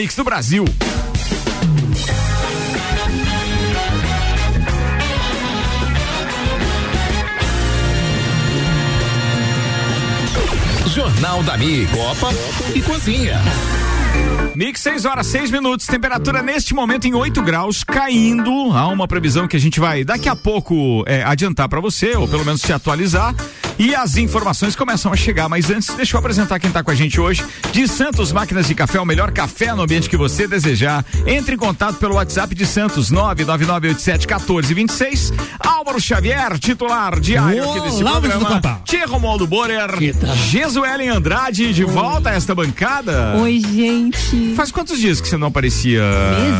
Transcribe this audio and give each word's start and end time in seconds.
Mix 0.00 0.16
do 0.16 0.24
Brasil. 0.24 0.64
Jornal 10.86 11.42
da 11.42 11.58
Mi, 11.58 11.86
Copa 11.88 12.30
e 12.74 12.80
Cozinha. 12.80 13.42
Mix 14.54 14.80
6 14.80 15.04
horas 15.04 15.26
6 15.26 15.50
minutos, 15.50 15.86
temperatura 15.86 16.42
neste 16.42 16.72
momento 16.72 17.06
em 17.06 17.12
8 17.12 17.42
graus, 17.42 17.84
caindo. 17.84 18.50
Há 18.72 18.88
uma 18.88 19.06
previsão 19.06 19.46
que 19.46 19.56
a 19.56 19.60
gente 19.60 19.78
vai 19.78 20.02
daqui 20.02 20.30
a 20.30 20.34
pouco 20.34 21.04
é, 21.06 21.22
adiantar 21.22 21.68
para 21.68 21.78
você, 21.78 22.16
ou 22.16 22.26
pelo 22.26 22.46
menos 22.46 22.62
te 22.62 22.72
atualizar. 22.72 23.34
E 23.80 23.94
as 23.94 24.18
informações 24.18 24.76
começam 24.76 25.10
a 25.10 25.16
chegar, 25.16 25.48
mas 25.48 25.70
antes, 25.70 25.88
deixa 25.94 26.14
eu 26.14 26.18
apresentar 26.18 26.60
quem 26.60 26.68
está 26.68 26.82
com 26.82 26.90
a 26.90 26.94
gente 26.94 27.18
hoje. 27.18 27.42
De 27.72 27.88
Santos 27.88 28.30
Máquinas 28.30 28.66
de 28.66 28.74
Café, 28.74 29.00
o 29.00 29.06
melhor 29.06 29.32
café 29.32 29.74
no 29.74 29.80
ambiente 29.80 30.06
que 30.06 30.18
você 30.18 30.46
desejar. 30.46 31.02
Entre 31.26 31.54
em 31.54 31.58
contato 31.58 31.96
pelo 31.96 32.16
WhatsApp 32.16 32.54
de 32.54 32.66
Santos 32.66 33.10
999871426. 33.10 35.32
Álvaro 35.58 35.98
Xavier, 35.98 36.58
titular 36.58 37.18
diário 37.18 37.70
aqui 37.70 37.80
desse 37.80 38.02
Olá, 38.02 38.20
programa. 38.20 38.82
Tia 38.84 39.06
Romualdo 39.06 39.46
Borer. 39.46 39.88
Jesuelen 40.50 41.08
Andrade, 41.08 41.72
de 41.72 41.84
volta 41.84 42.28
a 42.28 42.34
esta 42.34 42.54
bancada. 42.54 43.36
Oi, 43.40 43.60
gente. 43.60 44.52
Faz 44.56 44.70
quantos 44.70 44.98
dias 44.98 45.22
que 45.22 45.28
você 45.28 45.38
não 45.38 45.46
aparecia 45.46 46.02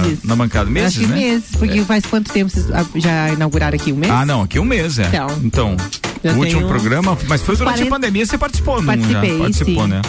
Meses? 0.02 0.24
na 0.24 0.34
bancada? 0.34 0.70
Meses, 0.70 0.96
Acho 0.96 1.06
que 1.06 1.12
né? 1.12 1.16
meses, 1.16 1.50
porque 1.54 1.84
faz 1.84 2.06
quanto 2.06 2.32
tempo 2.32 2.50
vocês 2.50 2.66
já 2.94 3.28
inauguraram 3.28 3.76
aqui? 3.76 3.92
Um 3.92 3.96
mês? 3.96 4.10
Ah, 4.10 4.24
não, 4.24 4.40
aqui 4.40 4.58
um 4.58 4.64
mês, 4.64 4.98
é. 4.98 5.06
Então. 5.08 5.26
Então, 5.44 5.76
Já 6.22 6.32
o 6.32 6.36
último 6.38 6.60
tenho 6.60 6.68
programa, 6.68 7.16
mas 7.28 7.40
foi 7.42 7.56
durante 7.56 7.76
40 7.78 7.88
a 7.88 7.96
pandemia, 7.98 8.26
você 8.26 8.36
participou, 8.38 8.76
não? 8.78 8.86
Participei, 8.86 9.32
já? 9.32 9.38
Participou, 9.38 9.84
sim. 9.84 9.90
né? 9.90 10.02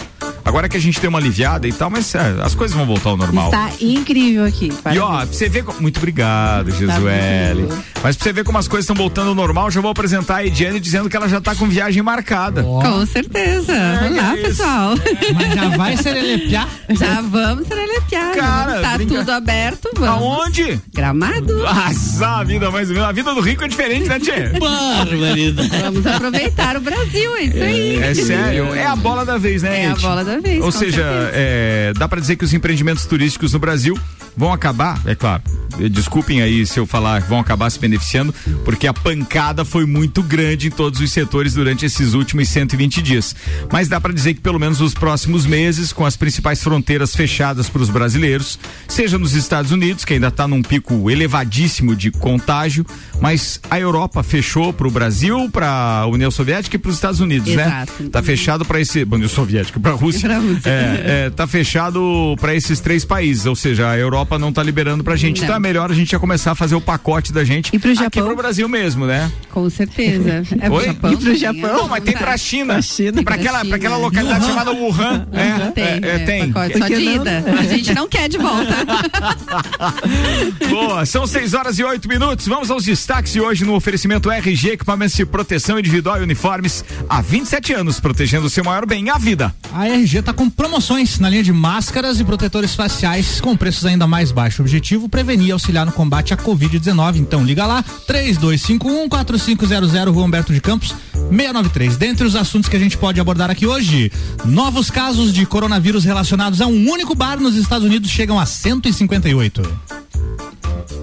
Agora 0.44 0.68
que 0.68 0.76
a 0.76 0.80
gente 0.80 1.00
tem 1.00 1.08
uma 1.08 1.18
aliviada 1.18 1.66
e 1.68 1.72
tal, 1.72 1.88
mas 1.88 2.14
é, 2.14 2.34
as 2.42 2.54
coisas 2.54 2.76
vão 2.76 2.84
voltar 2.84 3.10
ao 3.10 3.16
normal. 3.16 3.46
Está 3.46 3.70
incrível 3.80 4.44
aqui. 4.44 4.66
E 4.66 4.72
parabéns. 4.72 5.02
ó, 5.04 5.16
pra 5.18 5.26
você 5.26 5.48
ver. 5.48 5.64
Muito 5.80 5.96
obrigado, 5.98 6.70
Tá 6.70 6.76
Jesuele. 6.76 7.60
muito. 7.62 7.84
Mas 8.02 8.16
pra 8.16 8.24
você 8.24 8.32
ver 8.32 8.44
como 8.44 8.58
as 8.58 8.66
coisas 8.68 8.84
estão 8.84 8.96
voltando 8.96 9.28
ao 9.28 9.34
normal, 9.34 9.70
já 9.70 9.80
vou 9.80 9.90
apresentar 9.90 10.36
a 10.38 10.44
Ediane 10.46 10.80
dizendo 10.80 11.08
que 11.08 11.16
ela 11.16 11.28
já 11.28 11.40
tá 11.40 11.54
com 11.54 11.66
viagem 11.68 12.02
marcada. 12.02 12.62
Com 12.64 13.06
certeza. 13.06 13.72
Olá, 13.72 14.34
isso. 14.34 14.42
pessoal. 14.42 14.94
Mas 15.34 15.54
já 15.54 15.68
vai 15.76 15.96
serelepiar. 15.96 16.68
Já 16.90 17.20
vamos 17.22 17.66
serelepiar. 17.68 18.34
Cara, 18.34 18.80
tá 18.80 18.96
brinca- 18.96 19.14
tudo 19.20 19.30
aberto, 19.30 19.88
vamos. 19.96 20.22
Aonde? 20.22 20.80
Gramado. 20.92 21.56
Nossa, 21.60 22.26
a 22.40 22.44
vida 22.44 22.70
mais 22.70 22.88
ou 22.88 22.94
menos. 22.94 23.08
A 23.08 23.12
vida 23.12 23.32
do 23.32 23.40
rico 23.40 23.64
é 23.64 23.68
diferente, 23.68 24.08
né, 24.08 24.18
Tchê? 24.18 24.58
Barbaridade. 24.58 25.68
Vamos 25.82 26.01
aproveitar 26.06 26.76
o 26.76 26.80
Brasil, 26.80 27.36
é 27.36 27.42
isso 27.42 27.62
aí. 27.62 27.96
É 27.96 28.14
sério, 28.14 28.74
é 28.74 28.86
a 28.86 28.96
bola 28.96 29.24
da 29.24 29.38
vez, 29.38 29.62
né, 29.62 29.82
É 29.84 29.86
a 29.88 29.92
Ed? 29.92 30.00
bola 30.00 30.24
da 30.24 30.38
vez. 30.38 30.62
Ou 30.62 30.72
seja, 30.72 31.02
é, 31.32 31.92
dá 31.96 32.08
pra 32.08 32.20
dizer 32.20 32.36
que 32.36 32.44
os 32.44 32.52
empreendimentos 32.52 33.04
turísticos 33.06 33.52
no 33.52 33.58
Brasil 33.58 33.98
vão 34.36 34.52
acabar, 34.52 35.00
é 35.06 35.14
claro. 35.14 35.42
Desculpem 35.90 36.42
aí 36.42 36.66
se 36.66 36.78
eu 36.78 36.86
falar 36.86 37.20
vão 37.22 37.38
acabar 37.40 37.68
se 37.70 37.78
beneficiando, 37.78 38.34
porque 38.64 38.86
a 38.86 38.92
pancada 38.92 39.64
foi 39.64 39.86
muito 39.86 40.22
grande 40.22 40.68
em 40.68 40.70
todos 40.70 41.00
os 41.00 41.10
setores 41.10 41.54
durante 41.54 41.86
esses 41.86 42.12
últimos 42.14 42.48
120 42.48 43.00
dias. 43.02 43.34
Mas 43.72 43.88
dá 43.88 43.98
pra 44.00 44.12
dizer 44.12 44.34
que 44.34 44.40
pelo 44.40 44.58
menos 44.58 44.80
nos 44.80 44.92
próximos 44.94 45.46
meses, 45.46 45.92
com 45.92 46.04
as 46.04 46.16
principais 46.16 46.62
fronteiras 46.62 47.14
fechadas 47.16 47.68
para 47.70 47.82
os 47.82 47.88
brasileiros, 47.88 48.58
seja 48.86 49.18
nos 49.18 49.34
Estados 49.34 49.70
Unidos, 49.72 50.04
que 50.04 50.14
ainda 50.14 50.28
está 50.28 50.46
num 50.46 50.62
pico 50.62 51.10
elevadíssimo 51.10 51.96
de 51.96 52.10
contágio, 52.10 52.84
mas 53.20 53.60
a 53.70 53.80
Europa 53.80 54.22
fechou 54.22 54.72
para 54.72 54.86
o 54.86 54.90
Brasil, 54.90 55.48
para 55.50 55.91
a 56.00 56.06
União 56.06 56.30
Soviética 56.30 56.76
e 56.76 56.78
para 56.78 56.88
os 56.90 56.94
Estados 56.96 57.20
Unidos, 57.20 57.54
né? 57.54 57.62
Exato. 57.64 58.08
Tá 58.10 58.22
fechado 58.22 58.64
para 58.64 58.80
esse, 58.80 59.06
União 59.10 59.28
Soviética, 59.28 59.78
para 59.80 59.92
a 59.92 59.94
Rússia. 59.94 60.28
Pra 60.28 60.38
Rússia. 60.38 60.70
É, 60.70 61.26
é, 61.26 61.30
tá 61.30 61.46
fechado 61.46 62.34
para 62.40 62.54
esses 62.54 62.80
três 62.80 63.04
países, 63.04 63.44
ou 63.46 63.54
seja, 63.56 63.88
a 63.90 63.98
Europa 63.98 64.38
não 64.38 64.52
tá 64.52 64.62
liberando 64.62 65.02
pra 65.04 65.16
gente, 65.16 65.38
Não. 65.38 65.44
então 65.44 65.56
é 65.56 65.60
melhor 65.60 65.90
a 65.90 65.94
gente 65.94 66.10
já 66.12 66.18
começar 66.18 66.52
a 66.52 66.54
fazer 66.54 66.74
o 66.74 66.80
pacote 66.80 67.32
da 67.32 67.44
gente 67.44 67.74
E 67.74 67.78
pro 67.78 67.90
aqui 67.90 68.00
Japão? 68.00 68.26
pro 68.26 68.36
Brasil 68.36 68.68
mesmo, 68.68 69.06
né? 69.06 69.30
Com 69.50 69.68
certeza. 69.68 70.42
É 70.60 70.66
pro 70.66 70.74
Oi? 70.74 70.84
Japão? 70.86 71.12
E 71.12 71.16
pro 71.16 71.34
Japão? 71.36 71.76
Não, 71.76 71.88
mas 71.88 72.04
tem 72.04 72.16
pra 72.16 72.36
China. 72.36 72.74
Pra 72.74 72.82
China. 72.82 73.22
Pra 73.22 73.34
aquela, 73.34 73.64
pra 73.64 73.76
aquela 73.76 73.96
localidade 73.96 74.46
chamada 74.46 74.70
Wuhan. 74.72 75.26
É, 75.32 75.70
Tem, 75.72 75.84
é, 75.84 76.00
é, 76.02 76.14
é, 76.14 76.18
tem. 76.20 76.52
pacote 76.52 76.78
só 76.78 76.86
de 76.88 76.94
ida. 77.02 77.44
A 77.58 77.62
gente 77.64 77.94
não 77.94 78.08
quer 78.08 78.28
de 78.28 78.38
volta. 78.38 78.72
Boa, 80.68 81.04
são 81.06 81.26
6 81.26 81.54
horas 81.54 81.78
e 81.78 81.84
8 81.84 82.08
minutos. 82.08 82.46
Vamos 82.46 82.70
aos 82.70 82.84
destaques 82.84 83.32
de 83.32 83.40
hoje 83.40 83.64
no 83.64 83.74
oferecimento 83.74 84.30
RG, 84.30 84.70
equipamentos 84.72 85.14
de 85.14 85.24
proteção 85.26 85.78
individual 85.82 86.20
e 86.20 86.22
uniformes. 86.22 86.84
Há 87.08 87.20
27 87.20 87.74
anos, 87.74 88.00
protegendo 88.00 88.46
o 88.46 88.50
seu 88.50 88.64
maior 88.64 88.86
bem, 88.86 89.10
a 89.10 89.18
vida. 89.18 89.54
A 89.72 89.86
RG 89.88 90.22
tá 90.22 90.32
com 90.32 90.48
promoções 90.48 91.18
na 91.18 91.28
linha 91.28 91.42
de 91.42 91.52
máscaras 91.52 92.20
e 92.20 92.24
protetores 92.24 92.74
faciais 92.74 93.40
com 93.40 93.56
preços 93.56 93.84
ainda 93.84 94.06
mais 94.06 94.32
baixos. 94.32 94.60
O 94.60 94.62
objetivo 94.62 95.08
prevenir 95.08 95.48
e 95.48 95.52
auxiliar 95.52 95.84
no 95.84 95.92
combate 95.92 96.32
à 96.32 96.36
Covid-19. 96.36 97.16
Então 97.16 97.44
liga 97.44 97.66
lá, 97.66 97.82
3251 98.06 99.08
4500 99.08 99.92
Rua 100.14 100.24
Humberto 100.24 100.52
de 100.52 100.60
Campos 100.60 100.94
693. 101.12 101.96
Dentre 101.96 102.26
os 102.26 102.36
assuntos 102.36 102.68
que 102.68 102.76
a 102.76 102.80
gente 102.80 102.96
pode 102.96 103.20
abordar 103.20 103.50
aqui 103.50 103.66
hoje, 103.66 104.10
novos 104.44 104.90
casos 104.90 105.32
de 105.32 105.44
coronavírus 105.44 106.04
relacionados 106.04 106.60
a 106.60 106.66
um 106.66 106.88
único 106.88 107.14
bar 107.14 107.40
nos 107.40 107.56
Estados 107.56 107.86
Unidos 107.86 108.10
chegam 108.10 108.38
a 108.38 108.46
158. 108.46 109.62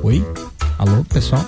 Oi? 0.04 0.26
Alô, 0.78 1.04
pessoal? 1.04 1.46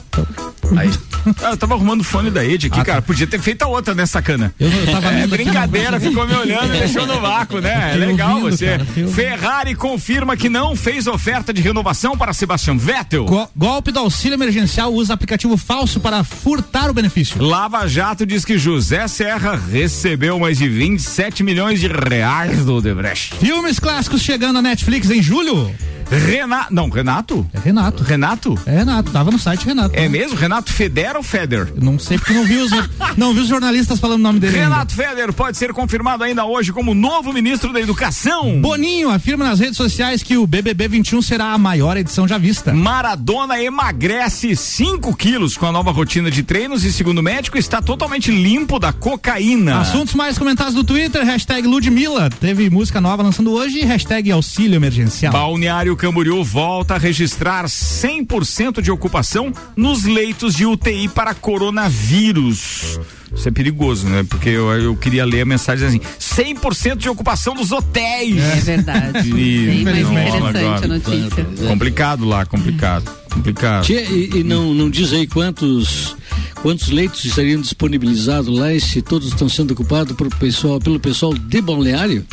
Aí. 0.77 0.89
Eu 1.43 1.55
tava 1.55 1.75
arrumando 1.75 2.01
o 2.01 2.03
fone 2.03 2.31
da 2.31 2.43
Ed 2.43 2.65
aqui, 2.65 2.79
Ah, 2.79 2.83
cara. 2.83 3.01
tá. 3.01 3.05
Podia 3.05 3.27
ter 3.27 3.39
feito 3.39 3.61
a 3.61 3.67
outra 3.67 3.93
nessa 3.93 4.21
cana. 4.23 4.51
Eu, 4.59 4.67
eu 4.71 4.91
tava 4.91 5.11
É 5.11 5.27
brincadeira, 5.27 5.99
ficou 5.99 6.25
me 6.25 6.33
olhando 6.33 6.73
e 6.75 6.79
deixou 6.79 7.05
no 7.05 7.19
vácuo, 7.21 7.61
né? 7.61 7.91
É 7.93 7.95
legal 7.95 8.37
ouvindo, 8.37 8.49
você. 8.57 8.65
cara. 8.65 8.85
Ferrari 9.13 9.75
confirma 9.75 10.35
que 10.35 10.49
não 10.49 10.75
fez 10.75 11.05
oferta 11.05 11.53
de 11.53 11.61
renovação 11.61 12.17
para 12.17 12.33
Sebastian 12.33 12.75
Vettel. 12.75 13.25
Go- 13.25 13.47
golpe 13.55 13.91
do 13.91 13.99
auxílio 13.99 14.35
emergencial 14.35 14.91
usa 14.91 15.13
aplicativo 15.13 15.55
falso 15.57 15.99
para 15.99 16.23
furtar 16.23 16.89
o 16.89 16.93
benefício. 16.93 17.39
Lava 17.39 17.87
Jato 17.87 18.25
diz 18.25 18.43
que 18.43 18.57
José 18.57 19.07
Serra 19.07 19.59
recebeu 19.71 20.39
mais 20.39 20.57
de 20.57 20.67
27 20.67 21.43
milhões 21.43 21.79
de 21.79 21.87
reais 21.87 22.65
do 22.65 22.75
Odebrecht. 22.77 23.35
Filmes 23.35 23.77
clássicos 23.77 24.21
chegando 24.23 24.53
na 24.53 24.61
Netflix 24.63 25.09
em 25.11 25.21
julho. 25.21 25.71
Renato. 26.17 26.73
Não, 26.73 26.89
Renato? 26.89 27.47
É 27.53 27.59
Renato. 27.59 28.03
Renato? 28.03 28.59
É 28.65 28.77
Renato, 28.79 29.11
tava 29.11 29.31
no 29.31 29.39
site 29.39 29.65
Renato. 29.65 29.95
É 29.95 30.07
mesmo? 30.09 30.37
Renato 30.37 30.71
Feder 30.71 31.15
ou 31.15 31.23
Feder? 31.23 31.71
Eu 31.75 31.81
Não 31.83 31.97
sei 31.99 32.17
porque 32.17 32.33
não 32.33 32.45
vi 32.45 32.57
os, 32.57 32.71
não 33.17 33.33
vi 33.33 33.41
os 33.41 33.47
jornalistas 33.47 33.99
falando 33.99 34.19
o 34.19 34.23
nome 34.23 34.39
dele. 34.39 34.57
ainda. 34.59 34.69
Renato 34.69 34.93
Feder 34.93 35.33
pode 35.33 35.57
ser 35.57 35.73
confirmado 35.73 36.23
ainda 36.23 36.45
hoje 36.45 36.71
como 36.73 36.93
novo 36.93 37.31
ministro 37.33 37.71
da 37.73 37.79
Educação. 37.79 38.59
Boninho 38.61 39.09
afirma 39.09 39.45
nas 39.45 39.59
redes 39.59 39.77
sociais 39.77 40.21
que 40.23 40.37
o 40.37 40.45
BBB 40.45 40.87
21 40.87 41.21
será 41.21 41.53
a 41.53 41.57
maior 41.57 41.97
edição 41.97 42.27
já 42.27 42.37
vista. 42.37 42.73
Maradona 42.73 43.61
emagrece 43.61 44.55
5 44.55 45.15
quilos 45.15 45.55
com 45.57 45.65
a 45.65 45.71
nova 45.71 45.91
rotina 45.91 46.29
de 46.29 46.43
treinos 46.43 46.83
e, 46.83 46.91
segundo 46.91 47.19
o 47.19 47.23
médico, 47.23 47.57
está 47.57 47.81
totalmente 47.81 48.31
limpo 48.31 48.79
da 48.79 48.91
cocaína. 48.93 49.79
Assuntos 49.79 50.13
mais 50.13 50.37
comentados 50.37 50.73
do 50.73 50.83
Twitter, 50.83 51.23
hashtag 51.25 51.67
Ludmilla. 51.67 52.29
Teve 52.29 52.69
música 52.69 52.99
nova 53.01 53.23
lançando 53.23 53.51
hoje 53.51 53.79
e 53.79 53.85
hashtag 53.85 54.31
auxílio 54.31 54.75
emergencial. 54.75 55.31
Balneário 55.33 55.95
Camboriú 56.01 56.43
volta 56.43 56.95
a 56.95 56.97
registrar 56.97 57.65
100% 57.65 58.81
de 58.81 58.89
ocupação 58.89 59.53
nos 59.75 60.03
leitos 60.03 60.55
de 60.55 60.65
UTI 60.65 61.07
para 61.07 61.35
coronavírus. 61.35 62.99
Isso 63.31 63.47
é 63.47 63.51
perigoso, 63.51 64.09
né? 64.09 64.25
Porque 64.27 64.49
eu, 64.49 64.71
eu 64.81 64.95
queria 64.95 65.23
ler 65.23 65.41
a 65.41 65.45
mensagem 65.45 65.87
assim: 65.87 66.01
100% 66.19 66.95
de 66.95 67.07
ocupação 67.07 67.53
dos 67.53 67.71
hotéis. 67.71 68.35
É 68.41 68.55
verdade. 68.61 69.29
Bem 69.31 69.83
mais 69.83 70.01
Não 70.01 70.11
interessante 70.13 70.57
agora. 70.57 70.85
a 70.85 70.87
notícia. 70.87 71.45
Complicado 71.67 72.25
lá, 72.25 72.47
complicado. 72.47 73.20
Complicado. 73.31 73.83
Tchê, 73.85 74.05
e, 74.05 74.39
e 74.39 74.43
não, 74.43 74.73
não 74.73 74.89
diz 74.89 75.11
aí 75.13 75.25
quantos 75.27 76.15
quantos 76.61 76.89
leitos 76.89 77.25
estariam 77.25 77.59
disponibilizados 77.59 78.55
lá 78.55 78.71
e 78.71 78.79
se 78.79 79.01
todos 79.01 79.29
estão 79.29 79.49
sendo 79.49 79.71
ocupados 79.71 80.15
por 80.15 80.27
pessoal, 80.35 80.79
pelo 80.79 80.99
pessoal 80.99 81.33
de 81.33 81.59
balneário? 81.59 82.23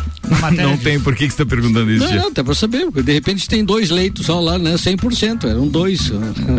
Não 0.62 0.76
tem, 0.76 1.00
por 1.00 1.14
que, 1.16 1.26
que 1.26 1.32
você 1.32 1.42
está 1.42 1.46
perguntando 1.46 1.90
isso? 1.90 2.12
Não, 2.14 2.28
até 2.28 2.42
pra 2.42 2.54
saber, 2.54 2.84
porque 2.86 3.02
de 3.02 3.12
repente 3.14 3.48
tem 3.48 3.64
dois 3.64 3.88
leitos 3.88 4.26
só 4.26 4.38
lá, 4.38 4.58
né? 4.58 4.74
100%, 4.74 5.44
eram 5.48 5.66
dois. 5.66 6.12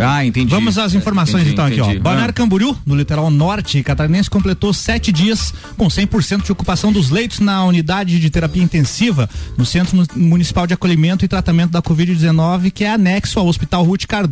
Ah, 0.04 0.26
entendi. 0.26 0.50
Vamos 0.50 0.80
às 0.80 0.96
informações 0.96 1.42
Entendi, 1.44 1.54
então 1.54 1.66
aqui, 1.66 1.80
entendi. 1.80 1.98
ó. 2.00 2.02
Balneário 2.02 2.32
Ah. 2.32 2.34
Camboriú, 2.34 2.76
no 2.88 2.96
litoral 2.96 3.30
norte 3.30 3.84
catarinense, 3.84 4.30
completou 4.32 4.74
sete 4.74 5.12
dias 5.12 5.54
com 5.78 5.88
100% 5.88 6.44
de 6.46 6.52
ocupação 6.52 6.92
dos 6.92 7.12
leitos 7.12 7.40
na 7.40 7.64
unidade 7.66 8.20
de 8.20 8.30
terapia 8.32 8.64
intensiva 8.64 9.30
no 9.56 9.64
Centro 9.66 9.96
Mu- 9.96 10.06
Municipal 10.16 10.66
de 10.66 10.74
Acolhimento 10.74 11.24
e 11.24 11.28
Tratamento 11.28 11.70
da 11.70 11.84
Covid-19, 11.84 12.72
que 12.72 12.84
é 12.84 12.92
anexo 12.92 13.38
ao 13.38 13.48
Hospital 13.48 13.84
Ruth 13.84 14.06
Cardoso. 14.08 14.29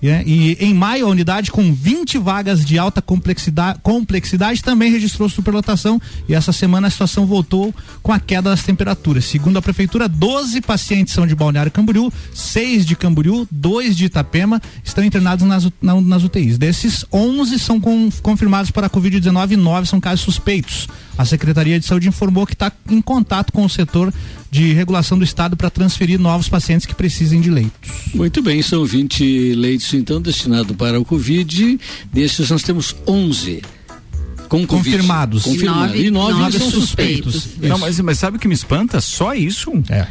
Né? 0.00 0.22
E 0.24 0.56
em 0.60 0.72
maio, 0.72 1.06
a 1.06 1.10
unidade 1.10 1.50
com 1.50 1.72
20 1.74 2.18
vagas 2.18 2.64
de 2.64 2.78
alta 2.78 3.02
complexidade, 3.02 3.80
complexidade 3.82 4.62
também 4.62 4.92
registrou 4.92 5.28
superlotação 5.28 6.00
e 6.28 6.34
essa 6.34 6.52
semana 6.52 6.86
a 6.86 6.90
situação 6.90 7.26
voltou 7.26 7.74
com 8.00 8.12
a 8.12 8.20
queda 8.20 8.50
das 8.50 8.62
temperaturas. 8.62 9.24
Segundo 9.24 9.56
a 9.58 9.62
prefeitura, 9.62 10.08
12 10.08 10.60
pacientes 10.60 11.12
são 11.12 11.26
de 11.26 11.34
Balneário 11.34 11.72
Camboriú, 11.72 12.12
6 12.32 12.86
de 12.86 12.94
Camboriú, 12.94 13.48
2 13.50 13.96
de 13.96 14.04
Itapema 14.04 14.62
estão 14.84 15.02
internados 15.02 15.44
nas, 15.44 15.68
na- 15.82 16.00
nas 16.00 16.22
UTIs. 16.22 16.58
Desses, 16.58 17.04
11 17.12 17.58
são 17.58 17.80
com- 17.80 18.08
confirmados 18.22 18.70
para 18.70 18.86
a 18.86 18.90
Covid-19 18.90 19.50
e 19.52 19.56
9 19.56 19.88
são 19.88 20.00
casos 20.00 20.20
suspeitos. 20.24 20.86
A 21.18 21.24
Secretaria 21.24 21.80
de 21.80 21.84
Saúde 21.84 22.08
informou 22.08 22.46
que 22.46 22.54
está 22.54 22.72
em 22.88 23.02
contato 23.02 23.52
com 23.52 23.64
o 23.64 23.68
setor 23.68 24.14
de 24.50 24.72
regulação 24.72 25.18
do 25.18 25.24
Estado 25.24 25.56
para 25.56 25.68
transferir 25.68 26.18
novos 26.18 26.48
pacientes 26.48 26.86
que 26.86 26.94
precisem 26.94 27.40
de 27.40 27.50
leitos. 27.50 27.90
Muito 28.14 28.40
bem, 28.40 28.62
são 28.62 28.84
20 28.84 29.54
leitos 29.54 29.92
então 29.92 30.22
destinados 30.22 30.76
para 30.76 30.98
o 30.98 31.04
Covid. 31.04 31.78
Desses 32.12 32.48
nós 32.50 32.62
temos 32.62 32.94
11 33.06 33.62
com 34.48 34.66
confirmados. 34.66 35.42
Confirmados. 35.42 35.96
E 35.96 36.10
nove, 36.10 36.32
nove, 36.32 36.42
nove 36.42 36.58
são 36.58 36.70
suspeitos. 36.70 37.34
suspeitos. 37.34 37.68
Não, 37.68 37.78
mas, 37.78 38.00
mas 38.00 38.18
sabe 38.18 38.36
o 38.36 38.40
que 38.40 38.48
me 38.48 38.54
espanta? 38.54 39.00
Só 39.00 39.34
isso? 39.34 39.72
É. 39.90 40.06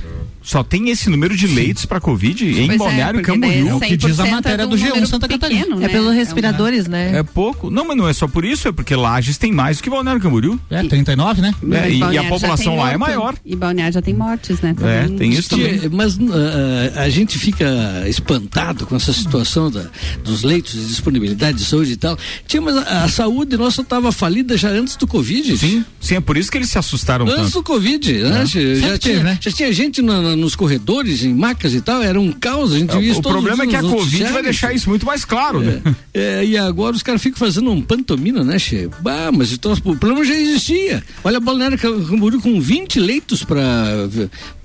Só 0.47 0.63
tem 0.63 0.89
esse 0.89 1.09
número 1.09 1.35
de 1.35 1.45
leitos 1.45 1.85
para 1.85 1.99
Covid 1.99 2.45
em 2.45 2.67
Pois 2.67 2.69
é, 2.69 2.77
Balneário 2.77 3.21
daí 3.21 3.25
Camboriú. 3.25 3.75
o 3.75 3.79
que 3.81 3.97
diz 3.97 4.17
a 4.17 4.23
100% 4.23 4.31
matéria 4.31 4.63
é 4.63 4.65
do 4.65 4.77
G1 4.77 4.87
número 4.89 5.07
Santa 5.07 5.27
Catarina. 5.27 5.59
pequeno, 5.65 5.81
É 5.81 5.87
né? 5.87 5.89
pelos 5.89 6.07
um- 6.07 6.15
respiradores, 6.15 6.87
né? 6.87 7.17
É 7.17 7.23
pouco. 7.23 7.69
Não, 7.69 7.85
mas 7.85 7.97
não 7.97 8.07
é 8.07 8.13
só 8.13 8.29
por 8.29 8.45
isso, 8.45 8.69
é 8.69 8.71
porque 8.71 8.95
Lages 8.95 9.37
tem 9.37 9.51
mais 9.51 9.75
do 9.77 9.83
que 9.83 9.89
Balneário 9.89 10.21
Camboriú. 10.21 10.57
É, 10.69 10.81
39, 10.83 11.41
né? 11.41 11.53
É, 11.73 11.89
e- 11.89 11.99
e 11.99 12.17
a 12.17 12.23
população 12.23 12.77
lá 12.77 12.93
é 12.93 12.97
maior. 12.97 13.35
E 13.45 13.57
Balneário 13.57 13.93
já 13.93 14.01
tem 14.01 14.13
mortes, 14.13 14.61
né? 14.61 14.69
É, 14.81 15.01
Também. 15.03 15.17
tem 15.17 15.33
isso 15.33 15.49
também. 15.49 15.81
Mas 15.91 16.17
ah, 16.17 17.01
a 17.01 17.09
gente 17.09 17.37
fica 17.37 17.65
espantado 18.07 18.85
com 18.85 18.95
essa 18.95 19.11
situação 19.11 19.69
da, 19.69 19.85
dos 20.23 20.43
leitos 20.43 20.73
de 20.73 20.85
disponibilidade 20.87 21.57
de 21.57 21.65
saúde 21.65 21.91
e 21.91 21.97
tal. 21.97 22.17
Tia, 22.47 22.61
mas 22.61 22.77
a, 22.77 23.03
a 23.03 23.09
saúde 23.09 23.57
nossa 23.57 23.81
estava 23.81 24.11
falida 24.13 24.55
já 24.57 24.69
antes 24.69 24.95
do 24.95 25.05
Covid. 25.05 25.57
Sim, 25.57 25.83
sim, 25.99 26.15
é 26.15 26.19
por 26.21 26.37
isso 26.37 26.49
que 26.49 26.57
eles 26.57 26.69
se 26.69 26.77
assustaram 26.77 27.25
Antes 27.25 27.35
tanto. 27.37 27.53
do 27.53 27.63
Covid, 27.63 28.13
né? 28.13 28.45
Já, 28.45 28.45
tinha, 28.45 28.97
teve, 28.99 29.23
né? 29.23 29.37
já 29.41 29.51
tinha 29.51 29.73
gente 29.73 30.01
na- 30.01 30.36
nos 30.37 30.55
corredores, 30.55 31.23
em 31.23 31.33
macas 31.33 31.73
e 31.73 31.81
tal, 31.81 32.01
era 32.01 32.19
um 32.19 32.31
caos. 32.31 32.73
A 32.73 32.79
gente 32.79 32.97
via 32.97 33.11
isso 33.11 33.19
O 33.19 33.23
problema 33.23 33.63
é 33.63 33.67
que 33.67 33.75
a 33.75 33.81
Covid 33.81 34.23
vai 34.25 34.43
deixar 34.43 34.73
isso 34.73 34.89
muito 34.89 35.05
mais 35.05 35.25
claro, 35.25 35.59
né? 35.59 35.81
É, 36.13 36.45
e 36.45 36.57
agora 36.57 36.95
os 36.95 37.03
caras 37.03 37.21
ficam 37.21 37.37
fazendo 37.37 37.71
um 37.71 37.81
pantomina, 37.81 38.43
né, 38.43 38.57
Che? 38.59 38.89
Bah, 39.01 39.31
mas 39.33 39.51
o 39.51 39.57
troço- 39.57 39.81
o 39.85 39.95
problema 39.97 40.23
já 40.25 40.33
existia. 40.35 41.03
Olha, 41.23 41.37
a 41.37 41.39
Balneário 41.39 41.77
Camboriú 41.77 42.41
com 42.41 42.59
20 42.61 42.99
leitos 42.99 43.43
para 43.43 43.61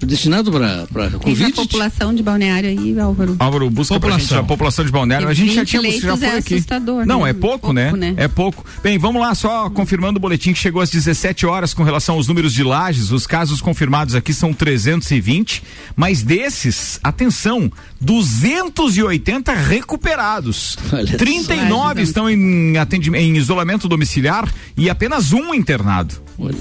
destinado 0.00 0.50
para 0.52 0.84
Diz 0.86 1.14
a 1.14 1.18
Covid. 1.18 1.52
população 1.52 2.14
de 2.14 2.22
Balneário 2.22 2.68
aí, 2.68 2.98
Álvaro. 2.98 3.36
Álvaro, 3.38 3.70
busca 3.70 3.94
pra 3.94 4.10
População. 4.10 4.28
gente 4.38 4.38
a 4.38 4.42
população 4.48 4.84
de 4.84 4.90
Balneário. 4.90 5.28
A 5.28 5.34
gente 5.34 5.54
já 5.54 5.60
20 5.62 5.68
tinha 5.70 5.82
já 5.82 5.88
leitos 5.88 6.18
foi 6.18 6.28
é 6.28 6.38
aqui. 6.38 6.54
assustador, 6.54 7.06
Não, 7.06 7.22
né? 7.24 7.30
é 7.30 7.32
pouco, 7.32 7.52
Pouco, 7.52 7.72
né? 7.72 7.92
né? 7.92 8.14
É 8.16 8.28
pouco. 8.28 8.64
Bem, 8.82 8.98
vamos 8.98 9.20
lá, 9.20 9.34
só 9.34 9.68
confirmando 9.70 10.16
o 10.18 10.20
boletim 10.20 10.52
que 10.52 10.58
chegou 10.58 10.80
às 10.80 10.90
17 10.90 11.44
horas 11.46 11.74
com 11.74 11.82
relação 11.82 12.14
aos 12.16 12.26
números 12.28 12.52
de 12.54 12.62
lajes. 12.64 13.10
Os 13.12 13.26
casos 13.26 13.60
confirmados 13.60 14.14
aqui 14.14 14.32
são 14.32 14.52
320, 14.52 15.51
mas 15.96 16.22
desses, 16.22 16.98
atenção, 17.02 17.70
280 18.00 19.52
recuperados. 19.54 20.76
Olha 20.92 21.16
39 21.18 21.94
só. 21.96 22.02
estão 22.02 22.30
em, 22.30 22.74
em 23.16 23.36
isolamento 23.36 23.88
domiciliar 23.88 24.48
e 24.76 24.88
apenas 24.88 25.32
um 25.32 25.54
internado. 25.54 26.14
Olha 26.38 26.56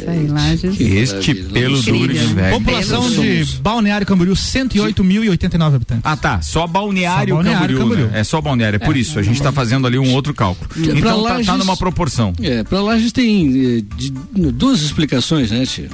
Este 0.79 1.33
pelo 1.33 1.81
duro 1.81 2.13
de 2.13 2.25
velho. 2.33 2.57
População 2.59 3.09
de 3.09 3.45
Balneário 3.61 4.05
Camboriú, 4.05 4.33
108.089 4.33 5.75
habitantes. 5.75 6.03
Ah, 6.05 6.15
tá. 6.17 6.41
Só 6.41 6.67
Balneário, 6.67 7.35
Só 7.35 7.41
Balneário 7.41 7.59
Camboriú, 7.77 7.79
Camboriú. 7.79 8.07
né? 8.11 8.19
É 8.19 8.23
só 8.23 8.41
Balneário, 8.41 8.75
é 8.75 8.79
por 8.79 8.95
isso. 8.97 9.17
A 9.17 9.23
gente 9.23 9.35
está 9.35 9.51
fazendo 9.51 9.87
ali 9.87 9.97
um 9.97 10.13
outro 10.13 10.33
cálculo. 10.33 10.69
Pra 10.69 10.81
Então 10.93 11.23
tá, 11.23 11.29
tá 11.29 11.33
Lages- 11.35 11.57
numa 11.57 11.77
proporção. 11.77 12.33
É, 12.41 12.63
para 12.63 12.81
lá 12.81 12.93
a 12.93 12.99
gente 12.99 13.13
tem 13.13 13.77
eh, 13.77 13.81
de- 13.97 14.11
duas 14.51 14.81
explicações, 14.81 15.49
né, 15.51 15.65
tia? 15.65 15.89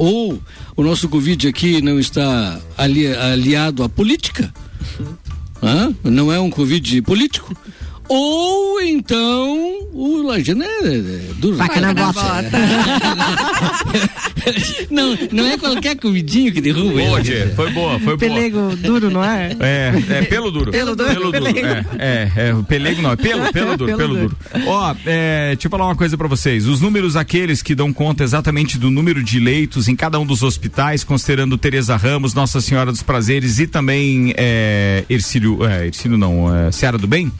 Ou 0.00 0.40
o 0.74 0.82
nosso 0.82 1.10
Covid 1.10 1.46
aqui 1.46 1.82
não 1.82 2.00
está 2.00 2.58
ali, 2.78 3.06
aliado 3.06 3.82
à 3.82 3.88
política, 3.88 4.50
hã? 5.62 5.94
não 6.02 6.32
é 6.32 6.40
um 6.40 6.48
Covid 6.48 7.02
político, 7.02 7.54
ou 8.12 8.80
então 8.80 9.86
o 9.92 10.22
Lajano 10.22 10.64
é, 10.64 10.88
é 10.88 11.20
duro. 11.36 11.56
Faca 11.56 11.80
na 11.80 11.94
bota. 11.94 12.50
não, 14.90 15.16
não 15.30 15.46
é 15.46 15.56
qualquer 15.56 15.96
comidinho 15.96 16.52
que 16.52 16.60
derruba 16.60 16.90
Boa, 16.90 17.20
ele. 17.20 17.28
Tchê. 17.28 17.46
Foi 17.54 17.70
boa, 17.70 18.00
foi 18.00 18.16
boa. 18.16 18.18
Pelego 18.18 18.74
duro, 18.76 19.10
não 19.10 19.22
é? 19.24 19.56
É, 19.60 19.92
é 20.08 20.22
pelo 20.22 20.50
duro. 20.50 20.72
Pelo 20.72 20.96
duro, 20.96 21.08
Pelo 21.08 21.30
duro. 21.30 21.44
pelego. 21.44 21.66
É, 22.00 22.32
é, 22.36 22.48
é, 22.48 22.54
o 22.54 22.64
pelego 22.64 23.00
não, 23.00 23.12
é 23.12 23.16
pelo, 23.16 23.52
pelo 23.52 23.76
duro, 23.76 23.86
Pelo 23.86 23.98
pelo 23.98 24.14
duro. 24.16 24.36
duro. 24.52 24.64
Ó, 24.66 24.94
é, 25.06 25.52
deixa 25.54 25.68
eu 25.68 25.70
falar 25.70 25.86
uma 25.86 25.94
coisa 25.96 26.18
pra 26.18 26.26
vocês. 26.26 26.66
Os 26.66 26.80
números 26.80 27.14
aqueles 27.14 27.62
que 27.62 27.76
dão 27.76 27.92
conta 27.92 28.24
exatamente 28.24 28.76
do 28.76 28.90
número 28.90 29.22
de 29.22 29.38
leitos 29.38 29.86
em 29.86 29.94
cada 29.94 30.18
um 30.18 30.26
dos 30.26 30.42
hospitais, 30.42 31.04
considerando 31.04 31.56
Tereza 31.56 31.96
Ramos, 31.96 32.34
Nossa 32.34 32.60
Senhora 32.60 32.90
dos 32.90 33.04
Prazeres 33.04 33.60
e 33.60 33.68
também 33.68 34.34
é, 34.36 35.04
Ercílio, 35.08 35.64
é, 35.64 35.86
Ercílio 35.86 36.18
não, 36.18 36.52
é, 36.52 36.72
Seara 36.72 36.98
do 36.98 37.06
Bem, 37.06 37.30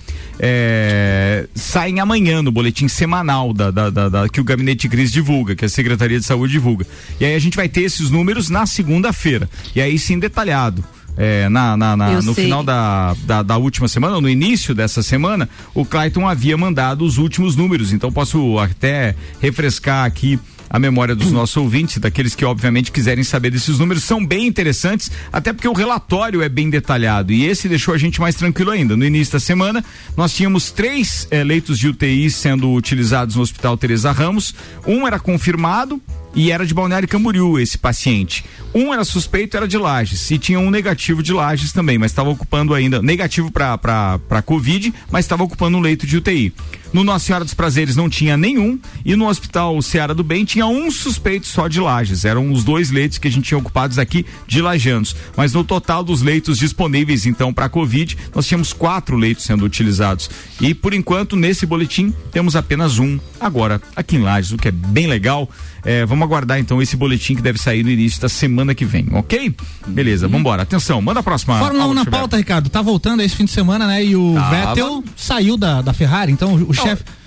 é, 0.42 1.46
saem 1.54 2.00
amanhã 2.00 2.40
no 2.42 2.50
boletim 2.50 2.88
semanal 2.88 3.52
da, 3.52 3.70
da- 3.70 3.90
da- 3.90 4.08
da- 4.08 4.28
que 4.28 4.40
o 4.40 4.44
Gabinete 4.44 4.82
de 4.82 4.88
Crise 4.88 5.12
divulga, 5.12 5.54
que 5.54 5.64
a 5.64 5.68
Secretaria 5.68 6.18
de 6.18 6.24
Saúde 6.24 6.52
divulga. 6.52 6.86
E 7.20 7.24
aí 7.26 7.34
a 7.34 7.38
gente 7.38 7.56
vai 7.56 7.68
ter 7.68 7.82
esses 7.82 8.10
números 8.10 8.48
na 8.48 8.64
segunda-feira. 8.64 9.48
E 9.76 9.80
aí 9.80 9.98
sim 9.98 10.18
detalhado. 10.18 10.82
É, 11.16 11.48
na, 11.50 11.76
na- 11.76 11.96
na- 11.96 12.22
no 12.22 12.34
sei. 12.34 12.44
final 12.44 12.62
da, 12.64 13.14
da, 13.24 13.42
da 13.42 13.56
última 13.58 13.86
semana, 13.88 14.14
ou 14.14 14.20
no 14.22 14.28
início 14.30 14.74
dessa 14.74 15.02
semana, 15.02 15.46
o 15.74 15.84
Clayton 15.84 16.26
havia 16.26 16.56
mandado 16.56 17.04
os 17.04 17.18
últimos 17.18 17.54
números. 17.56 17.92
Então 17.92 18.10
posso 18.10 18.58
até 18.58 19.14
refrescar 19.42 20.06
aqui 20.06 20.38
a 20.70 20.78
memória 20.78 21.16
dos 21.16 21.32
nossos 21.32 21.56
ouvintes, 21.56 21.98
daqueles 21.98 22.36
que 22.36 22.44
obviamente 22.44 22.92
quiserem 22.92 23.24
saber 23.24 23.50
desses 23.50 23.80
números, 23.80 24.04
são 24.04 24.24
bem 24.24 24.46
interessantes, 24.46 25.10
até 25.32 25.52
porque 25.52 25.66
o 25.66 25.72
relatório 25.72 26.40
é 26.42 26.48
bem 26.48 26.70
detalhado 26.70 27.32
e 27.32 27.44
esse 27.44 27.68
deixou 27.68 27.92
a 27.92 27.98
gente 27.98 28.20
mais 28.20 28.36
tranquilo 28.36 28.70
ainda. 28.70 28.96
No 28.96 29.04
início 29.04 29.32
da 29.32 29.40
semana, 29.40 29.84
nós 30.16 30.32
tínhamos 30.32 30.70
três 30.70 31.26
eh, 31.32 31.42
leitos 31.42 31.76
de 31.76 31.88
UTI 31.88 32.30
sendo 32.30 32.72
utilizados 32.72 33.34
no 33.34 33.42
Hospital 33.42 33.76
Teresa 33.76 34.12
Ramos. 34.12 34.54
Um 34.86 35.06
era 35.08 35.18
confirmado 35.18 36.00
e 36.34 36.52
era 36.52 36.64
de 36.64 36.72
Balneário 36.72 37.08
Camboriú 37.08 37.58
esse 37.58 37.76
paciente. 37.76 38.44
Um 38.72 38.94
era 38.94 39.02
suspeito, 39.02 39.56
era 39.56 39.66
de 39.66 39.76
Lages 39.76 40.30
e 40.30 40.38
tinha 40.38 40.60
um 40.60 40.70
negativo 40.70 41.22
de 41.22 41.32
Lages 41.32 41.72
também, 41.72 41.98
mas 41.98 42.12
estava 42.12 42.30
ocupando 42.30 42.74
ainda 42.74 43.02
negativo 43.02 43.50
para 43.50 43.76
para 43.76 44.42
Covid, 44.42 44.94
mas 45.10 45.24
estava 45.24 45.42
ocupando 45.42 45.76
um 45.76 45.80
leito 45.80 46.06
de 46.06 46.16
UTI. 46.16 46.52
No 46.92 47.04
Nossa 47.04 47.26
Senhora 47.26 47.44
dos 47.44 47.54
Prazeres 47.54 47.94
não 47.94 48.08
tinha 48.08 48.36
nenhum 48.36 48.78
e 49.04 49.14
no 49.14 49.28
Hospital 49.28 49.80
Seara 49.80 50.12
do 50.12 50.24
Bem 50.24 50.44
tinha 50.44 50.66
um 50.66 50.90
suspeito 50.90 51.46
só 51.46 51.68
de 51.68 51.80
Lages. 51.80 52.24
Eram 52.24 52.50
os 52.50 52.64
dois 52.64 52.90
leitos 52.90 53.16
que 53.16 53.28
a 53.28 53.30
gente 53.30 53.44
tinha 53.44 53.58
ocupados 53.58 53.98
aqui 53.98 54.26
de 54.46 54.60
Lajanos. 54.60 55.14
Mas 55.36 55.52
no 55.52 55.62
total 55.62 56.02
dos 56.02 56.20
leitos 56.20 56.58
disponíveis 56.58 57.26
então 57.26 57.52
para 57.52 57.68
Covid, 57.68 58.16
nós 58.34 58.46
tínhamos 58.46 58.72
quatro 58.72 59.16
leitos 59.16 59.44
sendo 59.44 59.64
utilizados. 59.64 60.28
E 60.60 60.74
por 60.74 60.92
enquanto 60.92 61.36
nesse 61.36 61.64
boletim 61.64 62.12
temos 62.32 62.56
apenas 62.56 62.98
um 62.98 63.20
agora 63.40 63.80
aqui 63.94 64.16
em 64.16 64.22
Lages, 64.22 64.52
o 64.52 64.56
que 64.56 64.68
é 64.68 64.72
bem 64.72 65.06
legal. 65.06 65.48
É, 65.82 66.04
vamos 66.04 66.24
aguardar 66.24 66.58
então 66.58 66.82
esse 66.82 66.96
boletim 66.96 67.34
que 67.34 67.40
deve 67.40 67.58
sair 67.58 67.82
no 67.82 67.90
início 67.90 68.20
da 68.20 68.28
semana 68.28 68.74
que 68.74 68.84
vem, 68.84 69.06
ok? 69.12 69.54
Beleza, 69.86 70.26
vamos 70.26 70.40
embora. 70.40 70.62
Atenção, 70.62 71.00
manda 71.00 71.20
a 71.20 71.22
próxima. 71.22 71.58
Fórmula 71.58 71.84
1 71.84 71.88
Álvaro 71.88 72.04
na 72.04 72.10
pauta, 72.10 72.36
Ricardo. 72.36 72.68
Tá 72.68 72.82
voltando 72.82 73.22
esse 73.22 73.34
fim 73.34 73.46
de 73.46 73.50
semana, 73.50 73.86
né? 73.86 74.04
E 74.04 74.14
o 74.14 74.34
Tava. 74.34 74.50
Vettel 74.50 75.04
saiu 75.16 75.56
da, 75.56 75.80
da 75.80 75.94
Ferrari, 75.94 76.32
então 76.32 76.54
o, 76.54 76.74
o 76.80 76.82
chefe. 76.88 77.04
Te- 77.04 77.19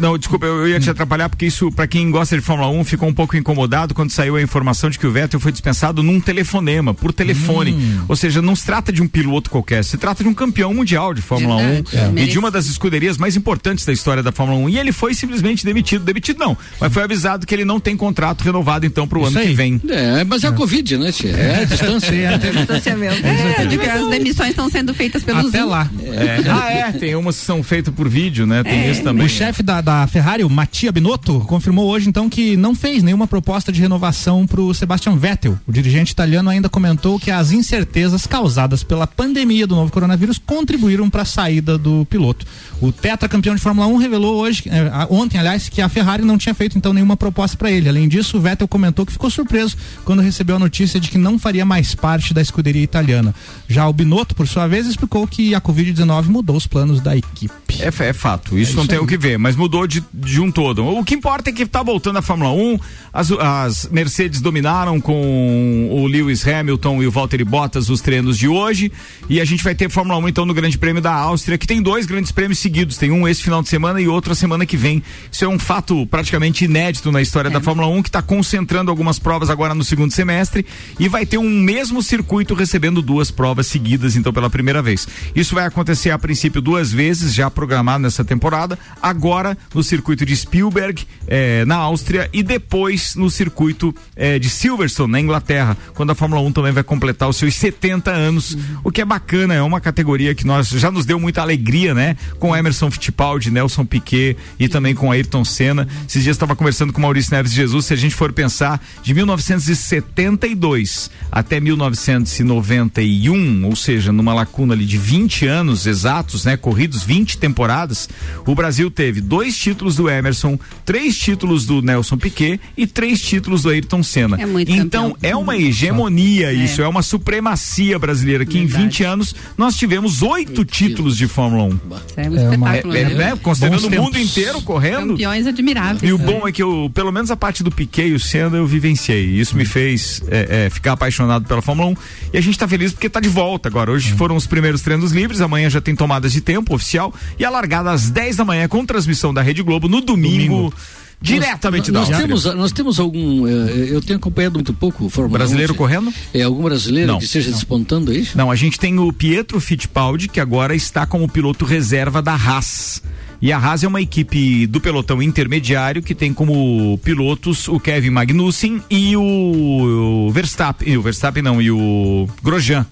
Não, 0.00 0.16
desculpa, 0.18 0.46
eu 0.46 0.68
ia 0.68 0.80
te 0.80 0.90
atrapalhar 0.90 1.28
porque 1.28 1.46
isso, 1.46 1.70
pra 1.72 1.86
quem 1.86 2.10
gosta 2.10 2.36
de 2.36 2.42
Fórmula 2.42 2.68
1, 2.70 2.84
ficou 2.84 3.08
um 3.08 3.14
pouco 3.14 3.36
incomodado 3.36 3.94
quando 3.94 4.10
saiu 4.10 4.36
a 4.36 4.42
informação 4.42 4.90
de 4.90 4.98
que 4.98 5.06
o 5.06 5.10
Vettel 5.12 5.40
foi 5.40 5.52
dispensado 5.52 6.02
num 6.02 6.20
telefonema, 6.20 6.92
por 6.94 7.12
telefone. 7.12 7.72
Hum. 7.72 8.04
Ou 8.08 8.16
seja, 8.16 8.40
não 8.42 8.54
se 8.56 8.64
trata 8.64 8.92
de 8.92 9.02
um 9.02 9.08
piloto 9.08 9.50
qualquer, 9.50 9.84
se 9.84 9.96
trata 9.96 10.22
de 10.22 10.28
um 10.28 10.34
campeão 10.34 10.72
mundial 10.74 11.12
de 11.14 11.22
Fórmula 11.22 11.56
Verdade, 11.62 11.96
1 12.14 12.18
é. 12.18 12.22
e 12.22 12.26
de 12.26 12.38
uma 12.38 12.50
das 12.50 12.66
escuderias 12.66 13.16
mais 13.18 13.36
importantes 13.36 13.84
da 13.84 13.92
história 13.92 14.22
da 14.22 14.32
Fórmula 14.32 14.58
1. 14.60 14.68
E 14.70 14.78
ele 14.78 14.92
foi 14.92 15.14
simplesmente 15.14 15.64
demitido. 15.64 16.04
Demitido 16.04 16.38
não, 16.38 16.56
mas 16.80 16.92
foi 16.92 17.02
avisado 17.02 17.46
que 17.46 17.54
ele 17.54 17.64
não 17.64 17.80
tem 17.80 17.96
contrato 17.96 18.42
renovado 18.42 18.86
então 18.86 19.06
pro 19.06 19.20
Isso 19.20 19.28
ano 19.30 19.40
que 19.40 19.48
aí. 19.48 19.54
vem. 19.54 19.80
É, 19.88 20.24
mas 20.24 20.44
é 20.44 20.48
a 20.48 20.52
Covid, 20.52 20.96
né, 20.96 21.12
tia? 21.12 21.30
É 21.30 21.60
a 21.62 21.64
distância. 21.66 22.12
Distanciamento. 22.38 23.26
É, 23.26 23.66
de 23.66 23.78
que 23.78 23.86
as 23.86 24.08
demissões 24.08 24.50
estão 24.50 24.68
sendo 24.70 24.94
feitas 24.94 25.22
pelo 25.22 25.40
Até 25.40 25.60
Zoom. 25.60 25.68
lá. 25.68 25.90
É. 26.04 26.36
Ah, 26.50 26.70
é, 26.72 26.92
tem 26.92 27.14
umas 27.14 27.38
que 27.38 27.44
são 27.44 27.62
feitas 27.62 27.92
por 27.94 28.08
vídeo, 28.08 28.46
né? 28.46 28.62
Tem 28.62 28.90
isso 28.90 29.02
também. 29.02 29.26
O 29.26 29.28
chefe 29.28 29.55
da, 29.62 29.80
da 29.80 30.06
Ferrari, 30.06 30.44
o 30.44 30.50
Mattia 30.50 30.90
Binotto, 30.92 31.40
confirmou 31.40 31.86
hoje 31.88 32.08
então 32.08 32.28
que 32.28 32.56
não 32.56 32.74
fez 32.74 33.02
nenhuma 33.02 33.26
proposta 33.26 33.70
de 33.72 33.80
renovação 33.80 34.46
para 34.46 34.60
o 34.60 34.72
Sebastian 34.74 35.16
Vettel. 35.16 35.58
O 35.66 35.72
dirigente 35.72 36.12
italiano 36.12 36.48
ainda 36.50 36.68
comentou 36.68 37.18
que 37.18 37.30
as 37.30 37.52
incertezas 37.52 38.26
causadas 38.26 38.82
pela 38.82 39.06
pandemia 39.06 39.66
do 39.66 39.74
novo 39.76 39.92
coronavírus 39.92 40.38
contribuíram 40.38 41.08
para 41.08 41.22
a 41.22 41.26
saída 41.26 41.76
do 41.78 42.06
piloto. 42.10 42.44
O 42.80 42.90
tetracampeão 42.92 43.54
de 43.54 43.60
Fórmula 43.60 43.86
1 43.86 43.96
revelou 43.98 44.36
hoje, 44.36 44.64
eh, 44.66 44.90
ontem, 45.10 45.38
aliás, 45.38 45.68
que 45.68 45.80
a 45.80 45.88
Ferrari 45.88 46.22
não 46.24 46.36
tinha 46.36 46.54
feito 46.54 46.76
então 46.76 46.92
nenhuma 46.92 47.16
proposta 47.16 47.56
para 47.56 47.70
ele. 47.70 47.88
Além 47.88 48.08
disso, 48.08 48.36
o 48.36 48.40
Vettel 48.40 48.66
comentou 48.68 49.06
que 49.06 49.12
ficou 49.12 49.30
surpreso 49.30 49.76
quando 50.04 50.20
recebeu 50.22 50.56
a 50.56 50.58
notícia 50.58 50.98
de 50.98 51.08
que 51.08 51.18
não 51.18 51.38
faria 51.38 51.64
mais 51.64 51.94
parte 51.94 52.34
da 52.34 52.42
escuderia 52.42 52.82
italiana. 52.82 53.34
Já 53.68 53.86
o 53.88 53.92
Binotto, 53.92 54.34
por 54.34 54.48
sua 54.48 54.66
vez, 54.66 54.86
explicou 54.86 55.26
que 55.26 55.54
a 55.54 55.60
Covid-19 55.60 56.24
mudou 56.24 56.56
os 56.56 56.66
planos 56.66 57.00
da 57.00 57.16
equipe. 57.16 57.52
É, 57.80 57.86
é 58.08 58.12
fato, 58.12 58.58
isso 58.58 58.72
É 58.72 58.76
não 58.76 58.82
isso 58.82 58.88
tem 58.88 58.98
aí. 58.98 59.04
o 59.04 59.06
que 59.06 59.16
ver. 59.18 59.38
mas 59.38 59.45
mudou 59.54 59.86
de, 59.86 60.02
de 60.12 60.40
um 60.40 60.50
todo. 60.50 60.84
O 60.84 61.04
que 61.04 61.14
importa 61.14 61.50
é 61.50 61.52
que 61.52 61.66
tá 61.66 61.82
voltando 61.82 62.18
a 62.18 62.22
Fórmula 62.22 62.50
1, 62.50 62.78
as, 63.12 63.30
as 63.30 63.88
Mercedes 63.90 64.40
dominaram 64.40 65.00
com 65.00 65.88
o 65.92 66.06
Lewis 66.06 66.46
Hamilton 66.46 67.02
e 67.02 67.06
o 67.06 67.10
Valtteri 67.10 67.44
Bottas 67.44 67.90
os 67.90 68.00
treinos 68.00 68.38
de 68.38 68.48
hoje, 68.48 68.90
e 69.28 69.40
a 69.40 69.44
gente 69.44 69.62
vai 69.62 69.74
ter 69.74 69.90
Fórmula 69.90 70.18
1 70.18 70.28
então 70.28 70.46
no 70.46 70.54
Grande 70.54 70.78
Prêmio 70.78 71.02
da 71.02 71.12
Áustria, 71.12 71.58
que 71.58 71.66
tem 71.66 71.82
dois 71.82 72.06
grandes 72.06 72.32
prêmios 72.32 72.58
seguidos, 72.58 72.96
tem 72.96 73.10
um 73.10 73.28
esse 73.28 73.42
final 73.42 73.62
de 73.62 73.68
semana 73.68 74.00
e 74.00 74.08
outro 74.08 74.32
a 74.32 74.34
semana 74.34 74.64
que 74.64 74.76
vem. 74.76 75.02
Isso 75.30 75.44
é 75.44 75.48
um 75.48 75.58
fato 75.58 76.06
praticamente 76.06 76.64
inédito 76.64 77.12
na 77.12 77.20
história 77.20 77.50
da 77.50 77.60
Fórmula 77.60 77.88
1, 77.88 78.02
que 78.02 78.08
está 78.08 78.22
concentrando 78.22 78.90
algumas 78.90 79.18
provas 79.18 79.50
agora 79.50 79.74
no 79.74 79.84
segundo 79.84 80.12
semestre 80.12 80.64
e 80.98 81.08
vai 81.08 81.26
ter 81.26 81.38
um 81.38 81.50
mesmo 81.60 82.02
circuito 82.02 82.54
recebendo 82.54 83.02
duas 83.02 83.30
provas 83.30 83.66
seguidas, 83.66 84.16
então 84.16 84.32
pela 84.32 84.48
primeira 84.48 84.80
vez. 84.80 85.06
Isso 85.34 85.54
vai 85.54 85.66
acontecer 85.66 86.10
a 86.10 86.18
princípio 86.18 86.60
duas 86.60 86.92
vezes, 86.92 87.34
já 87.34 87.50
programado 87.50 88.02
nessa 88.02 88.24
temporada, 88.24 88.78
agora 89.02 89.25
no 89.74 89.82
circuito 89.82 90.24
de 90.24 90.36
Spielberg, 90.36 91.04
eh, 91.26 91.64
na 91.64 91.76
Áustria, 91.76 92.30
e 92.32 92.42
depois 92.42 93.16
no 93.16 93.28
circuito 93.28 93.94
eh, 94.14 94.38
de 94.38 94.48
Silverstone, 94.48 95.12
na 95.12 95.20
Inglaterra, 95.20 95.76
quando 95.94 96.10
a 96.10 96.14
Fórmula 96.14 96.40
1 96.42 96.52
também 96.52 96.72
vai 96.72 96.82
completar 96.82 97.28
os 97.28 97.36
seus 97.36 97.54
70 97.54 98.10
anos, 98.10 98.56
o 98.84 98.90
que 98.90 99.00
é 99.00 99.04
bacana, 99.04 99.54
é 99.54 99.62
uma 99.62 99.80
categoria 99.80 100.34
que 100.34 100.46
nós 100.46 100.68
já 100.68 100.90
nos 100.90 101.04
deu 101.04 101.18
muita 101.18 101.42
alegria, 101.42 101.94
né? 101.94 102.16
Com 102.38 102.56
Emerson 102.56 102.90
Fittipaldi, 102.90 103.50
Nelson 103.50 103.84
Piquet 103.84 104.36
e 104.58 104.68
também 104.68 104.94
com 104.94 105.10
Ayrton 105.10 105.44
Senna. 105.44 105.88
Esses 106.08 106.22
dias 106.22 106.36
estava 106.36 106.54
conversando 106.54 106.92
com 106.92 107.00
Maurício 107.00 107.34
Neves 107.34 107.50
de 107.50 107.56
Jesus, 107.56 107.86
se 107.86 107.94
a 107.94 107.96
gente 107.96 108.14
for 108.14 108.32
pensar 108.32 108.82
de 109.02 109.12
1972 109.12 111.10
até 111.30 111.58
1991, 111.58 113.66
ou 113.66 113.76
seja, 113.76 114.12
numa 114.12 114.34
lacuna 114.34 114.74
ali 114.74 114.84
de 114.84 114.98
20 114.98 115.46
anos 115.46 115.86
exatos, 115.86 116.44
né, 116.44 116.56
corridos 116.56 117.02
20 117.02 117.38
temporadas, 117.38 118.08
o 118.46 118.54
Brasil 118.54 118.90
teve 118.90 119.15
dois 119.20 119.56
títulos 119.56 119.96
do 119.96 120.08
Emerson, 120.08 120.58
três 120.84 121.16
títulos 121.18 121.66
do 121.66 121.82
Nelson 121.82 122.16
Piquet 122.16 122.60
e 122.76 122.86
três 122.86 123.20
títulos 123.20 123.62
do 123.62 123.70
Ayrton 123.70 124.02
Senna. 124.02 124.36
É 124.40 124.46
muito 124.46 124.70
então 124.72 125.12
campeão. 125.12 125.30
é 125.30 125.36
uma 125.36 125.56
hegemonia 125.56 126.52
isso, 126.52 126.82
é 126.82 126.88
uma 126.88 127.02
supremacia 127.02 127.98
brasileira 127.98 128.44
que 128.46 128.58
em 128.58 128.66
20 128.66 129.04
anos 129.04 129.34
nós 129.56 129.76
tivemos 129.76 130.22
oito 130.22 130.64
títulos 130.64 131.16
de 131.16 131.26
Fórmula 131.26 131.64
1. 131.64 131.68
Isso 131.68 131.80
é 132.16 132.28
um 132.28 132.52
É 132.52 132.56
uma- 132.56 132.76
É, 132.76 132.82
né? 132.84 133.14
né? 133.14 133.38
Considerando 133.42 133.82
Bons 133.82 133.84
o 133.84 134.02
mundo 134.02 134.12
tempos. 134.14 134.30
inteiro 134.36 134.60
correndo. 134.62 135.08
Campeões 135.08 135.46
admiráveis. 135.46 136.02
E 136.02 136.12
o 136.12 136.18
bom 136.18 136.46
é 136.46 136.52
que 136.52 136.62
eu, 136.62 136.90
pelo 136.94 137.10
menos 137.12 137.30
a 137.30 137.36
parte 137.36 137.62
do 137.62 137.70
Piquet 137.70 138.08
e 138.08 138.14
o 138.14 138.20
Senna 138.20 138.56
eu 138.56 138.66
vivenciei. 138.66 139.24
Isso 139.38 139.56
me 139.56 139.64
fez 139.64 140.22
é, 140.28 140.66
é, 140.66 140.70
ficar 140.70 140.92
apaixonado 140.92 141.46
pela 141.46 141.60
Fórmula 141.62 141.88
1. 141.90 141.96
E 142.32 142.38
a 142.38 142.40
gente 142.40 142.58
tá 142.58 142.66
feliz 142.68 142.92
porque 142.92 143.08
tá 143.08 143.20
de 143.20 143.28
volta 143.28 143.68
agora. 143.68 143.90
Hoje 143.90 144.12
foram 144.12 144.36
os 144.36 144.46
primeiros 144.46 144.80
treinos 144.82 145.12
livres, 145.12 145.40
amanhã 145.40 145.68
já 145.70 145.80
tem 145.80 145.94
tomadas 145.94 146.32
de 146.32 146.40
tempo 146.40 146.74
oficial. 146.74 147.14
E 147.38 147.44
a 147.44 147.50
largada 147.50 147.90
às 147.90 148.10
10 148.10 148.36
da 148.36 148.44
manhã 148.44 148.68
com 148.68 148.84
transmissão 148.84 149.05
da 149.34 149.42
Rede 149.42 149.62
Globo 149.62 149.88
no 149.88 150.00
domingo. 150.00 150.72
Diretamente 151.20 151.90
da 151.90 152.00
nós, 152.00 152.08
temos, 152.10 152.44
nós 152.44 152.72
temos 152.72 153.00
algum. 153.00 153.46
eh, 153.48 153.88
eu 153.90 154.02
tenho 154.02 154.18
acompanhado 154.18 154.54
muito 154.54 154.74
pouco 154.74 155.06
o 155.06 155.10
Fórmula 155.10 155.38
Brasileiro 155.38 155.72
1. 155.72 155.76
correndo? 155.76 156.12
É 156.34 156.42
algum 156.42 156.62
brasileiro 156.62 157.12
Não, 157.12 157.18
que 157.18 157.24
esteja 157.24 157.50
despontando 157.50 158.10
aí? 158.10 158.28
Não, 158.34 158.50
a 158.50 158.56
gente 158.56 158.78
tem 158.78 158.98
o 158.98 159.10
Pietro 159.12 159.58
Fittipaldi, 159.58 160.28
que 160.28 160.40
agora 160.40 160.74
está 160.74 161.06
como 161.06 161.26
piloto 161.28 161.64
reserva 161.64 162.20
da 162.20 162.34
Haas. 162.34 163.02
E 163.40 163.52
a 163.52 163.58
Haas 163.58 163.82
é 163.82 163.88
uma 163.88 164.00
equipe 164.00 164.66
do 164.66 164.80
pelotão 164.80 165.22
intermediário 165.22 166.02
que 166.02 166.14
tem 166.14 166.32
como 166.32 166.98
pilotos 167.02 167.66
o 167.68 167.78
Kevin 167.80 168.10
Magnussen 168.10 168.82
e 168.90 169.16
o, 169.16 170.26
o 170.26 170.30
Verstappen, 170.30 170.88
e 170.88 170.96
o 170.98 171.02
Verstappen 171.02 171.42
não, 171.42 171.60
e 171.60 171.70
o 171.70 172.28
Grosjean. 172.42 172.86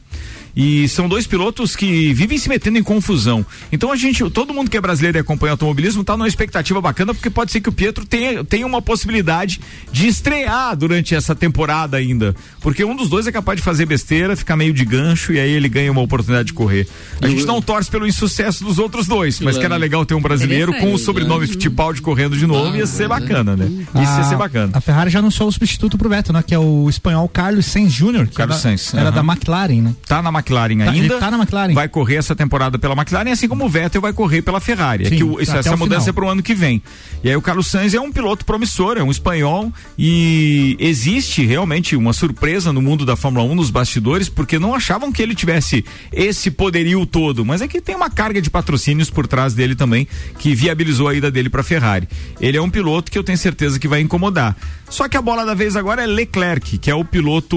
E 0.57 0.89
são 0.89 1.09
dois 1.09 1.27
pilotos 1.27 1.75
que 1.75 2.13
vivem 2.13 2.39
se 2.39 2.49
metendo 2.49 2.79
em 2.79 2.83
confusão. 2.83 3.45
Então 3.73 3.91
a 3.91 3.97
gente, 3.97 4.29
todo 4.31 4.55
mundo 4.55 4.71
que 4.71 4.77
é 4.77 4.81
brasileiro 4.81 5.19
e 5.19 5.21
acompanha 5.21 5.53
automobilismo 5.53 6.03
está 6.03 6.17
numa 6.17 6.29
expectativa 6.29 6.81
bacana, 6.81 7.13
porque 7.13 7.29
pode 7.29 7.51
ser 7.51 7.61
que 7.61 7.69
o 7.69 7.73
Pietro 7.73 8.05
tenha, 8.07 8.45
tenha 8.45 8.67
uma 8.67 8.81
possibilidade 8.81 9.61
de 9.91 10.07
estrear 10.07 10.77
durante 10.77 11.15
essa 11.15 11.35
temporada 11.35 11.97
ainda. 11.97 12.35
Porque 12.61 12.85
um 12.85 12.95
dos 12.95 13.09
dois 13.09 13.27
é 13.27 13.33
capaz 13.33 13.59
de 13.59 13.65
fazer 13.65 13.85
besteira, 13.87 14.37
ficar 14.37 14.57
meio 14.57 14.73
de 14.73 14.85
gancho 14.85 15.33
e 15.33 15.41
aí 15.41 15.51
ele 15.51 15.69
ganha 15.69 15.91
uma 15.91 16.01
oportunidade 16.03 16.49
de 16.49 16.53
correr. 16.53 16.87
A 17.21 17.27
gente 17.27 17.45
não 17.45 17.61
torce 17.61 17.91
pelo 17.91 18.07
insucesso 18.07 18.65
dos 18.65 18.79
outros 18.79 19.07
dois, 19.09 19.41
mas 19.41 19.59
que 19.59 19.65
era 19.65 19.77
legal 19.77 20.07
ter 20.07 20.15
um 20.15 20.23
brasileiro 20.23 20.73
com 20.75 20.93
o 20.95 20.99
sobrenome 20.99 21.47
Fittipaldi 21.47 22.01
correndo 22.01 22.37
de 22.37 22.47
novo, 22.47 22.77
ia 22.77 22.87
ser 22.87 23.09
bacana, 23.09 23.57
né? 23.57 23.67
Isso 23.67 24.19
ia 24.19 24.25
ser 24.25 24.37
bacana. 24.37 24.71
A 24.73 24.81
Ferrari 24.81 25.11
já 25.11 25.19
anunciou 25.19 25.49
o 25.49 25.53
substituto 25.53 25.99
pro 25.99 26.09
Vettel, 26.09 26.33
né? 26.33 26.43
Que 26.47 26.55
é 26.55 26.59
o 26.59 26.89
espanhol 26.89 27.29
Carlos 27.29 27.67
Sainz 27.67 27.93
Jr. 27.93 28.27
que 28.29 28.37
Carlos 28.37 28.57
era, 28.57 28.63
Sainz, 28.63 28.95
Era 28.95 29.09
aham. 29.09 29.25
da 29.25 29.33
McLaren, 29.33 29.83
né? 29.83 29.95
Tá 30.07 30.23
na 30.23 30.31
McLaren 30.31 30.44
Tá, 30.85 30.91
ainda. 30.91 31.19
tá 31.19 31.31
na 31.31 31.39
McLaren. 31.39 31.73
Vai 31.75 31.89
correr 31.89 32.17
essa 32.17 32.35
temporada 32.37 32.79
pela 32.79 32.95
McLaren, 32.95 33.31
assim 33.33 33.49
como 33.49 33.65
o 33.65 33.69
Vettel 33.69 34.01
vai 34.01 34.13
correr 34.13 34.43
pela 34.43 34.61
Ferrari. 34.61 35.05
É 35.07 35.09
Sim, 35.09 35.17
que 35.17 35.25
o- 35.25 35.41
isso- 35.41 35.51
até 35.51 35.61
essa 35.61 35.77
mudança 35.77 36.01
final. 36.03 36.09
é 36.11 36.13
para 36.13 36.25
o 36.25 36.29
ano 36.31 36.43
que 36.43 36.55
vem. 36.55 36.83
E 37.23 37.29
aí 37.31 37.37
o 37.37 37.43
Carlos 37.43 37.67
Sainz 37.69 37.95
é 37.95 38.01
um 38.01 38.13
piloto 38.13 38.45
promissor, 38.45 38.97
é 38.99 39.03
um 39.03 39.11
espanhol 39.11 39.73
e 39.99 40.77
existe 40.79 41.45
realmente 41.45 41.97
uma 41.97 42.13
surpresa 42.13 42.73
no 42.73 42.83
mundo 42.83 43.05
da 43.07 43.17
Fórmula 43.17 43.45
1 43.45 43.55
nos 43.55 43.71
bastidores, 43.71 44.29
porque 44.29 44.59
não 44.59 44.75
achavam 44.75 45.11
que 45.11 45.23
ele 45.23 45.35
tivesse 45.35 45.85
esse 46.13 46.51
poderio 46.51 47.05
todo, 47.07 47.45
mas 47.45 47.61
é 47.63 47.69
que 47.69 47.81
tem 47.81 47.95
uma 47.97 48.11
carga 48.11 48.41
de 48.43 48.51
patrocínios 48.51 49.09
por 49.11 49.27
trás 49.27 49.55
dele 49.55 49.75
também 49.75 50.07
que 50.39 50.55
viabilizou 50.55 51.09
a 51.09 51.15
ida 51.15 51.31
dele 51.31 51.49
para 51.49 51.63
Ferrari. 51.63 52.09
Ele 52.41 52.57
é 52.57 52.61
um 52.63 52.71
piloto 52.71 53.11
que 53.11 53.19
eu 53.19 53.25
tenho 53.25 53.39
certeza 53.39 53.79
que 53.79 53.89
vai 53.89 54.01
incomodar. 54.01 54.57
Só 54.89 55.09
que 55.09 55.17
a 55.17 55.23
bola 55.23 55.45
da 55.45 55.55
vez 55.55 55.77
agora 55.77 56.03
é 56.03 56.07
Leclerc, 56.07 56.79
que 56.79 56.91
é 56.91 56.95
o 56.95 57.05
piloto 57.05 57.57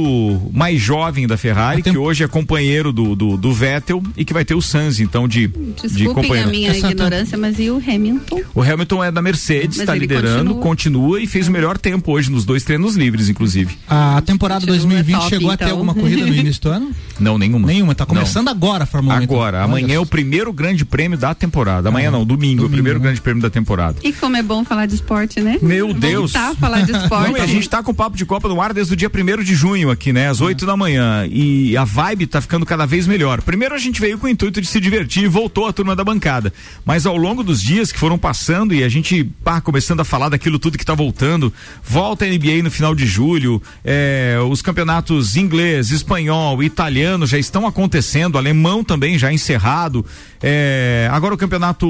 mais 0.53 0.79
jovem 0.81 1.27
da 1.27 1.37
Ferrari, 1.37 1.81
que 1.83 1.97
hoje 1.97 2.23
é 2.23 2.27
companheiro 2.27 2.76
do, 2.83 3.15
do, 3.15 3.37
do 3.37 3.53
Vettel 3.53 4.01
e 4.15 4.23
que 4.25 4.33
vai 4.33 4.45
ter 4.45 4.55
o 4.55 4.61
Sainz, 4.61 4.99
então, 4.99 5.27
de, 5.27 5.47
de 5.47 5.53
Desculpem 5.73 6.03
a 6.09 6.13
companheiro. 6.13 6.49
minha 6.49 6.69
Essa- 6.69 6.87
ignorância, 6.91 7.37
mas 7.37 7.59
e 7.59 7.69
o 7.69 7.77
Hamilton? 7.77 8.41
O 8.55 8.61
Hamilton 8.61 9.03
é 9.03 9.11
da 9.11 9.21
Mercedes, 9.21 9.79
está 9.79 9.93
liderando, 9.95 10.55
continua. 10.55 10.61
continua. 11.07 11.21
e 11.21 11.27
fez 11.27 11.47
o 11.47 11.51
melhor 11.51 11.77
tempo 11.77 12.11
hoje 12.11 12.31
nos 12.31 12.45
dois 12.45 12.63
treinos 12.63 12.95
livres, 12.95 13.29
inclusive. 13.29 13.77
A 13.87 14.21
temporada 14.25 14.61
Chegou 14.61 14.75
2020 14.75 15.13
na 15.13 15.19
top, 15.19 15.29
chegou 15.29 15.51
a 15.51 15.57
ter 15.57 15.63
então. 15.65 15.73
alguma 15.77 15.93
corrida 15.93 16.25
no 16.25 16.33
início 16.35 16.61
do 16.61 16.69
ano? 16.69 16.91
Não, 17.19 17.35
nenhuma. 17.37 17.65
Nenhuma, 17.67 17.95
tá 17.95 18.05
começando 18.05 18.47
agora 18.47 18.83
a 18.83 18.87
Fórmula 18.87 19.15
1. 19.19 19.23
então. 19.23 19.35
Agora, 19.37 19.63
amanhã 19.63 19.95
é 19.95 19.99
o 19.99 20.05
primeiro 20.05 20.53
grande 20.53 20.85
prêmio 20.85 21.17
da 21.17 21.33
temporada. 21.33 21.89
Amanhã 21.89 22.09
Ah, 22.09 22.11
não, 22.11 22.23
domingo, 22.25 22.61
é 22.61 22.65
o 22.65 22.67
domingo, 22.67 22.73
primeiro 22.73 22.99
né? 22.99 23.03
grande 23.05 23.21
prêmio 23.21 23.41
da 23.41 23.49
temporada. 23.49 23.97
E 24.03 24.13
como 24.13 24.37
é 24.37 24.43
bom 24.43 24.63
falar 24.63 24.85
de 24.85 24.93
esporte, 24.93 25.41
né? 25.41 25.57
Meu 25.59 25.95
Deus. 25.95 26.33
Voltar 26.33 26.51
a 26.51 26.55
falar 26.55 26.81
de 26.81 26.91
esporte. 26.95 27.31
Não, 27.33 27.41
a 27.41 27.47
gente 27.47 27.67
tá 27.67 27.81
com 27.81 27.89
o 27.91 27.93
papo 27.95 28.15
de 28.15 28.23
Copa 28.23 28.47
no 28.47 28.61
ar 28.61 28.71
desde 28.71 28.93
o 28.93 28.95
dia 28.95 29.09
1 29.11 29.43
de 29.43 29.55
junho 29.55 29.89
aqui, 29.89 30.13
né? 30.13 30.29
Às 30.29 30.41
8 30.41 30.63
da 30.63 30.77
manhã. 30.77 31.25
E 31.27 31.75
a 31.75 31.83
vibe 31.83 32.27
tá 32.27 32.39
ficando 32.39 32.66
cada 32.67 32.85
vez 32.85 33.07
melhor. 33.07 33.41
Primeiro 33.41 33.73
a 33.73 33.77
gente 33.79 33.99
veio 33.99 34.19
com 34.19 34.27
o 34.27 34.29
intuito 34.29 34.61
de 34.61 34.67
se 34.67 34.79
divertir 34.79 35.23
e 35.23 35.27
voltou 35.27 35.65
a 35.65 35.73
turma 35.73 35.95
da 35.95 36.03
bancada. 36.03 36.53
Mas 36.85 37.05
ao 37.05 37.17
longo 37.17 37.43
dos 37.43 37.61
dias 37.61 37.91
que 37.91 37.97
foram 37.97 38.17
passando 38.17 38.75
e 38.75 38.83
a 38.83 38.89
gente 38.89 39.23
pá, 39.43 39.59
começando 39.59 40.01
a 40.01 40.05
falar 40.05 40.29
daquilo 40.29 40.59
tudo 40.59 40.77
que 40.77 40.85
tá 40.85 40.93
voltando, 40.93 41.51
volta 41.83 42.25
a 42.25 42.27
NBA 42.27 42.61
no 42.63 42.69
final 42.69 42.93
de 42.93 43.07
julho, 43.07 43.61
é, 43.83 44.37
os 44.47 44.61
campeonatos 44.61 45.35
inglês, 45.35 45.89
espanhol, 45.89 46.61
italiano 46.61 47.25
já 47.25 47.39
estão 47.39 47.65
acontecendo, 47.65 48.37
alemão 48.37 48.83
também 48.83 49.17
já 49.17 49.31
encerrado. 49.31 50.05
É, 50.41 51.09
agora 51.11 51.33
o 51.33 51.37
campeonato 51.37 51.87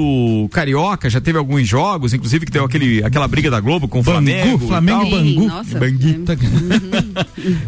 carioca 0.52 1.10
já 1.10 1.20
teve 1.20 1.38
alguns 1.38 1.68
jogos, 1.68 2.14
inclusive 2.14 2.46
que 2.46 2.52
deu 2.52 2.64
aquele, 2.64 3.02
aquela 3.04 3.28
briga 3.28 3.50
da 3.50 3.60
Globo 3.60 3.88
com 3.88 4.00
o 4.00 4.02
Flamengo. 4.02 4.66
Flamengo 4.66 5.04
e 5.04 5.10
Bangu. 5.10 5.46
Nossa, 5.46 5.78
Banguita. 5.78 6.38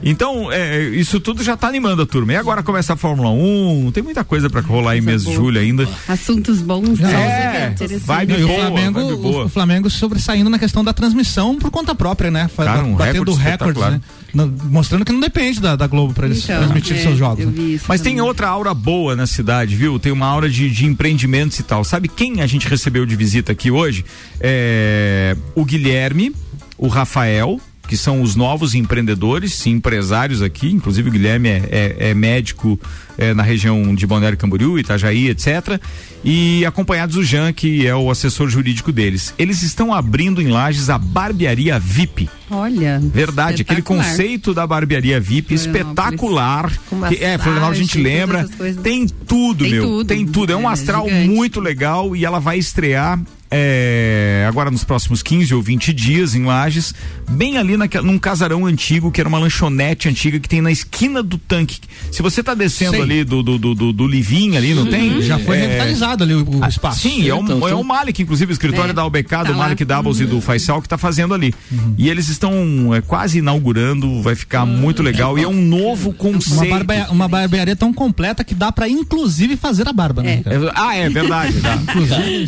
Então, 0.03 0.51
é, 0.51 0.81
isso 0.89 1.21
tudo 1.21 1.43
já 1.43 1.57
tá 1.57 1.69
animando 1.69 2.03
a 2.03 2.07
turma. 2.07 2.33
E 2.33 2.37
agora 2.37 2.63
começa 2.63 2.95
a 2.95 2.97
Fórmula 2.97 3.31
1, 3.31 3.91
tem 3.93 4.03
muita 4.03 4.25
coisa 4.25 4.49
pra 4.49 4.61
rolar 4.61 4.97
em 4.97 5.01
mês 5.01 5.23
de 5.23 5.27
boa. 5.27 5.37
julho 5.37 5.61
ainda. 5.61 5.89
Assuntos 6.09 6.61
bons. 6.61 7.01
É, 7.01 7.71
interessantes. 7.73 8.07
vibe 8.07 8.33
Não, 8.33 8.41
e 8.41 8.45
o 8.45 8.49
boa, 8.49 8.61
Flamengo, 8.61 9.01
vibe 9.01 9.23
boa. 9.23 9.45
o, 9.45 9.49
Flamengo 9.49 9.91
sobressaindo 9.91 10.51
na 10.51 10.59
questão 10.59 10.83
da 10.83 10.93
transmissão 10.93 11.57
por 11.59 11.71
conta 11.71 11.95
própria, 11.95 12.31
né? 12.31 12.49
Cara, 12.57 12.83
um 12.83 12.95
batendo 12.95 13.33
recorde 13.35 13.75
recordes, 13.75 13.83
né? 13.83 14.01
Mostrando 14.35 15.05
que 15.05 15.13
não 15.13 15.21
depende 15.21 15.61
da, 15.61 15.77
da 15.77 15.87
Globo 15.87 16.13
para 16.15 16.27
eles 16.27 16.45
Então, 16.45 16.59
transmitirem 16.59 17.01
é, 17.01 17.03
seus 17.05 17.19
jogos. 17.19 17.45
né? 17.47 17.81
Mas 17.89 18.01
tem 18.01 18.13
também. 18.15 18.21
outra 18.29 18.49
aura 18.49 18.73
boa 18.75 19.17
na 19.17 19.27
cidade, 19.27 19.75
viu? 19.77 19.99
Tem 19.99 20.13
uma 20.13 20.27
aura 20.27 20.49
de, 20.49 20.71
de 20.71 20.87
empreendimentos 20.87 21.59
e 21.59 21.63
tal. 21.63 21.83
Sabe 21.85 22.09
quem 22.09 22.41
a 22.41 22.47
gente 22.47 22.69
recebeu 22.69 23.05
de 23.07 23.17
visita 23.17 23.53
aqui 23.53 23.71
hoje? 23.71 24.05
É, 24.41 25.37
o 25.55 25.65
Guilherme, 25.65 26.35
o 26.79 26.89
Rafael, 26.89 27.61
que 27.91 27.97
são 27.97 28.23
os 28.23 28.37
novos 28.37 28.73
empreendedores, 28.77 29.67
empresários 29.67 30.43
aqui. 30.43 30.71
Inclusive 30.71 31.09
o 31.09 31.13
Guilherme 31.13 31.49
é, 31.49 31.97
é- 31.99 32.11
é 32.11 32.15
médico 32.15 32.79
é, 33.19 33.35
na 33.35 33.43
região 33.43 33.93
de 33.97 34.07
Balneário 34.07 34.39
Camboriú, 34.39 34.79
Itajaí, 34.79 35.29
etc. 35.29 35.81
E 36.25 36.65
acompanhados 36.65 37.17
do 37.17 37.25
Jean, 37.25 37.53
que 37.53 37.85
é 37.85 37.95
o 37.97 38.09
assessor 38.13 38.49
jurídico 38.49 38.93
deles. 38.93 39.35
Eles 39.37 39.63
estão 39.63 39.93
abrindo 39.93 40.41
em 40.41 40.47
Lages 40.47 40.89
a 40.89 40.97
barbearia 40.99 41.81
VIP. 41.81 42.31
Olha. 42.49 43.01
Verdade, 43.03 43.63
aquele 43.63 43.83
conceito 43.83 44.55
da 44.55 44.65
barbearia 44.69 45.19
VIP 45.21 45.55
espetacular. 45.55 46.71
Que, 47.09 47.17
é, 47.25 47.37
Florianópolis 47.39 47.81
a 47.81 47.83
gente 47.83 47.99
lembra. 48.01 48.49
Tem 48.85 49.07
tudo, 49.09 49.65
Tem 49.65 49.73
meu. 49.73 49.83
tudo. 49.85 50.07
Tem 50.07 50.27
tudo. 50.27 50.53
É 50.53 50.57
um 50.57 50.69
É, 50.71 50.73
astral 50.73 51.09
muito 51.11 51.59
legal 51.61 52.15
e 52.15 52.25
ela 52.25 52.39
vai 52.39 52.57
estrear. 52.57 53.21
É, 53.51 54.45
agora 54.49 54.71
nos 54.71 54.85
próximos 54.85 55.23
15 55.23 55.55
ou 55.55 55.61
20 55.61 55.93
dias 55.93 56.35
em 56.35 56.45
Lages, 56.45 56.95
bem 57.29 57.59
ali 57.59 57.77
naquela, 57.77 58.07
num 58.07 58.19
casarão 58.19 58.65
antigo, 58.67 59.11
que 59.11 59.21
era 59.21 59.29
uma 59.29 59.39
lanchonete 59.39 60.09
antiga 60.09 60.39
que 60.39 60.49
tem 60.49 60.61
na 60.61 60.71
esquina 60.71 61.23
do 61.23 61.37
tanque. 61.37 61.79
Se 62.13 62.23
você 62.23 62.43
tá 62.43 62.55
descendo 62.55 62.93
Sei. 62.93 63.03
ali 63.03 63.25
do, 63.25 63.43
do, 63.43 63.59
do, 63.59 63.75
do, 63.75 63.93
do 63.93 64.07
Livim 64.07 64.57
ali, 64.57 64.75
não 64.75 64.87
tem? 64.87 65.21
Já 65.23 65.39
foi 65.39 65.57
É, 65.57 65.61
revitalizado 65.67 66.25
ali 66.25 66.35
o, 66.35 66.49
o 66.49 66.65
ah, 66.65 66.69
espaço. 66.69 67.01
Sim, 67.01 67.29
é 67.29 67.35
o, 67.35 67.41
Então, 67.41 67.69
é 67.69 67.75
o 67.75 67.83
Malik, 67.85 68.23
inclusive, 68.23 68.53
o 68.53 68.55
escritório 68.55 68.91
É, 68.91 68.95
da 68.95 69.05
UBK, 69.05 69.23
do 69.23 69.29
tá 69.29 69.51
lá. 69.51 69.57
Malik 69.57 69.85
Doubles 69.85 70.21
e 70.21 70.27
do 70.27 70.41
Faisal, 70.41 70.81
que 70.81 70.87
está 70.87 70.97
fazendo 70.99 71.35
ali. 71.35 71.55
E 71.99 72.09
eles 72.09 72.29
estão 72.29 72.95
é, 72.95 73.01
quase 73.01 73.39
inaugurando, 73.39 74.23
vai 74.23 74.35
ficar 74.35 74.65
muito 74.65 75.03
legal. 75.03 75.39
E 75.39 75.43
é 75.43 75.49
um 75.49 75.61
novo 75.61 76.11
Uma, 76.11 76.19
conceito. 76.19 76.71
barba, 76.71 77.09
uma 77.11 77.29
barbearia 77.29 77.75
tão 77.77 77.93
completa 77.93 78.45
que 78.45 78.55
dá 78.55 78.71
pra 78.71 78.89
inclusive 78.89 79.57
fazer 79.57 79.89
a 79.89 79.93
barba, 79.93 80.23
né? 80.23 80.43
É. 80.45 80.73
ah, 80.75 80.97
é 80.97 81.09
verdade. 81.09 81.61
Tá. 81.61 81.79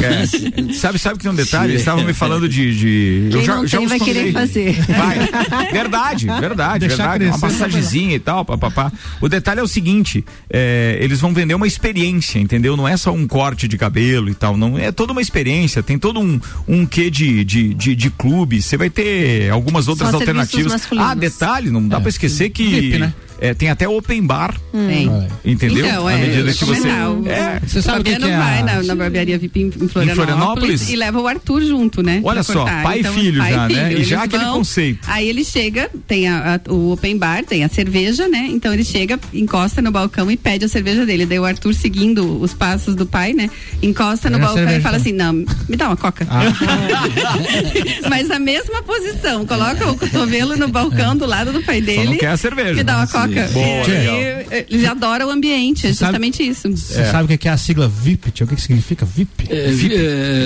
É. 0.02 0.72
Sabe, 0.74 0.91
sabe 0.98 1.16
que 1.16 1.22
tem 1.22 1.32
um 1.32 1.34
detalhe? 1.34 1.72
Eles 1.72 1.82
estavam 1.82 2.04
me 2.04 2.12
falando 2.12 2.48
de. 2.48 3.28
de 3.28 3.38
Quem 3.38 3.46
não 3.46 3.66
tem 3.66 3.84
os 3.84 3.88
vai 3.88 4.00
querer 4.00 4.32
fazer. 4.32 4.72
Vai. 4.86 5.72
Verdade, 5.72 6.26
verdade, 6.26 6.86
Deixar 6.86 7.18
verdade. 7.18 7.24
Uma 7.24 7.38
crescer, 7.38 7.46
massagezinha 7.46 8.14
e 8.14 8.18
tal, 8.18 8.44
papapá. 8.44 8.92
O 9.20 9.28
detalhe 9.28 9.60
é 9.60 9.62
o 9.62 9.68
seguinte: 9.68 10.24
é, 10.50 10.98
eles 11.00 11.20
vão 11.20 11.32
vender 11.32 11.54
uma 11.54 11.66
experiência, 11.66 12.38
entendeu? 12.38 12.76
Não 12.76 12.86
é 12.86 12.96
só 12.96 13.12
um 13.12 13.26
corte 13.26 13.66
de 13.66 13.76
cabelo 13.76 14.28
e 14.28 14.34
tal. 14.34 14.56
Não 14.56 14.78
é 14.78 14.92
toda 14.92 15.12
uma 15.12 15.20
experiência. 15.22 15.82
Tem 15.82 15.98
todo 15.98 16.20
um, 16.20 16.40
um 16.66 16.86
quê 16.86 17.10
de, 17.10 17.44
de, 17.44 17.74
de, 17.74 17.94
de 17.94 18.10
clube. 18.10 18.60
Você 18.60 18.76
vai 18.76 18.90
ter 18.90 19.50
algumas 19.50 19.88
outras 19.88 20.10
Só 20.10 20.16
alternativas. 20.16 20.88
Ah, 20.98 21.14
detalhe, 21.14 21.70
não 21.70 21.86
dá 21.86 22.00
pra 22.00 22.08
esquecer 22.08 22.50
que. 22.50 22.64
VIP, 22.64 22.98
né? 22.98 23.14
É, 23.40 23.54
tem 23.54 23.70
até 23.70 23.88
open 23.88 24.22
bar, 24.24 24.54
Tem. 24.72 25.10
entendeu? 25.44 25.84
Então, 25.86 26.06
À 26.06 26.12
é, 26.12 26.16
medida 26.26 26.52
que 26.52 26.64
você. 26.64 26.88
É, 26.88 27.60
Você 27.66 27.82
sabe 27.82 28.00
o 28.00 28.04
que, 28.04 28.16
que 28.16 28.24
é? 28.24 28.36
vai 28.36 28.58
a- 28.60 28.62
na, 28.64 28.82
na 28.82 28.94
barbearia 28.94 29.38
VIP 29.38 29.60
em, 29.60 29.66
em 29.66 29.70
Florianópolis, 29.70 30.14
Florianópolis? 30.16 30.90
e 30.90 30.96
leva 30.96 31.20
o 31.20 31.26
Arthur 31.26 31.62
junto, 31.62 32.02
né? 32.02 32.20
Olha 32.24 32.42
só, 32.42 32.52
cortar. 32.54 32.82
pai 32.82 32.96
e 32.98 33.00
Então, 33.00 33.12
filho 33.14 33.38
pai 33.40 33.52
já, 33.52 33.68
né? 33.68 33.92
E 33.94 34.04
já 34.04 34.22
aquele 34.22 34.44
conceito. 34.44 35.00
Aí 35.08 35.28
ele 35.28 35.44
chega, 35.44 35.90
tem 36.06 36.28
a- 36.28 36.60
a- 36.66 36.72
o 36.72 36.92
open 36.92 37.16
bar, 37.18 37.44
tem 37.44 37.64
a 37.64 37.68
cerveja, 37.68 38.28
né? 38.28 38.46
Então 38.50 38.72
ele 38.72 38.84
chega, 38.84 39.18
encosta 39.32 39.80
no 39.82 39.90
balcão 39.90 40.30
e 40.30 40.36
pede 40.36 40.64
a 40.64 40.68
cerveja 40.68 41.04
dele. 41.06 41.26
Daí 41.26 41.38
o 41.38 41.44
Arthur, 41.44 41.74
seguindo 41.74 42.40
os 42.40 42.54
passos 42.54 42.94
do 42.94 43.06
pai, 43.06 43.32
né? 43.32 43.50
Encosta 43.82 44.28
no 44.30 44.36
a 44.36 44.40
balcão 44.40 44.56
cerveja, 44.58 44.78
e 44.78 44.82
fala 44.82 44.96
assim: 44.96 45.12
não, 45.12 45.32
me 45.32 45.76
dá 45.76 45.88
uma 45.88 45.96
coca. 45.96 46.26
Ah. 46.30 46.42
Mas 48.08 48.28
na 48.28 48.38
mesma 48.38 48.82
posição, 48.82 49.46
coloca 49.46 49.90
o 49.90 49.96
cotovelo 49.96 50.56
no 50.56 50.68
balcão 50.68 51.16
do 51.16 51.26
lado 51.26 51.52
do 51.52 51.62
pai 51.62 51.80
dele. 51.80 52.04
não 52.10 52.16
quer 52.18 52.28
a 52.28 52.36
cerveja. 52.36 52.74
Me 52.74 52.82
dá 52.82 52.96
uma 52.98 53.06
coca. 53.06 53.31
Boa, 53.52 53.86
E 53.88 54.66
Ele 54.74 54.86
adora 54.86 55.26
o 55.26 55.30
ambiente, 55.30 55.86
é 55.86 55.90
Você 55.90 55.94
sabe- 55.94 56.12
justamente 56.12 56.42
isso. 56.48 56.68
Você 56.70 57.04
sabe 57.06 57.24
o 57.24 57.28
que 57.28 57.38
que 57.38 57.48
é 57.48 57.52
a 57.52 57.56
sigla 57.56 57.88
VIP, 57.88 58.30
tio? 58.30 58.44
O 58.46 58.48
que, 58.48 58.56
que 58.56 58.62
significa 58.62 59.04
VIP? 59.06 59.46
É, 59.50 59.70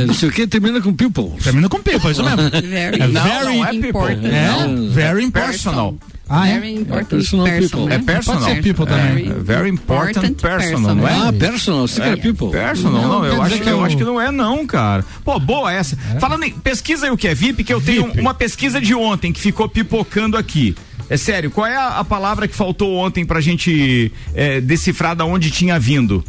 é, 0.02 0.04
não 0.06 0.14
sei 0.14 0.28
o 0.28 0.32
que, 0.32 0.46
termina 0.46 0.80
com 0.80 0.92
people. 0.94 1.30
Termina 1.42 1.68
com 1.68 1.80
people, 1.82 2.08
é 2.08 2.12
isso 2.12 2.22
mesmo. 2.22 2.50
Very, 2.50 3.00
É 3.02 3.06
very 3.06 3.44
não 3.56 3.64
é 3.64 3.74
important. 3.74 4.26
É, 4.26 4.90
very 4.90 5.20
é 5.20 5.24
important. 5.24 5.50
personal. 5.52 5.96
Ah, 6.28 6.48
é? 6.48 6.58
Very 6.58 6.74
important 6.74 7.08
personal 7.08 7.46
person, 7.46 7.68
people. 7.68 7.86
né? 7.88 7.94
É 7.94 7.98
personal. 8.00 8.40
Pode 8.40 8.54
ser 8.56 8.62
people 8.62 8.84
também. 8.86 9.28
É, 9.30 9.34
very 9.34 9.68
important 9.70 10.34
personal, 10.42 10.94
não 10.96 11.06
é? 11.06 11.12
Ah, 11.28 11.32
personal, 11.32 11.86
você 11.86 12.00
quer 12.00 12.16
people. 12.20 12.50
Personal, 12.50 13.00
não, 13.02 13.08
Não, 13.20 13.24
eu, 13.26 13.42
acho 13.42 13.60
que, 13.60 13.62
eu 13.68 13.68
eu- 13.78 13.84
acho 13.84 13.96
que 13.96 14.02
não 14.02 14.20
é 14.20 14.32
não, 14.32 14.66
cara. 14.66 15.04
Pô, 15.24 15.38
boa 15.38 15.72
essa. 15.72 15.96
Falando 16.18 16.42
em, 16.42 16.50
pesquisa 16.50 17.06
aí 17.06 17.12
o 17.12 17.16
que 17.16 17.28
é 17.28 17.34
VIP, 17.34 17.62
que 17.62 17.72
eu 17.72 17.80
tenho 17.80 18.06
VIP. 18.06 18.20
uma 18.20 18.34
pesquisa 18.34 18.80
de 18.80 18.92
ontem 18.92 19.32
que 19.32 19.40
ficou 19.40 19.68
pipocando 19.68 20.36
aqui. 20.36 20.74
É 21.08 21.16
sério, 21.16 21.50
qual 21.50 21.66
é 21.66 21.76
a, 21.76 21.98
a 21.98 22.04
palavra 22.04 22.48
que 22.48 22.54
faltou 22.54 22.96
ontem 22.96 23.24
pra 23.24 23.40
gente 23.40 24.10
é, 24.34 24.60
decifrar 24.60 25.14
da 25.14 25.24
onde 25.24 25.50
tinha 25.50 25.78
vindo? 25.78 26.24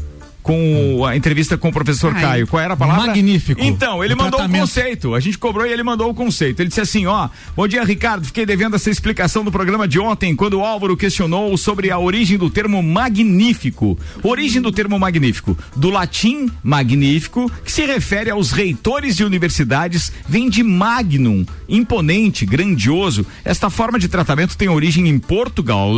Com 0.47 1.05
a 1.05 1.15
entrevista 1.15 1.57
com 1.57 1.67
o 1.67 1.73
professor 1.73 2.13
Ai. 2.15 2.21
Caio. 2.21 2.47
Qual 2.47 2.61
era 2.61 2.73
a 2.73 2.77
palavra? 2.77 3.07
Magnífico. 3.07 3.61
Então, 3.61 4.01
ele 4.01 4.13
O 4.13 4.17
mandou 4.17 4.41
o 4.41 4.49
conceito. 4.49 5.13
A 5.13 5.19
gente 5.19 5.37
cobrou 5.37 5.65
e 5.65 5.71
ele 5.73 5.83
mandou 5.83 6.09
o 6.09 6.13
conceito. 6.13 6.61
Ele 6.61 6.69
disse 6.69 6.79
assim: 6.79 7.05
ó, 7.05 7.27
bom 7.55 7.67
dia, 7.67 7.83
Ricardo. 7.83 8.25
Fiquei 8.25 8.45
devendo 8.45 8.77
essa 8.77 8.89
explicação 8.89 9.43
do 9.43 9.51
programa 9.51 9.85
de 9.87 9.99
ontem, 9.99 10.33
quando 10.35 10.59
o 10.59 10.63
Álvaro 10.63 10.95
questionou 10.95 11.57
sobre 11.57 11.91
a 11.91 11.99
origem 11.99 12.37
do 12.37 12.49
termo 12.49 12.81
magnífico. 12.81 13.99
Origem 14.23 14.61
do 14.61 14.71
termo 14.71 14.97
magnífico. 14.97 15.57
Do 15.75 15.89
latim 15.89 16.49
magnífico, 16.63 17.51
que 17.65 17.71
se 17.71 17.85
refere 17.85 18.29
aos 18.29 18.51
reitores 18.51 19.17
de 19.17 19.25
universidades, 19.25 20.13
vem 20.27 20.49
de 20.49 20.63
magnum, 20.63 21.45
imponente, 21.67 22.45
grandioso. 22.45 23.25
Esta 23.43 23.69
forma 23.69 23.99
de 23.99 24.07
tratamento 24.07 24.57
tem 24.57 24.69
origem 24.69 25.09
em 25.09 25.19
Portugal, 25.19 25.91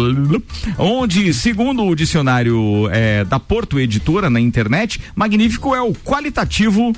onde, 0.78 1.34
segundo 1.34 1.86
o 1.86 1.96
dicionário 1.96 2.90
eh, 2.92 3.24
da 3.26 3.40
Porto 3.40 3.80
Editora 3.80 4.30
na 4.30 4.39
internet, 4.40 5.00
magnífico 5.16 5.76
é 5.76 5.82
o 5.82 5.94
qualitativo 5.94 6.94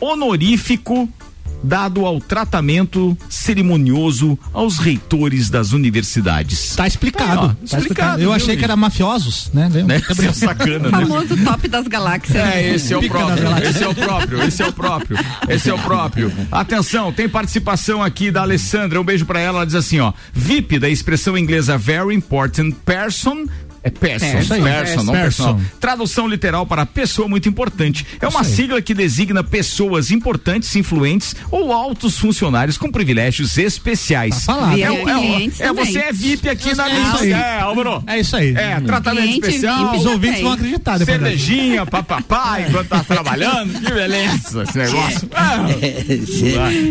honorífico 0.00 1.08
dado 1.62 2.06
ao 2.06 2.20
tratamento 2.20 3.16
cerimonioso 3.28 4.38
aos 4.52 4.78
reitores 4.78 5.50
das 5.50 5.72
universidades. 5.72 6.74
Tá 6.74 6.86
explicado. 6.86 7.48
Aí, 7.48 7.56
ó, 7.62 7.68
tá 7.68 7.78
explicado, 7.78 8.12
Eu 8.14 8.28
viu, 8.28 8.32
achei 8.32 8.56
que 8.56 8.64
era 8.64 8.76
mafiosos, 8.76 9.50
né? 9.52 9.68
Né? 9.68 10.00
É 10.26 10.32
sacana, 10.32 10.88
O 10.88 10.92
né? 10.92 11.00
famoso 11.06 11.36
top 11.36 11.68
das 11.68 11.86
galáxias. 11.86 12.36
É, 12.36 12.74
esse 12.74 12.92
é 12.92 12.96
o 12.96 13.06
próprio, 13.06 13.42
galáxias. 13.42 13.76
esse 13.76 13.84
é 13.84 13.88
o 13.88 13.94
próprio, 13.94 14.42
esse 14.42 14.62
é 14.62 14.66
o 14.66 14.72
próprio, 14.72 15.18
esse 15.48 15.70
é 15.70 15.74
o 15.74 15.78
próprio. 15.78 16.32
Atenção, 16.50 17.12
tem 17.12 17.28
participação 17.28 18.02
aqui 18.02 18.30
da 18.30 18.42
Alessandra, 18.42 19.00
um 19.00 19.04
beijo 19.04 19.26
pra 19.26 19.40
ela, 19.40 19.58
ela 19.58 19.66
diz 19.66 19.74
assim, 19.74 20.00
ó, 20.00 20.12
VIP 20.32 20.78
da 20.78 20.88
expressão 20.88 21.36
inglesa 21.36 21.76
very 21.76 22.14
important 22.14 22.74
person, 22.86 23.46
é 23.82 23.90
person, 23.90 24.38
Isso 24.40 24.54
aí. 24.54 24.62
person, 24.62 25.02
não 25.04 25.12
Person. 25.14 25.54
personal. 25.54 25.60
Tradução 25.80 26.28
literal 26.28 26.66
para 26.66 26.84
pessoa 26.84 27.26
muito 27.28 27.48
importante. 27.48 28.06
É 28.20 28.28
uma 28.28 28.44
sigla 28.44 28.80
que 28.82 28.92
designa 28.92 29.42
pessoas 29.42 30.10
importantes, 30.10 30.74
influentes 30.76 31.34
ou 31.50 31.72
altos 31.72 32.18
funcionários 32.18 32.76
com 32.76 32.90
privilégios 32.90 33.56
especiais. 33.56 34.44
Tá 34.44 34.54
falado. 34.54 34.78
É, 34.78 34.82
é, 34.82 35.66
é, 35.68 35.72
você 35.72 35.98
é 35.98 36.12
VIP 36.12 36.48
aqui 36.48 36.74
na 36.74 36.90
É 36.90 36.94
lista. 37.00 37.20
aí. 37.22 37.32
É, 37.32 37.60
Álvaro. 37.60 38.02
É 38.06 38.20
isso 38.20 38.36
aí. 38.36 38.54
É, 38.54 38.80
tratamento 38.80 39.26
Cliente 39.26 39.46
especial. 39.48 39.96
Os 39.96 40.06
ouvintes 40.06 40.40
vão 40.42 40.52
acreditar 40.52 40.98
depois. 40.98 41.18
Cervejinha, 41.18 41.86
papapá, 41.86 42.60
enquanto 42.68 42.88
tá 42.88 43.02
trabalhando. 43.04 43.80
Que 43.80 43.92
beleza 43.92 44.62
esse 44.62 44.78
negócio. 44.78 45.28
Ah, 45.34 45.66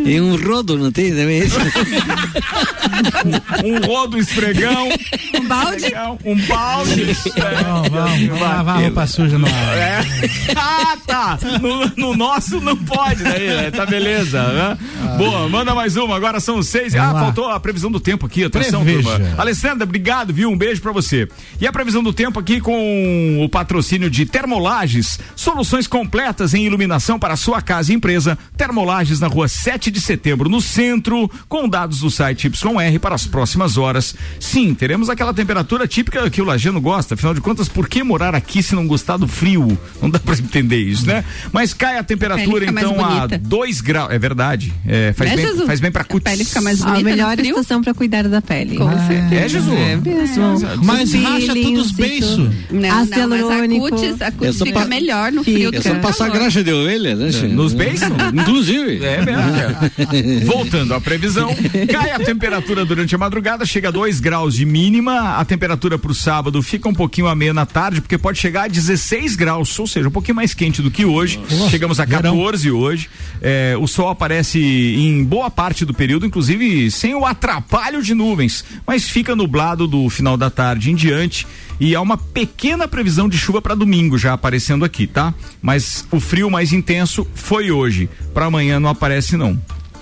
E 0.05 0.19
um 0.21 0.35
rodo, 0.37 0.77
não 0.77 0.91
tem 0.91 1.09
também 1.11 1.39
isso? 1.43 1.57
um 3.63 3.85
rodo 3.85 4.17
esfregão. 4.17 4.89
Um 5.35 5.47
balde. 5.47 5.85
Um 6.25 6.35
balde. 6.47 6.78
Vamos, 6.89 7.89
vamos, 7.89 8.19
vamos 8.27 8.39
lavar 8.41 8.77
a 8.77 8.79
roupa 8.79 9.07
suja 9.07 9.37
no 9.37 9.47
ar. 9.47 9.77
É. 9.77 9.99
Ah, 10.55 10.97
tá. 11.05 11.39
No, 11.61 11.91
no 12.11 12.17
nosso 12.17 12.59
não 12.59 12.75
pode, 12.75 13.23
né? 13.23 13.69
Tá 13.71 13.85
beleza, 13.85 14.41
né? 14.51 14.77
Boa, 15.17 15.47
manda 15.47 15.75
mais 15.75 15.95
uma. 15.95 16.15
Agora 16.15 16.39
são 16.39 16.61
seis. 16.63 16.95
Ah, 16.95 16.99
Vamos 16.99 17.13
lá. 17.13 17.19
faltou 17.21 17.49
a 17.49 17.59
previsão 17.59 17.91
do 17.91 17.99
tempo 17.99 18.25
aqui. 18.25 18.43
Atenção, 18.43 18.83
Preveja. 18.83 19.09
turma. 19.11 19.35
Alessandra, 19.37 19.83
obrigado, 19.83 20.33
viu? 20.33 20.49
Um 20.49 20.57
beijo 20.57 20.81
pra 20.81 20.91
você. 20.91 21.27
E 21.59 21.67
a 21.67 21.71
previsão 21.71 22.01
do 22.01 22.11
tempo 22.11 22.39
aqui 22.39 22.59
com 22.59 23.43
o 23.43 23.47
patrocínio 23.49 24.09
de 24.09 24.25
Termolages. 24.25 25.19
Soluções 25.35 25.87
completas 25.87 26.53
em 26.53 26.65
iluminação 26.65 27.19
para 27.19 27.35
sua 27.35 27.61
casa 27.61 27.91
e 27.91 27.95
empresa. 27.95 28.37
Termolages 28.57 29.19
na 29.19 29.27
rua 29.27 29.47
7 29.47 29.91
de 29.91 30.01
setembro, 30.01 30.49
no 30.49 30.59
centro, 30.61 31.29
com 31.47 31.69
dados 31.69 31.99
do 31.99 32.09
site 32.09 32.47
YR 32.47 32.99
para 32.99 33.15
as 33.15 33.27
próximas 33.27 33.77
horas. 33.77 34.15
Sim, 34.39 34.73
teremos 34.73 35.09
aquela 35.09 35.33
temperatura 35.33 35.87
típica 35.87 36.29
que 36.29 36.41
o 36.41 36.45
Lajano 36.69 36.79
gosta. 36.81 37.15
Afinal 37.15 37.33
de 37.33 37.41
contas, 37.41 37.67
por 37.67 37.87
que 37.87 38.03
morar 38.03 38.35
aqui 38.35 38.61
se 38.61 38.75
não 38.75 38.87
gostar 38.87 39.17
do 39.17 39.27
frio? 39.27 39.77
Não 40.01 40.09
dá 40.09 40.19
pra 40.19 40.35
entender 40.35 40.77
isso, 40.77 41.05
né? 41.05 41.23
Mas 41.51 41.73
cai 41.73 41.97
a 41.97 42.03
temperatura 42.03 42.71
mais 42.71 42.85
então 42.87 43.03
a 43.03 43.09
bonita. 43.19 43.37
2 43.39 43.81
graus. 43.81 44.11
É 44.11 44.19
verdade. 44.19 44.73
É, 44.87 45.13
faz, 45.13 45.29
Né, 45.31 45.35
bem, 45.37 45.45
Jesus? 45.47 45.65
faz 45.65 45.79
bem 45.79 45.91
pra 45.91 46.01
A 46.01 46.05
cutis. 46.05 46.31
pele 46.31 46.43
fica 46.45 46.61
mais 46.61 46.81
A 46.81 46.85
bonita 46.85 47.03
melhor 47.03 47.29
no 47.37 47.43
frio. 47.43 47.49
estação 47.55 47.81
pra 47.81 47.93
cuidar 47.93 48.27
da 48.27 48.41
pele. 48.41 48.77
Com 48.77 48.89
certeza. 49.07 49.35
É, 49.35 49.49
Jesus. 49.49 49.79
É 49.79 49.95
mesmo. 49.95 50.83
Mas 50.83 51.13
Os 51.13 51.23
racha 51.23 51.39
tudo 51.39 51.53
peelinhos 51.53 51.85
os 51.87 51.91
beiços. 51.91 52.37
Não, 52.71 53.05
não, 53.05 53.27
mas 53.29 53.51
a 53.51 53.67
cutis, 53.67 54.21
a 54.21 54.27
É 54.47 54.53
fica 54.53 54.85
melhor 54.85 55.31
no 55.31 55.43
frio 55.43 55.71
do 55.71 55.77
É 55.77 55.81
que 55.81 55.87
só 55.87 55.95
passar 55.95 56.29
graxa 56.29 56.63
de 56.63 56.71
ovelha, 56.71 57.15
né? 57.15 57.31
Chico? 57.31 57.47
Nos 57.53 57.73
beiços? 57.73 58.07
Inclusive. 58.33 59.03
É 59.03 59.21
mesmo. 59.25 60.45
Voltando 60.45 60.93
à 60.93 61.01
previsão, 61.01 61.49
cai 61.91 62.11
a 62.11 62.19
temperatura 62.19 62.85
durante 62.85 63.13
a 63.15 63.17
madrugada, 63.17 63.65
chega 63.65 63.87
a 63.87 63.91
2 63.91 64.19
graus 64.19 64.53
de 64.55 64.65
mínima. 64.65 65.37
A 65.37 65.45
temperatura 65.45 65.97
para 65.97 66.11
o 66.11 66.15
sábado 66.59 66.63
fica 66.63 66.87
um 66.87 66.93
pouquinho 66.93 67.27
amena 67.27 67.53
na 67.53 67.65
tarde, 67.65 68.01
porque 68.01 68.17
pode 68.17 68.37
chegar 68.37 68.63
a 68.63 68.67
16 68.67 69.35
graus, 69.35 69.77
ou 69.79 69.87
seja, 69.87 70.07
um 70.07 70.11
pouquinho 70.11 70.35
mais 70.35 70.53
quente 70.53 70.81
do 70.81 70.91
que 70.91 71.05
hoje. 71.05 71.39
Nossa, 71.51 71.69
Chegamos 71.69 71.99
a 71.99 72.05
verão. 72.05 72.35
14 72.37 72.71
hoje. 72.71 73.09
É, 73.41 73.75
o 73.79 73.87
sol 73.87 74.09
aparece 74.09 74.59
em 74.59 75.23
boa 75.23 75.49
parte 75.49 75.85
do 75.85 75.93
período, 75.93 76.25
inclusive 76.25 76.91
sem 76.91 77.15
o 77.15 77.25
atrapalho 77.25 78.01
de 78.03 78.13
nuvens, 78.13 78.63
mas 78.85 79.09
fica 79.09 79.35
nublado 79.35 79.87
do 79.87 80.09
final 80.09 80.37
da 80.37 80.49
tarde 80.49 80.91
em 80.91 80.95
diante. 80.95 81.47
E 81.79 81.95
há 81.95 82.01
uma 82.01 82.17
pequena 82.17 82.87
previsão 82.87 83.29
de 83.29 83.37
chuva 83.37 83.61
para 83.61 83.73
domingo 83.73 84.17
já 84.17 84.33
aparecendo 84.33 84.83
aqui, 84.83 85.07
tá? 85.07 85.33
Mas 85.61 86.05
o 86.11 86.19
frio 86.19 86.49
mais 86.49 86.73
intenso 86.73 87.25
foi 87.33 87.71
hoje. 87.71 88.09
Para 88.33 88.45
amanhã 88.47 88.79
não 88.79 88.89
aparece 88.89 89.37
não. 89.37 89.57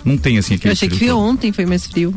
Não 0.08 0.18
tem 0.18 0.38
assim 0.38 0.56
aquele 0.56 0.70
Eu 0.70 0.74
achei 0.74 0.88
que 0.90 0.96
frio 0.98 1.16
todo. 1.16 1.24
ontem 1.26 1.52
foi 1.52 1.66
mais 1.66 1.86
frio. 1.86 2.14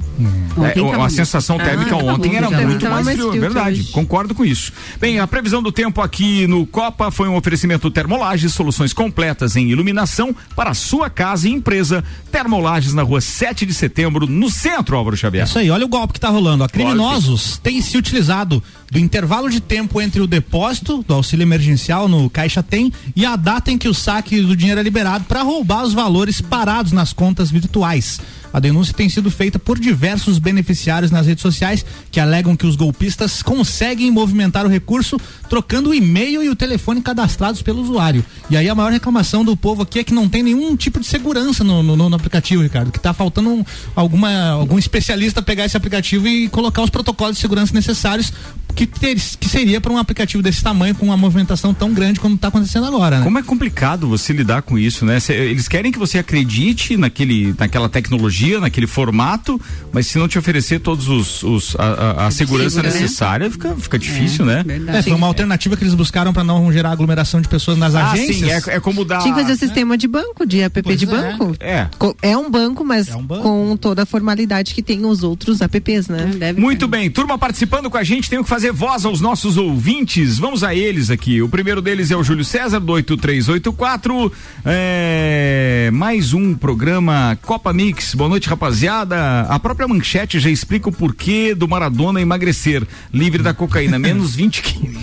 É, 0.57 0.61
Ontem 0.61 0.81
o- 0.81 0.85
tava 0.87 0.97
a 0.97 0.99
muito. 1.01 1.13
sensação 1.15 1.59
térmica 1.59 1.95
Ah, 1.95 1.99
ontem 1.99 2.37
era 2.37 2.49
tava 2.49 2.63
muito 2.67 2.85
mais 2.89 3.05
mais 3.05 3.17
frio, 3.17 3.31
frio 3.31 3.33
que 3.33 3.39
verdade. 3.41 3.85
Concordo 3.85 4.35
com 4.35 4.45
isso. 4.45 4.73
Bem, 5.01 5.19
a 5.19 5.27
previsão 5.27 5.63
do 5.63 5.73
tempo 5.73 6.01
aqui 6.01 6.47
no 6.47 6.67
Copa 6.67 7.11
foi 7.11 7.29
um 7.29 7.37
oferecimento 7.37 7.91
Termolages, 7.91 8.55
soluções 8.55 8.93
completas 8.93 9.57
em 9.57 9.69
iluminação 9.69 10.35
para 10.55 10.71
a 10.71 10.75
sua 10.75 11.11
casa 11.11 11.49
e 11.49 11.53
empresa. 11.53 12.05
Termolages 12.31 12.95
na 12.95 13.03
rua 13.03 13.21
7 13.21 13.67
de 13.67 13.75
setembro, 13.75 14.27
no 14.27 14.49
centro, 14.51 14.97
Álvaro 14.97 15.17
É 15.17 15.19
Xavier. 15.19 15.45
isso 15.45 15.59
aí, 15.59 15.71
olha 15.71 15.85
o 15.85 15.89
golpe 15.89 16.15
que 16.15 16.21
tá 16.21 16.29
rolando. 16.29 16.63
ó. 16.65 16.69
Criminosos 16.69 17.59
têm 17.59 17.81
se 17.83 17.97
utilizado 17.99 18.63
do 18.91 18.99
intervalo 18.99 19.49
de 19.49 19.61
tempo 19.61 20.01
entre 20.01 20.21
o 20.21 20.27
depósito 20.27 21.05
do 21.07 21.15
auxílio 21.15 21.45
emergencial 21.45 22.09
no 22.09 22.29
Caixa 22.29 22.63
Tem 22.63 22.93
e 23.15 23.25
a 23.25 23.37
data 23.37 23.71
em 23.71 23.79
que 23.79 23.89
o 23.89 23.95
saque 23.95 24.41
do 24.41 24.57
dinheiro 24.57 24.81
é 24.81 24.83
liberado 24.83 25.25
para 25.27 25.43
roubar 25.43 25.85
os 25.85 25.93
valores 25.95 26.41
parados 26.41 26.91
nas 26.93 27.13
contas 27.13 27.51
virtuais. 27.51 28.21
A 28.53 28.59
denúncia 28.59 28.93
tem 28.93 29.09
sido 29.09 29.31
feita 29.31 29.61
por 29.61 29.79
diversos 29.79 30.41
beneficiários 30.41 31.13
nas 31.13 31.25
redes 31.25 31.41
sociais 31.41 31.87
que 32.11 32.19
alegam 32.19 32.57
que 32.57 32.67
os 32.67 32.75
golpistas 32.75 33.45
conseguem 33.45 34.11
movimentar 34.11 34.67
o 34.67 34.69
recurso 34.69 35.21
trocando 35.49 35.91
o 35.91 35.95
e-mail 35.95 36.43
e 36.43 36.49
o 36.49 36.57
telefone 36.57 37.01
cadastrados 37.01 37.63
pelo 37.63 37.81
usuário. 37.81 38.25
E 38.51 38.57
aí 38.57 38.69
a 38.69 38.75
maior 38.75 38.91
reclamação 38.91 39.45
do 39.45 39.57
povo 39.57 39.83
aqui 39.83 40.01
é 40.01 40.05
que 40.05 40.13
não 40.13 40.29
tem 40.29 40.43
nenhum 40.43 40.75
tipo 40.75 40.99
de 40.99 41.07
segurança 41.07 41.63
no, 41.63 41.81
no- 41.81 42.09
no 42.09 42.17
aplicativo, 42.17 42.61
Ricardo. 42.65 42.91
Que 42.91 42.99
tá 42.99 43.13
faltando 43.13 43.51
um- 43.51 43.65
alguma, 43.95 44.49
algum 44.49 44.81
especialista 44.81 45.41
pegar 45.41 45.65
esse 45.67 45.77
aplicativo 45.77 46.27
e 46.27 46.49
colocar 46.49 46.83
os 46.83 46.91
protocolos 46.91 47.37
de 47.37 47.41
segurança 47.43 47.73
necessários 47.73 48.33
que, 48.75 48.87
ter, 48.87 49.15
que 49.15 49.49
seria 49.49 49.81
para 49.81 49.93
um 49.93 49.99
aplicativo 49.99 50.43
desse 50.43 50.63
tamanho 50.63 50.95
com 50.95 51.07
uma 51.07 51.17
movimentação 51.17 51.73
tão 51.75 51.93
grande 51.93 52.21
como 52.21 52.35
está 52.35 52.49
acontecendo 52.49 52.87
agora, 52.87 53.19
né? 53.19 53.25
Como 53.25 53.39
é 53.39 53.43
complicado 53.43 54.09
você 54.09 54.33
lidar 54.33 54.63
com 54.63 54.79
isso, 54.79 55.05
né? 55.05 55.21
Cê- 55.21 55.35
eles 55.35 55.69
querem 55.69 55.91
que 55.93 55.99
você 55.99 56.19
acredite 56.19 56.97
naquele, 56.97 57.55
naquela 57.59 57.89
tecnologia, 57.89 58.61
naquele 58.61 58.87
formato, 58.87 59.61
mas 59.93 60.07
se 60.07 60.19
não 60.19 60.29
te 60.29 60.39
oferecer 60.39 60.81
todos 60.81 61.09
os, 61.09 61.43
os- 61.43 61.77
a, 61.79 61.85
a- 61.85 62.27
a 62.27 62.31
segurança 62.31 62.71
Segurança. 62.77 62.99
necessária, 63.01 63.51
fica, 63.51 63.75
fica 63.77 63.99
difícil, 63.99 64.45
né? 64.45 64.63
Verdade. 64.67 64.99
É, 64.99 65.03
foi 65.03 65.13
uma 65.13 65.27
alternativa 65.27 65.77
que 65.77 65.83
eles 65.85 65.95
buscaram 65.95 66.33
para 66.33 66.45
não 66.45 66.73
gerar 66.73 66.91
aglomeração 66.93 67.41
de 67.41 67.49
pessoas 67.49 67.77
nas 67.79 67.95
Ah, 67.95 68.11
agências. 68.13 68.37
sim, 68.65 68.71
é, 68.71 68.77
é 68.77 68.81
como 68.81 69.05
dar. 69.05 69.21
Tinha 69.23 69.35
que 69.35 69.41
fazer 69.41 69.53
o 69.53 69.57
sistema 69.59 69.97
de 69.99 70.07
banco, 70.09 70.47
de 70.47 70.61
app 70.61 70.83
Pois 70.83 70.99
de 70.99 71.05
é. 71.05 71.09
banco. 71.09 71.55
É. 71.61 71.87
É 72.23 72.37
um 72.37 72.51
banco, 72.51 72.85
mas 72.85 73.09
É 73.09 73.17
um 73.17 73.23
banco. 73.23 73.43
com 73.43 73.77
toda 73.77 74.03
a 74.03 74.07
formalidade 74.07 74.75
que 74.75 74.83
tem 74.83 75.05
os 75.05 75.23
outros 75.23 75.61
apps, 75.61 76.09
né? 76.09 76.31
É, 76.35 76.37
deve 76.37 76.61
Muito 76.61 76.87
ter. 76.87 76.91
bem, 76.91 77.11
turma 77.11 77.37
participando 77.39 77.91
com 77.91 77.97
a 77.97 78.05
gente, 78.05 78.29
tenho 78.31 78.43
que 78.43 78.49
fazer 78.49 78.60
voz 78.69 79.07
aos 79.07 79.21
nossos 79.21 79.57
ouvintes. 79.57 80.39
Vamos 80.39 80.63
a 80.63 80.75
eles 80.75 81.09
aqui. 81.09 81.41
O 81.41 81.49
primeiro 81.49 81.81
deles 81.81 82.11
é 82.11 82.17
o 82.17 82.23
Júlio 82.23 82.45
César, 82.45 82.79
do 82.79 82.93
8384. 82.93 84.33
É, 84.67 85.89
mais 85.93 86.35
um 86.35 86.55
programa 86.55 87.39
Copa 87.41 87.73
Mix. 87.73 88.15
Boa 88.15 88.29
noite, 88.29 88.49
rapaziada. 88.49 89.43
A 89.43 89.59
própria 89.59 89.89
manchete 89.89 90.39
já 90.39 90.51
explica 90.51 90.91
o 90.91 90.93
porquê 90.93 91.55
do 91.55 91.67
Maradona 91.67 92.21
emagrecer. 92.21 92.87
Livre 93.15 93.43
da 93.43 93.55
cocaína, 93.55 93.97
menos 93.99 94.35
20 94.35 94.63
quilos. 94.63 95.03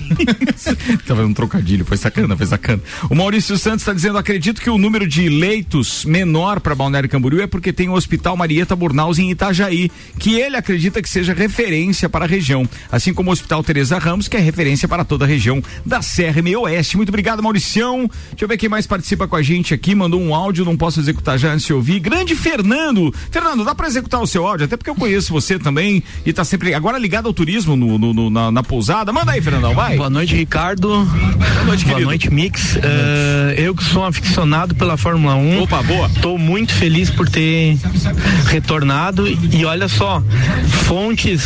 Tava 1.08 1.26
um 1.26 1.34
trocadilho, 1.34 1.84
foi 1.84 1.98
sacana, 1.98 2.38
foi 2.38 2.46
sacana. 2.46 2.82
O 3.10 3.16
Maurício 3.16 3.58
Santos 3.58 3.82
está 3.82 3.94
dizendo: 3.94 4.18
acredito 4.20 4.62
que 4.62 4.70
o 4.70 4.78
número 4.78 5.08
de 5.08 5.28
leitos 5.30 6.06
menor 6.06 6.60
para 6.60 6.76
Balneário 6.76 7.10
Camboriú 7.10 7.42
é 7.42 7.48
porque 7.48 7.74
tem 7.74 7.90
o 7.90 7.94
Hospital 7.94 8.38
Marieta 8.38 8.76
Burnaus 8.76 9.18
em 9.18 9.32
Itajaí, 9.32 9.90
que 10.20 10.36
ele 10.36 10.56
acredita 10.56 11.02
que 11.02 11.10
seja 11.10 11.34
referência 11.34 12.10
para 12.10 12.26
a 12.26 12.28
região, 12.28 12.68
assim 12.92 13.14
como 13.14 13.30
o 13.30 13.34
Hospital 13.48 13.64
Teresa 13.64 13.98
Ramos, 13.98 14.28
que 14.28 14.36
é 14.36 14.42
referência 14.42 14.90
para 14.90 15.06
toda 15.06 15.24
a 15.24 15.28
região 15.28 15.64
da 15.86 16.02
Serra 16.02 16.42
Meio 16.42 16.64
Oeste. 16.64 16.98
Muito 16.98 17.08
obrigado, 17.08 17.42
Mauricião. 17.42 18.00
Deixa 18.32 18.44
eu 18.44 18.48
ver 18.48 18.58
quem 18.58 18.68
mais 18.68 18.86
participa 18.86 19.26
com 19.26 19.38
a 19.38 19.42
gente 19.42 19.74
aqui, 19.74 19.96
mandou 19.96 20.22
um 20.22 20.36
áudio, 20.36 20.66
não 20.66 20.76
posso 20.76 21.00
executar 21.00 21.38
já 21.40 21.54
antes 21.54 21.66
de 21.66 21.72
ouvir. 21.72 22.02
Grande 22.02 22.36
Fernando. 22.36 23.14
Fernando, 23.32 23.64
dá 23.64 23.74
para 23.74 23.88
executar 23.88 24.22
o 24.22 24.28
seu 24.28 24.46
áudio, 24.46 24.66
até 24.66 24.76
porque 24.76 24.90
eu 24.90 24.96
conheço 24.96 25.32
você 25.32 25.58
também 25.58 26.04
e 26.26 26.34
tá 26.34 26.44
sempre 26.44 26.74
agora 26.74 26.98
ligado 26.98 27.28
ao 27.28 27.34
turismo 27.34 27.78
no, 27.78 27.98
no- 27.98 28.14
no- 28.14 28.30
na, 28.30 28.52
na 28.52 28.62
pousada. 28.64 29.14
Manda 29.14 29.32
aí, 29.32 29.40
Fernandão, 29.42 29.74
vai. 29.74 29.96
Boa 29.96 30.10
noite, 30.10 30.36
Ricardo. 30.36 30.90
Boa 30.90 31.64
noite, 31.68 31.86
Boa 31.86 31.94
querido. 31.96 32.06
noite, 32.06 32.30
Mix. 32.30 32.76
Eh, 32.76 33.56
eu 33.60 33.74
que 33.74 33.84
sou 33.86 34.02
um 34.02 34.06
aficionado 34.08 34.76
pela 34.76 34.98
Fórmula 34.98 35.36
1. 35.36 35.62
Opa, 35.64 35.82
boa. 35.84 36.08
Estou 36.08 36.38
muito 36.38 36.74
feliz 36.74 37.10
por 37.10 37.30
ter 37.30 37.78
retornado. 38.48 39.26
E 39.26 39.64
olha 39.64 39.88
só, 39.88 40.22
fontes 40.86 41.44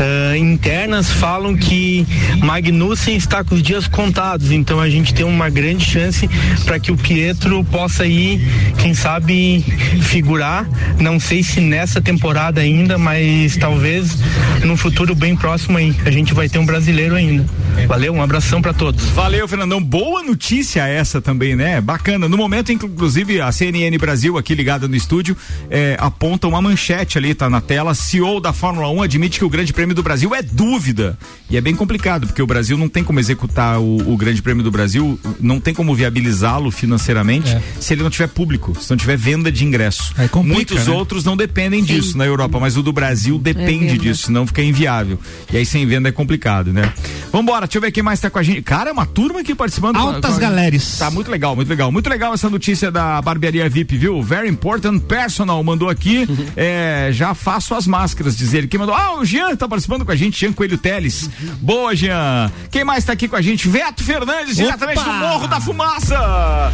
eh, 0.00 0.36
internas 0.38 0.71
falam 1.10 1.56
que 1.56 2.06
Magnussen 2.42 3.16
está 3.16 3.44
com 3.44 3.54
os 3.54 3.62
dias 3.62 3.86
contados. 3.86 4.50
Então 4.50 4.80
a 4.80 4.88
gente 4.88 5.14
tem 5.14 5.24
uma 5.24 5.48
grande 5.48 5.84
chance 5.84 6.28
para 6.64 6.78
que 6.78 6.90
o 6.90 6.96
Pietro 6.96 7.62
possa 7.64 8.06
ir, 8.06 8.40
quem 8.78 8.94
sabe, 8.94 9.64
figurar. 10.02 10.68
Não 10.98 11.18
sei 11.18 11.42
se 11.42 11.60
nessa 11.60 12.00
temporada 12.00 12.60
ainda, 12.60 12.98
mas 12.98 13.56
talvez 13.56 14.18
no 14.64 14.76
futuro 14.76 15.14
bem 15.14 15.36
próximo 15.36 15.78
aí. 15.78 15.94
A 16.04 16.10
gente 16.10 16.34
vai 16.34 16.48
ter 16.48 16.58
um 16.58 16.66
brasileiro 16.66 17.14
ainda. 17.14 17.44
Valeu, 17.86 18.12
um 18.14 18.22
abração 18.22 18.62
para 18.62 18.72
todos. 18.72 19.04
Valeu, 19.10 19.46
Fernandão. 19.46 19.82
Boa 19.82 20.22
notícia 20.22 20.86
essa 20.86 21.20
também, 21.20 21.54
né? 21.54 21.80
Bacana. 21.80 22.28
No 22.28 22.36
momento 22.38 22.72
em 22.72 22.78
que, 22.78 22.86
inclusive, 22.86 23.40
a 23.40 23.50
CNN 23.52 23.96
Brasil, 23.98 24.38
aqui 24.38 24.54
ligada 24.54 24.88
no 24.88 24.96
estúdio, 24.96 25.36
eh, 25.68 25.96
aponta 25.98 26.46
uma 26.48 26.62
manchete 26.62 27.18
ali, 27.18 27.34
tá 27.34 27.50
na 27.50 27.60
tela. 27.60 27.94
CEO 27.94 28.40
da 28.40 28.52
Fórmula 28.52 28.88
1 28.88 29.02
admite 29.02 29.38
que 29.38 29.44
o 29.44 29.48
Grande 29.50 29.72
Prêmio 29.72 29.94
do 29.94 30.02
Brasil 30.02 30.34
é 30.34 30.40
dúvida. 30.42 31.18
E 31.50 31.56
é 31.56 31.60
bem 31.60 31.74
complicado, 31.74 32.26
porque 32.26 32.40
o 32.40 32.46
Brasil 32.46 32.78
não 32.78 32.88
tem 32.88 33.04
como 33.04 33.20
executar 33.20 33.78
o, 33.78 34.12
o 34.12 34.16
Grande 34.16 34.40
Prêmio 34.40 34.62
do 34.64 34.70
Brasil, 34.70 35.18
não 35.40 35.60
tem 35.60 35.74
como 35.74 35.94
viabilizá-lo 35.94 36.70
financeiramente 36.70 37.50
É. 37.50 37.62
se 37.80 37.92
ele 37.92 38.02
não 38.02 38.10
tiver 38.10 38.28
público, 38.28 38.74
se 38.80 38.88
não 38.90 38.96
tiver 38.96 39.16
venda 39.18 39.50
de 39.52 39.64
ingresso. 39.64 40.14
Aí 40.16 40.28
complica, 40.28 40.54
Muitos 40.56 40.86
né? 40.86 40.94
outros 40.94 41.24
não 41.24 41.36
dependem 41.36 41.82
disso 41.82 42.16
na 42.16 42.24
Europa, 42.24 42.58
mas 42.58 42.76
o 42.76 42.82
do 42.82 42.92
Brasil 42.92 43.38
depende 43.38 43.86
venda. 43.88 43.98
disso, 43.98 44.26
senão 44.26 44.46
fica 44.46 44.62
inviável. 44.62 45.18
E 45.52 45.56
aí 45.58 45.66
sem 45.66 45.84
venda 45.86 46.08
é 46.08 46.12
complicado, 46.12 46.72
né? 46.72 46.92
Vambora, 47.32 47.61
deixa 47.66 47.78
eu 47.78 47.82
ver 47.82 47.90
quem 47.92 48.02
mais 48.02 48.20
tá 48.20 48.28
com 48.30 48.38
a 48.38 48.42
gente. 48.42 48.62
Cara, 48.62 48.90
é 48.90 48.92
uma 48.92 49.06
turma 49.06 49.40
aqui 49.40 49.54
participando. 49.54 49.96
Altas 49.96 50.32
Com 50.32 50.36
a- 50.36 50.40
galeres. 50.40 50.98
Tá 50.98 51.10
muito 51.10 51.30
legal, 51.30 51.54
muito 51.56 51.68
legal. 51.68 51.90
Muito 51.92 52.08
legal 52.08 52.34
essa 52.34 52.48
notícia 52.50 52.90
da 52.90 53.20
barbearia 53.22 53.68
VIP, 53.68 53.96
viu? 53.96 54.22
Very 54.22 54.48
important 54.48 55.00
personal 55.00 55.62
mandou 55.62 55.88
aqui. 55.88 56.26
é, 56.56 57.10
já 57.12 57.34
faço 57.34 57.74
as 57.74 57.86
máscaras, 57.86 58.36
diz 58.36 58.52
ele. 58.54 58.66
Quem 58.68 58.78
mandou? 58.80 58.94
Ah, 58.94 59.18
o 59.18 59.24
Jean 59.24 59.54
tá 59.56 59.68
participando 59.68 60.04
com 60.04 60.12
a 60.12 60.16
gente, 60.16 60.38
Jean 60.38 60.52
Coelho 60.52 60.78
Teles. 60.78 61.28
Boa, 61.60 61.94
Jean. 61.94 62.50
Quem 62.70 62.84
mais 62.84 63.04
tá 63.04 63.12
aqui 63.12 63.28
com 63.28 63.36
a 63.36 63.42
gente? 63.42 63.68
Veto 63.68 64.02
Fernandes, 64.02 64.56
diretamente 64.56 65.02
do 65.02 65.12
Morro 65.12 65.46
da 65.48 65.60
Fumaça. 65.60 66.72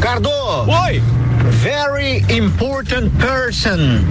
Cardo, 0.00 0.28
Oi! 0.30 1.02
very 1.62 2.24
important 2.34 3.10
person. 3.18 4.02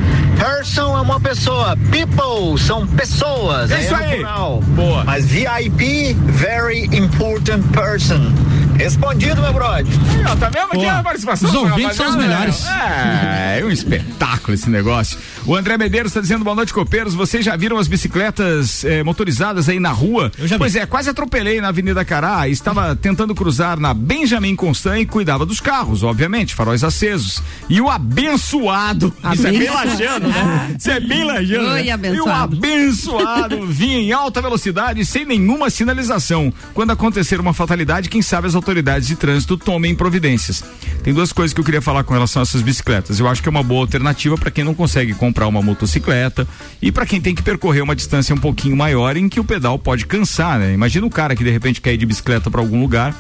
Person 0.41 0.97
é 0.97 1.01
uma 1.01 1.19
pessoa. 1.19 1.77
People 1.91 2.59
são 2.59 2.87
pessoas. 2.87 3.69
É 3.69 3.79
isso 3.79 3.93
aí. 3.93 4.15
plural. 4.15 4.59
Boa. 4.75 5.03
Mas 5.03 5.27
VIP, 5.27 6.13
very 6.13 6.85
important 6.85 7.61
person. 7.71 8.33
Respondido, 8.77 9.41
meu 9.41 9.53
brother. 9.53 9.85
Aí, 9.85 10.25
ó, 10.25 10.35
tá 10.35 10.49
vendo 10.49 10.73
aqui 10.73 10.85
a 10.85 11.03
participação? 11.03 11.49
Os 11.49 11.55
ouvintes 11.55 11.95
são 11.95 12.09
os 12.09 12.15
melhores. 12.15 12.65
É, 12.67 13.59
é 13.59 13.65
um 13.65 13.69
espetáculo 13.69 14.53
esse 14.53 14.69
negócio. 14.69 15.17
O 15.45 15.55
André 15.55 15.77
Medeiros 15.77 16.11
está 16.11 16.21
dizendo 16.21 16.43
boa 16.43 16.55
noite, 16.55 16.73
copeiros. 16.73 17.13
Vocês 17.13 17.45
já 17.45 17.55
viram 17.55 17.77
as 17.77 17.87
bicicletas 17.87 18.83
eh, 18.83 19.03
motorizadas 19.03 19.69
aí 19.69 19.79
na 19.79 19.91
rua? 19.91 20.31
Eu 20.37 20.47
já 20.47 20.55
vi. 20.55 20.59
Pois 20.59 20.75
é, 20.75 20.85
quase 20.85 21.09
atropelei 21.09 21.61
na 21.61 21.69
Avenida 21.69 22.03
Cará. 22.03 22.47
Estava 22.47 22.95
tentando 22.95 23.35
cruzar 23.35 23.79
na 23.79 23.93
Benjamin 23.93 24.55
Constant 24.55 24.99
e 25.01 25.05
cuidava 25.05 25.45
dos 25.45 25.59
carros, 25.59 26.03
obviamente, 26.03 26.55
faróis 26.55 26.83
acesos. 26.83 27.41
E 27.69 27.79
o 27.79 27.89
abençoado. 27.89 29.13
Isso 29.33 29.47
é 29.47 29.51
bem 29.51 29.67
Abençoado. 29.67 29.89
lajano, 29.89 30.27
né? 30.27 30.75
Isso 30.77 30.91
é 30.91 30.99
bem 30.99 31.23
lajano. 31.23 31.69
Oi, 31.71 31.83
né? 31.83 31.91
abençoado. 31.91 32.15
E 32.15 32.19
o 32.19 32.69
abençoado 32.69 33.67
vinha 33.67 33.99
em 33.99 34.11
alta 34.11 34.41
velocidade 34.41 35.05
sem 35.05 35.25
nenhuma 35.25 35.69
sinalização. 35.69 36.51
Quando 36.73 36.91
acontecer 36.91 37.39
uma 37.39 37.53
fatalidade, 37.53 38.09
quem 38.09 38.21
sabe 38.21 38.47
as 38.47 38.55
autoridades 38.55 38.70
de 38.75 39.15
trânsito 39.15 39.57
tomem 39.57 39.93
providências. 39.95 40.63
Tem 41.03 41.13
duas 41.13 41.31
coisas 41.31 41.53
que 41.53 41.59
eu 41.59 41.65
queria 41.65 41.81
falar 41.81 42.03
com 42.03 42.13
relação 42.13 42.41
a 42.41 42.43
essas 42.43 42.61
bicicletas. 42.61 43.19
Eu 43.19 43.27
acho 43.27 43.41
que 43.41 43.49
é 43.49 43.51
uma 43.51 43.63
boa 43.63 43.81
alternativa 43.81 44.37
para 44.37 44.51
quem 44.51 44.63
não 44.63 44.73
consegue 44.73 45.13
comprar 45.13 45.47
uma 45.47 45.61
motocicleta 45.61 46.47
e 46.81 46.91
para 46.91 47.05
quem 47.05 47.19
tem 47.19 47.35
que 47.35 47.41
percorrer 47.41 47.81
uma 47.81 47.95
distância 47.95 48.33
um 48.33 48.37
pouquinho 48.37 48.75
maior 48.75 49.17
em 49.17 49.27
que 49.27 49.39
o 49.39 49.43
pedal 49.43 49.77
pode 49.79 50.05
cansar, 50.05 50.59
né? 50.59 50.73
Imagina 50.73 51.05
o 51.05 51.09
cara 51.09 51.35
que 51.35 51.43
de 51.43 51.49
repente 51.49 51.81
quer 51.81 51.93
ir 51.93 51.97
de 51.97 52.05
bicicleta 52.05 52.49
para 52.49 52.61
algum 52.61 52.79
lugar 52.79 53.15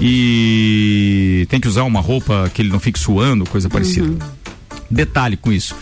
e 0.00 1.46
tem 1.48 1.60
que 1.60 1.68
usar 1.68 1.84
uma 1.84 2.00
roupa 2.00 2.50
que 2.52 2.62
ele 2.62 2.70
não 2.70 2.80
fique 2.80 2.98
suando, 2.98 3.44
coisa 3.44 3.68
parecida. 3.68 4.16
Detalhe 4.90 5.36
com 5.36 5.50
isso. 5.52 5.74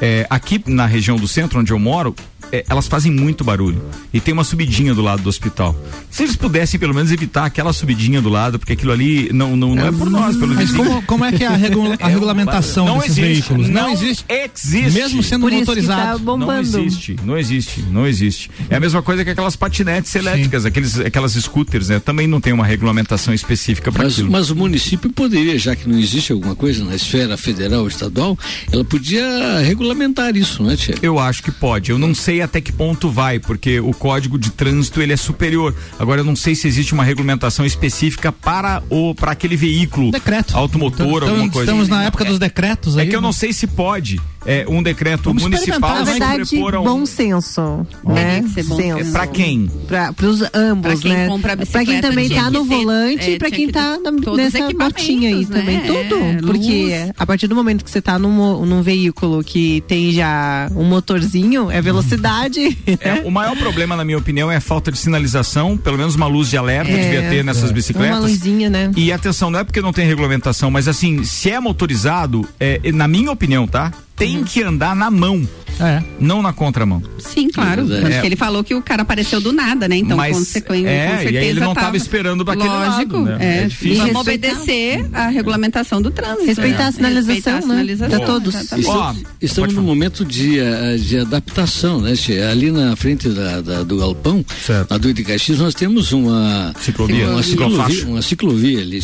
É, 0.00 0.26
aqui 0.30 0.62
na 0.66 0.86
região 0.86 1.16
do 1.16 1.28
centro 1.28 1.60
onde 1.60 1.72
eu 1.72 1.78
moro, 1.78 2.14
é, 2.52 2.64
elas 2.68 2.86
fazem 2.86 3.10
muito 3.12 3.42
barulho. 3.44 3.82
E 4.12 4.20
tem 4.20 4.32
uma 4.32 4.44
subidinha 4.44 4.94
do 4.94 5.02
lado 5.02 5.22
do 5.22 5.28
hospital. 5.28 5.74
Se 6.10 6.22
eles 6.22 6.36
pudessem 6.36 6.78
pelo 6.78 6.94
menos 6.94 7.10
evitar 7.12 7.44
aquela 7.44 7.72
subidinha 7.72 8.20
do 8.22 8.28
lado, 8.28 8.58
porque 8.58 8.72
aquilo 8.74 8.92
ali 8.92 9.30
não, 9.32 9.56
não, 9.56 9.74
não 9.74 9.86
é 9.86 9.92
por 9.92 10.08
nós, 10.10 10.36
pelo 10.36 10.54
Mas 10.54 10.68
vizinho. 10.70 10.84
como, 10.84 11.02
como 11.02 11.24
é 11.24 11.32
que 11.32 11.42
é 11.44 11.46
a, 11.48 11.56
regula- 11.56 11.96
a 12.00 12.04
É 12.04 12.06
um 12.06 12.14
regulamentação 12.14 12.84
barulho. 12.86 13.02
desses 13.02 13.16
veículos? 13.16 13.68
Não, 13.68 13.90
existe. 13.92 14.24
existe. 14.28 14.90
Mesmo 14.98 15.22
sendo 15.22 15.42
Por 15.42 15.52
isso 15.52 15.60
que 15.60 15.66
tá 15.66 15.72
motorizado. 15.72 16.18
Não 16.18 16.24
bombando. 16.24 16.78
existe, 16.78 17.16
não 17.24 17.36
existe, 17.38 17.82
não 17.90 18.06
existe. 18.06 18.50
É 18.70 18.76
a 18.76 18.80
mesma 18.80 19.02
coisa 19.02 19.24
que 19.24 19.30
aquelas 19.30 19.56
patinetes 19.56 20.14
elétricas, 20.14 20.64
aqueles, 20.64 20.98
aquelas 21.00 21.32
scooters, 21.32 21.88
né? 21.88 21.98
Também 22.00 22.26
não 22.26 22.40
tem 22.40 22.52
uma 22.52 22.64
regulamentação 22.64 23.34
específica 23.34 23.90
para 23.90 24.04
Mas, 24.04 24.12
aquilo. 24.14 24.30
mas 24.30 24.50
o 24.50 24.56
município 24.56 25.10
poderia, 25.12 25.58
já 25.58 25.74
que 25.74 25.88
não 25.88 25.98
existe 25.98 26.32
alguma 26.32 26.54
coisa 26.54 26.84
na 26.84 26.94
esfera 26.94 27.36
federal 27.36 27.80
ou 27.82 27.88
estadual, 27.88 28.38
ela 28.72 28.84
podia 28.84 29.58
regulamentar 29.60 30.36
isso, 30.36 30.62
né, 30.62 30.76
Tia? 30.76 30.94
Eu 31.02 31.18
acho 31.18 31.42
que 31.42 31.50
pode. 31.50 31.90
Eu 31.90 31.98
não 31.98 32.14
sei 32.14 32.33
até 32.40 32.60
que 32.60 32.72
ponto 32.72 33.10
vai, 33.10 33.38
porque 33.38 33.80
o 33.80 33.92
código 33.92 34.38
de 34.38 34.50
trânsito 34.50 35.00
ele 35.02 35.12
é 35.12 35.16
superior. 35.16 35.74
Agora 35.98 36.20
eu 36.20 36.24
não 36.24 36.36
sei 36.36 36.54
se 36.54 36.66
existe 36.68 36.92
uma 36.94 37.04
regulamentação 37.04 37.64
específica 37.64 38.30
para 38.32 38.82
o 38.90 39.14
para 39.14 39.32
aquele 39.32 39.56
veículo 39.56 40.10
Decreto. 40.10 40.56
automotor, 40.56 41.06
Então, 41.22 41.28
alguma 41.28 41.50
coisa. 41.50 41.70
Estamos 41.70 41.88
na 41.88 42.04
época 42.04 42.24
dos 42.24 42.38
decretos 42.38 42.96
É 42.96 43.02
aí. 43.02 43.08
que 43.08 43.16
eu 43.16 43.20
não 43.20 43.28
né? 43.30 43.34
sei 43.34 43.52
se 43.52 43.66
pode 43.66 44.20
é, 44.46 44.64
um 44.68 44.82
decreto 44.82 45.24
Vamos 45.24 45.42
municipal 45.42 45.94
Na 45.96 46.04
verdade, 46.04 46.42
um. 46.56 46.84
bom 46.84 47.06
senso, 47.06 47.86
né? 48.04 48.42
que 48.42 48.48
ser 48.50 48.64
bom 48.64 48.76
Senso. 48.76 49.08
É 49.08 49.12
pra 49.12 49.26
quem? 49.26 49.70
Pra, 49.88 50.12
pros 50.12 50.42
ambos, 50.54 50.92
Pra 50.92 50.96
quem 51.00 51.12
né? 51.12 51.26
compra 51.28 51.52
a 51.52 51.56
pra 51.56 51.64
bicicleta 51.64 51.90
quem 51.92 52.00
também 52.00 52.28
tá 52.28 52.44
que 52.44 52.50
no 52.50 52.64
volante 52.64 53.24
é, 53.24 53.30
e 53.34 53.38
pra 53.38 53.48
tinha 53.48 53.58
quem 53.58 53.66
que 53.68 53.72
tá 53.72 53.98
os 54.30 54.36
nessa 54.36 54.58
botinha 54.72 55.28
aí 55.30 55.42
equipamentos, 55.42 55.48
também. 55.48 55.78
né? 55.78 55.84
Tudo. 56.08 56.24
É, 56.24 56.36
porque 56.42 56.82
luz. 57.06 57.12
a 57.18 57.26
partir 57.26 57.46
do 57.46 57.54
momento 57.54 57.84
que 57.84 57.90
você 57.90 58.02
tá 58.02 58.18
num, 58.18 58.64
num 58.66 58.82
veículo 58.82 59.42
que 59.42 59.82
tem 59.86 60.12
já 60.12 60.68
um 60.74 60.84
motorzinho, 60.84 61.70
é 61.70 61.80
velocidade. 61.80 62.76
É, 63.00 63.22
o 63.26 63.30
maior 63.30 63.56
problema, 63.56 63.96
na 63.96 64.04
minha 64.04 64.18
opinião, 64.18 64.50
é 64.50 64.56
a 64.56 64.60
falta 64.60 64.90
de 64.92 64.98
sinalização, 64.98 65.76
pelo 65.76 65.96
menos 65.98 66.14
uma 66.14 66.26
luz 66.26 66.48
de 66.50 66.56
alerta 66.56 66.90
É. 66.90 66.96
devia 66.96 67.30
ter 67.30 67.44
nessas 67.44 67.64
Uma 67.64 67.72
bicicletas. 67.72 68.20
luzinha, 68.20 68.68
né? 68.70 68.90
E 68.96 69.10
atenção, 69.12 69.50
não 69.50 69.58
é 69.60 69.64
porque 69.64 69.80
não 69.80 69.92
tem 69.92 70.06
regulamentação, 70.06 70.70
mas 70.70 70.88
assim, 70.88 71.22
se 71.24 71.50
é 71.50 71.58
motorizado, 71.60 72.46
é, 72.58 72.80
na 72.92 73.06
minha 73.08 73.30
opinião, 73.30 73.66
tá? 73.66 73.92
Tem 74.16 74.38
Uhum. 74.38 74.44
que 74.44 74.62
andar 74.62 74.94
na 74.94 75.10
mão, 75.10 75.46
É. 75.80 76.00
não 76.20 76.40
na 76.40 76.52
contramão. 76.52 77.02
Sim, 77.18 77.48
claro. 77.50 77.92
É. 77.92 78.20
Que 78.20 78.26
ele 78.26 78.36
falou 78.36 78.62
que 78.62 78.74
o 78.76 78.80
cara 78.80 79.02
apareceu 79.02 79.40
do 79.40 79.52
nada, 79.52 79.88
né? 79.88 79.96
Então, 79.96 80.16
Mas, 80.16 80.36
consequente, 80.36 80.86
é, 80.86 81.06
com 81.08 81.12
e 81.14 81.16
aí 81.16 81.22
certeza. 81.24 81.44
ele 81.46 81.60
não 81.60 81.74
tava 81.74 81.86
tava 81.86 81.96
esperando 81.96 82.44
daquele 82.44 82.68
Lógico, 82.68 83.16
lado, 83.18 83.24
né? 83.24 83.38
é. 83.40 83.62
É 83.62 83.66
difícil. 83.66 83.96
Vamos 84.06 84.14
Respeitar. 84.26 84.52
obedecer 84.52 85.06
a 85.12 85.26
regulamentação 85.28 86.00
do 86.00 86.12
trânsito. 86.12 86.46
Respeitar 86.46 86.86
a 86.86 86.92
sinalização, 86.92 87.34
Respeitar 87.34 87.50
a 87.50 87.54
né? 87.54 87.62
sinalização, 87.62 88.20
todos. 88.24 88.54
Ó, 88.54 88.58
Estamos, 88.60 89.22
estamos 89.42 89.74
num 89.74 89.82
momento 89.82 90.24
de, 90.24 90.60
eh, 90.60 90.96
de 90.96 91.18
adaptação, 91.18 92.00
né? 92.00 92.12
Ali 92.50 92.70
na 92.70 92.94
frente 92.94 93.28
da, 93.30 93.60
da- 93.60 93.82
do 93.82 93.96
galpão, 93.98 94.44
Certo. 94.64 94.90
na 94.92 94.96
Duque 94.98 95.14
de 95.14 95.24
Caxias, 95.24 95.58
nós 95.58 95.74
temos 95.74 96.12
uma 96.12 96.72
Ciclovia. 96.80 97.30
uma 97.30 97.42
ciclovia, 97.42 98.06
uma 98.06 98.22
ciclovia 98.22 98.78
ali. 98.80 99.02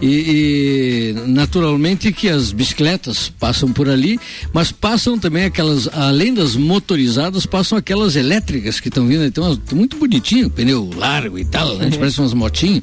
E, 0.00 1.14
e, 1.14 1.14
naturalmente 1.28 2.10
que 2.12 2.28
as 2.28 2.52
bicicletas 2.52 3.28
passam 3.38 3.70
por 3.72 3.88
ali, 3.88 4.18
mas 4.52 4.70
passam 4.72 5.18
também 5.18 5.44
aquelas, 5.44 5.88
além 5.92 6.32
das 6.34 6.56
motorizadas, 6.56 7.46
passam 7.46 7.76
aquelas 7.76 8.16
elétricas 8.16 8.80
que 8.80 8.88
estão 8.88 9.06
vindo, 9.06 9.24
então 9.24 9.58
muito 9.72 9.96
bonitinho, 9.96 10.48
pneu 10.50 10.90
largo 10.96 11.38
e 11.38 11.44
tal, 11.44 11.72
Uhum. 11.72 11.78
né? 11.78 11.90
Parece 11.98 12.20
umas 12.20 12.32
motinhas. 12.34 12.82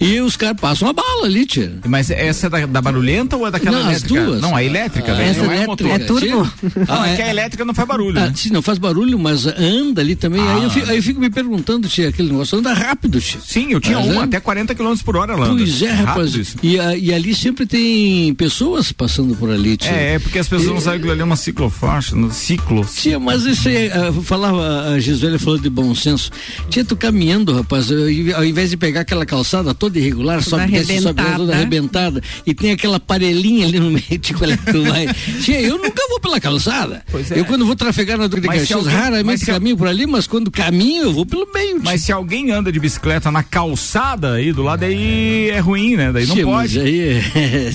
E 0.00 0.20
os 0.20 0.36
caras 0.36 0.60
passam 0.60 0.88
a 0.88 0.92
bala 0.92 1.26
ali, 1.26 1.44
tia. 1.46 1.78
Mas 1.86 2.10
essa 2.10 2.46
é 2.46 2.50
da, 2.50 2.66
da 2.66 2.80
barulhenta 2.82 3.36
ou 3.36 3.46
é 3.46 3.50
daquela 3.50 3.78
Não, 3.78 3.88
as 3.88 3.96
elétrica? 4.02 4.24
duas. 4.24 4.40
Não, 4.40 4.56
a 4.56 4.64
elétrica, 4.64 5.12
Ah, 5.12 5.16
né? 5.16 5.28
essa 5.30 5.42
não 5.42 5.52
é 5.52 5.58
a 5.58 5.62
elétrica, 5.64 5.88
motor. 5.88 5.90
É 5.90 5.98
turbo? 6.04 6.20
tia. 6.26 6.84
Não, 6.88 7.02
Ah, 7.02 7.08
é 7.08 7.16
que 7.16 7.22
a 7.22 7.30
elétrica 7.30 7.64
não 7.64 7.74
faz 7.74 7.88
barulho, 7.88 8.18
Ah, 8.18 8.26
né? 8.28 8.32
sim, 8.34 8.50
não 8.50 8.62
faz 8.62 8.78
barulho, 8.78 9.18
mas 9.18 9.46
anda 9.46 10.00
ali 10.00 10.14
também. 10.16 10.40
Aí, 10.40 10.64
eu 10.64 10.70
fico, 10.70 10.90
aí 10.90 10.96
eu 10.96 11.02
fico 11.02 11.20
me 11.20 11.30
perguntando, 11.30 11.88
tia, 11.88 12.08
aquele 12.08 12.30
negócio 12.30 12.58
anda 12.58 12.72
rápido, 12.72 13.20
tia. 13.20 13.40
Sim, 13.44 13.68
eu 13.72 13.80
tinha 13.80 13.98
Mas 13.98 14.06
uma 14.08 14.22
é? 14.22 14.24
até 14.24 14.40
40 14.40 14.74
km 14.74 14.94
por 15.04 15.16
hora 15.16 15.36
lá. 15.36 15.46
Pois 15.48 15.82
é, 15.82 15.90
rapaz. 15.92 16.54
E, 16.62 16.78
a- 16.78 16.96
e 16.96 17.12
ali 17.12 17.34
sempre 17.34 17.66
tem 17.66 18.34
pessoas 18.34 18.92
passando 18.92 19.34
por 19.36 19.50
ali, 19.50 19.76
tia. 19.76 19.90
É, 19.92 20.14
é 20.14 20.18
porque 20.18 20.38
as 20.38 20.48
pessoas 20.48 20.70
não 20.70 20.80
sabem 20.80 21.00
que 21.00 21.01
aquilo 21.02 21.12
ali 21.12 21.20
é 21.20 21.24
uma 21.24 21.36
ciclofaixa, 21.36 22.14
no 22.14 22.30
ciclo. 22.32 22.84
Tia, 22.84 23.18
mas 23.18 23.44
isso 23.44 23.68
aí, 23.68 23.90
ah, 23.90 24.12
falava, 24.22 24.90
a 24.94 25.00
Gisele 25.00 25.38
falou 25.38 25.58
de 25.58 25.68
bom 25.68 25.94
senso. 25.94 26.30
Tia, 26.70 26.84
tu 26.84 26.94
caminhando, 26.96 27.52
rapaz, 27.52 27.90
eu- 27.90 28.36
ao 28.36 28.44
invés 28.44 28.70
de 28.70 28.76
pegar 28.76 29.00
aquela 29.00 29.26
calçada 29.26 29.74
toda 29.74 29.98
irregular, 29.98 30.42
Toda 30.44 30.62
sobe, 30.62 30.72
desce, 30.72 31.00
sobe, 31.00 31.22
toda 31.36 31.52
arrebentada, 31.54 32.22
e 32.46 32.54
tem 32.54 32.70
aquela 32.72 33.00
parelhinha 33.00 33.66
ali 33.66 33.80
no 33.80 33.90
meio, 33.90 34.02
tipo, 34.20 34.38
qual 34.38 34.50
é 34.50 34.56
que 34.56 34.72
tu 34.72 34.82
vai. 34.84 35.06
Tia, 35.42 35.60
eu 35.60 35.76
nunca 35.78 36.02
vou 36.08 36.20
pela 36.20 36.40
calçada. 36.40 37.02
Pois 37.10 37.30
é. 37.30 37.38
Eu 37.40 37.44
quando 37.44 37.66
vou 37.66 37.74
trafegar 37.74 38.16
na 38.16 38.28
Duque 38.28 38.42
de 38.42 38.48
Caxias, 38.48 38.70
alguém- 38.78 38.92
mas 38.94 39.02
raramente 39.02 39.44
se 39.44 39.50
al- 39.50 39.56
caminho 39.56 39.76
por 39.76 39.88
ali, 39.88 40.06
mas 40.06 40.26
quando 40.26 40.50
caminho, 40.50 41.02
eu 41.04 41.12
vou 41.12 41.26
pelo 41.26 41.48
meio, 41.52 41.72
tia. 41.74 41.80
Mas 41.84 42.02
se 42.02 42.12
alguém 42.12 42.50
anda 42.52 42.70
de 42.70 42.78
bicicleta 42.78 43.30
na 43.30 43.42
calçada 43.42 44.34
aí 44.34 44.52
do 44.52 44.62
lado, 44.62 44.84
aí 44.84 45.50
é 45.50 45.58
ruim, 45.58 45.96
né? 45.96 46.12
Daí 46.12 46.26
não 46.26 46.34
Tia, 46.36 46.44
pode. 46.44 46.78
Mas 46.78 46.86
aí 46.86 47.00
é, 47.00 47.72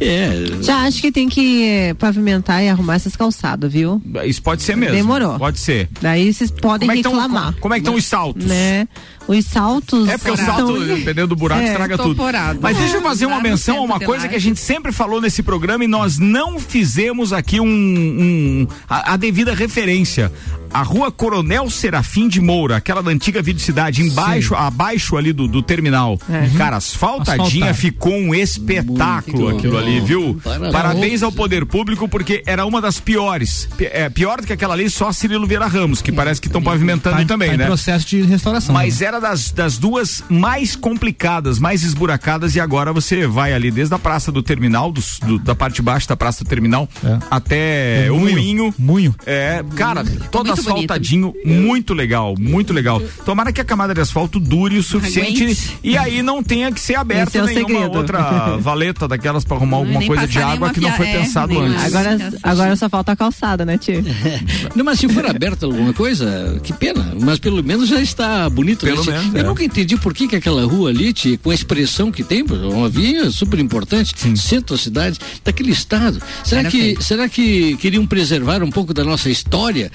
é, 0.00 0.62
Já 0.62 0.76
acho 0.80 1.00
que 1.00 1.10
tem 1.10 1.28
que 1.28 1.94
pavimentar 1.98 2.62
e 2.66 2.70
arrumar 2.70 2.94
essas 2.96 3.16
calçadas, 3.16 3.72
viu? 3.72 4.00
Isso 4.24 4.42
pode 4.42 4.62
ser 4.62 4.76
mesmo. 4.76 4.94
Demorou. 4.96 5.38
Pode 5.38 5.58
ser. 5.58 5.88
Daí 6.00 6.32
vocês 6.32 6.50
podem 6.50 6.88
Como 6.88 6.92
é 6.92 6.96
que 6.96 7.02
tão- 7.02 7.12
reclamar. 7.12 7.54
como 7.60 7.74
é 7.74 7.76
que 7.78 7.82
estão 7.82 7.94
os 7.94 8.04
saltos? 8.04 8.44
Né? 8.44 8.86
Os 9.28 9.44
saltos. 9.44 10.08
É 10.08 10.16
porque 10.18 10.30
o 10.30 10.34
estão- 10.34 10.56
salto, 10.56 10.84
dependendo 10.84 11.28
do 11.28 11.36
buraco, 11.36 11.60
É, 11.62 11.66
estraga 11.68 11.96
tudo. 11.96 12.14
toporado. 12.14 12.58
Mas 12.62 12.76
deixa 12.76 12.96
eu 12.96 13.02
fazer 13.02 13.26
uma 13.26 13.40
menção 13.40 13.78
a 13.78 13.80
uma 13.80 13.98
coisa 14.00 14.28
que 14.28 14.34
a 14.34 14.38
gente 14.40 14.60
sempre 14.60 14.92
falou 14.92 15.20
nesse 15.20 15.42
programa 15.42 15.84
e 15.84 15.88
nós 15.88 16.18
não 16.18 16.60
fizemos 16.60 17.32
aqui 17.32 17.58
um, 17.60 17.66
um- 17.66 18.66
a, 18.88 19.14
a 19.14 19.16
devida 19.16 19.54
referência. 19.54 20.32
A 20.76 20.82
rua 20.82 21.10
Coronel 21.10 21.70
Serafim 21.70 22.28
de 22.28 22.38
Moura, 22.38 22.76
aquela 22.76 23.02
da 23.02 23.10
antiga 23.10 23.40
Vídeo 23.40 23.60
Cidade, 23.62 24.02
embaixo, 24.02 24.54
abaixo 24.54 25.16
ali 25.16 25.32
do, 25.32 25.48
do 25.48 25.62
terminal. 25.62 26.18
Cara, 26.58 26.76
asfaltadinha 26.76 27.70
Asfaltado. 27.70 27.74
ficou 27.78 28.12
um 28.12 28.34
espetáculo 28.34 29.44
Muito 29.44 29.56
aquilo 29.58 29.72
bom. 29.72 29.78
ali, 29.78 30.00
viu? 30.00 30.40
Parabéns. 30.44 30.72
Parabéns 30.72 31.22
ao 31.22 31.32
poder 31.32 31.64
público, 31.64 32.06
porque 32.06 32.42
era 32.46 32.66
uma 32.66 32.80
das 32.80 33.00
piores. 33.00 33.66
Pi- 33.76 33.88
é, 33.90 34.10
pior 34.10 34.42
do 34.42 34.46
que 34.46 34.52
aquela 34.52 34.74
ali, 34.74 34.90
só 34.90 35.10
Cirilo 35.12 35.46
Vieira 35.46 35.66
Ramos, 35.66 36.02
que 36.02 36.12
parece 36.12 36.42
que 36.42 36.46
estão 36.46 36.62
pavimentando 36.62 37.16
Tá 37.16 37.24
também, 37.24 37.52
tá 37.52 37.56
né? 37.56 37.66
processo 37.66 38.06
de 38.06 38.20
restauração. 38.22 38.74
Mas 38.74 39.00
era 39.00 39.18
das, 39.18 39.50
das 39.50 39.78
duas 39.78 40.22
mais 40.28 40.76
complicadas, 40.76 41.58
mais 41.58 41.82
esburacadas, 41.84 42.54
e 42.54 42.60
agora 42.60 42.92
você 42.92 43.26
vai 43.26 43.54
ali 43.54 43.70
desde 43.70 43.94
a 43.94 43.98
praça 43.98 44.30
do 44.30 44.42
terminal, 44.42 44.92
do- 44.92 45.38
da 45.38 45.54
parte 45.54 45.76
de 45.76 45.82
baixo 45.82 46.06
da 46.06 46.16
praça 46.16 46.44
do 46.44 46.48
terminal, 46.50 46.86
É. 47.02 47.18
até 47.30 48.06
É, 48.08 48.12
o 48.12 48.18
Moinho. 48.18 48.74
moinho. 48.78 49.14
É, 49.24 49.64
cara, 49.74 50.04
todo 50.30 50.48
muito 50.48 50.65
asfaltadinho, 50.72 51.34
muito 51.44 51.94
legal, 51.94 52.34
muito 52.38 52.72
legal. 52.72 53.00
Tomara 53.24 53.52
que 53.52 53.60
a 53.60 53.64
camada 53.64 53.94
de 53.94 54.00
asfalto 54.00 54.38
dure 54.38 54.78
o 54.78 54.82
suficiente 54.82 55.42
Aguente. 55.44 55.78
e 55.82 55.96
aí 55.96 56.22
não 56.22 56.42
tenha 56.42 56.70
que 56.72 56.80
ser 56.80 56.94
aberta 56.96 57.38
é 57.38 57.42
nenhuma 57.42 57.68
segredo. 57.68 57.98
outra 57.98 58.56
valeta 58.58 59.08
daquelas 59.08 59.44
pra 59.44 59.56
arrumar 59.56 59.78
alguma 59.78 59.98
Nem 59.98 60.08
coisa 60.08 60.26
de 60.26 60.38
água 60.38 60.70
que 60.70 60.80
não 60.80 60.92
foi 60.92 61.08
é, 61.08 61.18
pensado 61.18 61.58
antes. 61.58 61.84
Agora, 61.84 62.32
agora 62.42 62.76
só 62.76 62.88
falta 62.88 63.12
a 63.12 63.16
calçada, 63.16 63.64
né, 63.64 63.78
tio? 63.78 64.04
Não, 64.74 64.84
mas 64.84 64.98
se 64.98 65.08
for 65.08 65.24
aberta 65.26 65.66
alguma 65.66 65.92
coisa, 65.92 66.60
que 66.62 66.72
pena. 66.72 67.14
Mas 67.20 67.38
pelo 67.38 67.62
menos 67.62 67.88
já 67.88 68.00
está 68.00 68.48
bonito. 68.50 68.84
Pelo 68.84 69.04
né? 69.04 69.18
menos, 69.18 69.34
Eu 69.34 69.40
é. 69.40 69.42
nunca 69.44 69.64
entendi 69.64 69.96
por 69.96 70.12
que, 70.12 70.28
que 70.28 70.36
aquela 70.36 70.64
rua 70.64 70.90
ali, 70.90 71.12
tia, 71.12 71.38
com 71.38 71.50
a 71.50 71.54
expressão 71.54 72.10
que 72.12 72.22
tem, 72.22 72.42
uma 72.42 72.88
via 72.88 73.30
super 73.30 73.58
importante, 73.58 74.14
centro 74.36 74.76
da 74.76 74.82
cidade, 74.82 75.18
daquele 75.44 75.70
estado. 75.70 76.20
Será 76.44 76.62
Era 76.62 76.70
que, 76.70 76.80
feio. 76.80 77.02
será 77.02 77.28
que 77.28 77.76
queriam 77.76 78.06
preservar 78.06 78.62
um 78.62 78.70
pouco 78.70 78.92
da 78.92 79.04
nossa 79.04 79.30
história 79.30 79.90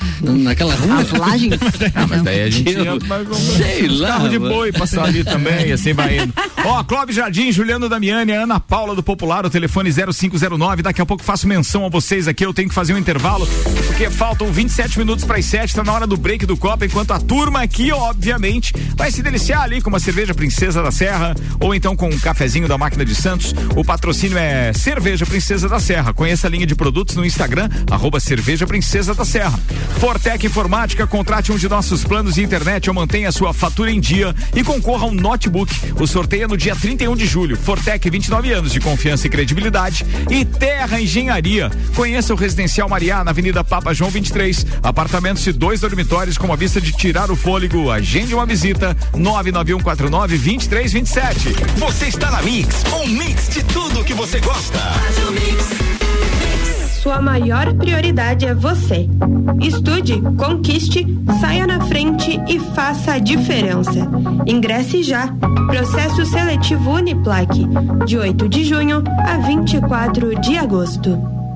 naquela 0.62 0.76
rua? 0.76 1.02
As 1.02 1.12
lajes. 1.12 1.52
Ah, 1.93 2.08
mas 2.08 2.21
daí 2.21 2.41
a 2.41 2.50
gente 2.50 2.76
mas 3.08 3.38
sei 3.38 3.88
lá, 3.88 4.08
carro 4.10 4.30
de 4.30 4.39
boi 4.39 4.71
passar 4.71 5.06
ali 5.06 5.24
também, 5.24 5.67
e 5.67 5.71
assim 5.74 5.93
vai 5.93 6.19
indo. 6.19 6.34
Ó, 6.63 6.84
Clóvis 6.84 7.15
Jardim, 7.15 7.52
Juliano 7.52 7.89
Damiani, 7.89 8.32
Ana 8.32 8.60
Paula 8.60 8.95
do 8.95 9.04
Popular, 9.04 9.45
o 9.45 9.50
telefone 9.50 9.91
0509. 9.91 10.84
Daqui 10.84 11.02
a 11.02 11.06
pouco 11.06 11.24
faço 11.24 11.47
menção 11.47 11.86
a 11.86 11.89
vocês 11.89 12.28
aqui. 12.28 12.45
Eu 12.45 12.54
tenho 12.54 12.69
que 12.69 12.76
fazer 12.76 12.93
um 12.93 12.97
intervalo, 12.97 13.47
porque 13.88 14.10
faltam 14.10 14.52
27 14.52 14.97
minutos 15.00 15.26
para 15.26 15.38
as 15.38 15.45
7, 15.45 15.76
tá 15.76 15.84
na 15.84 15.91
hora 15.91 16.08
do 16.08 16.15
break 16.15 16.45
do 16.45 16.56
Copa, 16.56 16.86
enquanto 16.86 17.12
a 17.12 17.19
turma 17.19 17.62
aqui, 17.62 17.91
obviamente, 17.91 18.74
vai 18.95 19.12
se 19.12 19.21
deliciar 19.21 19.63
ali 19.63 19.82
com 19.82 19.89
uma 19.89 20.00
cerveja 20.00 20.34
Princesa 20.34 20.82
da 20.82 20.91
Serra, 20.91 21.36
ou 21.60 21.76
então 21.76 21.95
com 21.95 22.10
um 22.10 22.19
cafezinho 22.19 22.67
da 22.67 22.78
máquina 22.78 23.04
de 23.04 23.15
Santos. 23.15 23.54
O 23.76 23.84
patrocínio 23.84 24.38
é 24.38 24.71
Cerveja 24.74 25.26
Princesa 25.26 25.67
da 25.67 25.80
Serra. 25.80 26.13
Conheça 26.13 26.47
a 26.47 26.50
linha 26.50 26.65
de 26.65 26.76
produtos 26.76 27.15
no 27.15 27.26
Instagram, 27.26 27.69
arroba 27.89 28.19
Cerveja 28.19 28.65
Princesa 28.65 29.13
da 29.13 29.26
Serra. 29.26 29.60
Fortec 30.00 30.40
Informática, 30.45 31.06
contrate 31.06 31.51
um 31.51 31.58
de 31.58 31.69
nossos 31.69 32.04
planos 32.04 32.36
de 32.36 32.43
internet 32.43 32.89
ou 32.89 32.93
mantenha 32.93 33.32
sua 33.32 33.54
fatura 33.54 33.91
em 33.91 33.99
dia 33.99 34.36
e 34.56 34.63
concorra 34.63 35.06
a 35.06 35.08
um 35.08 35.13
notebook. 35.13 35.73
O 35.99 36.08
sorteio 36.08 36.43
é 36.43 36.47
no 36.47 36.58
dia 36.58 36.75
31 36.75 37.15
de 37.15 37.25
julho. 37.25 37.56
Fortec, 37.56 38.10
29 38.10 38.51
anos 38.51 38.71
de 38.71 38.80
confiança 38.80 39.27
e 39.27 39.30
credibilidade. 39.30 40.06
E 40.30 40.43
Terra 40.43 40.99
Engenharia. 40.99 41.69
Conheça 41.95 42.34
o 42.34 42.38
Residencial 42.38 42.89
Mariá, 42.89 43.23
na 43.23 43.32
Avenida 43.32 43.63
Papa 43.63 43.93
João 43.93 44.10
23. 44.10 44.65
Apartamentos 44.82 45.43
de 45.43 45.54
dois 45.54 45.80
dormitórios 45.80 46.38
com 46.38 46.51
a 46.51 46.56
vista 46.56 46.82
de 46.82 46.91
tirar 46.91 47.32
o 47.32 47.36
fôlego. 47.36 47.91
Agende 47.91 48.34
uma 48.34 48.45
visita. 48.45 48.95
99149-2327. 49.13 51.56
Você 51.77 52.08
está 52.08 52.32
na 52.32 52.41
Mix, 52.41 52.84
um 52.93 53.08
mix 53.08 53.49
de 53.49 53.63
tudo 53.63 54.04
que 54.04 54.13
você 54.13 54.39
gosta. 54.39 54.80
Sua 57.02 57.20
maior 57.20 57.74
prioridade 57.74 58.46
é 58.46 58.54
você. 58.54 59.10
Estude, 59.60 60.22
conquiste, 60.38 61.06
saia 61.40 61.66
na 61.66 61.82
frente 61.86 62.40
e 62.48 62.60
faça 62.60 63.14
a 63.14 63.20
diferença. 63.20 64.08
Ingresse 64.46 65.02
já. 65.02 65.34
Processo 65.68 66.24
seletivo 66.26 66.92
Uniplaque, 66.92 67.66
de 68.06 68.18
8 68.18 68.48
de 68.48 68.64
junho 68.64 69.04
a 69.26 69.38
24 69.38 70.40
de 70.42 70.58
agosto. 70.58 71.40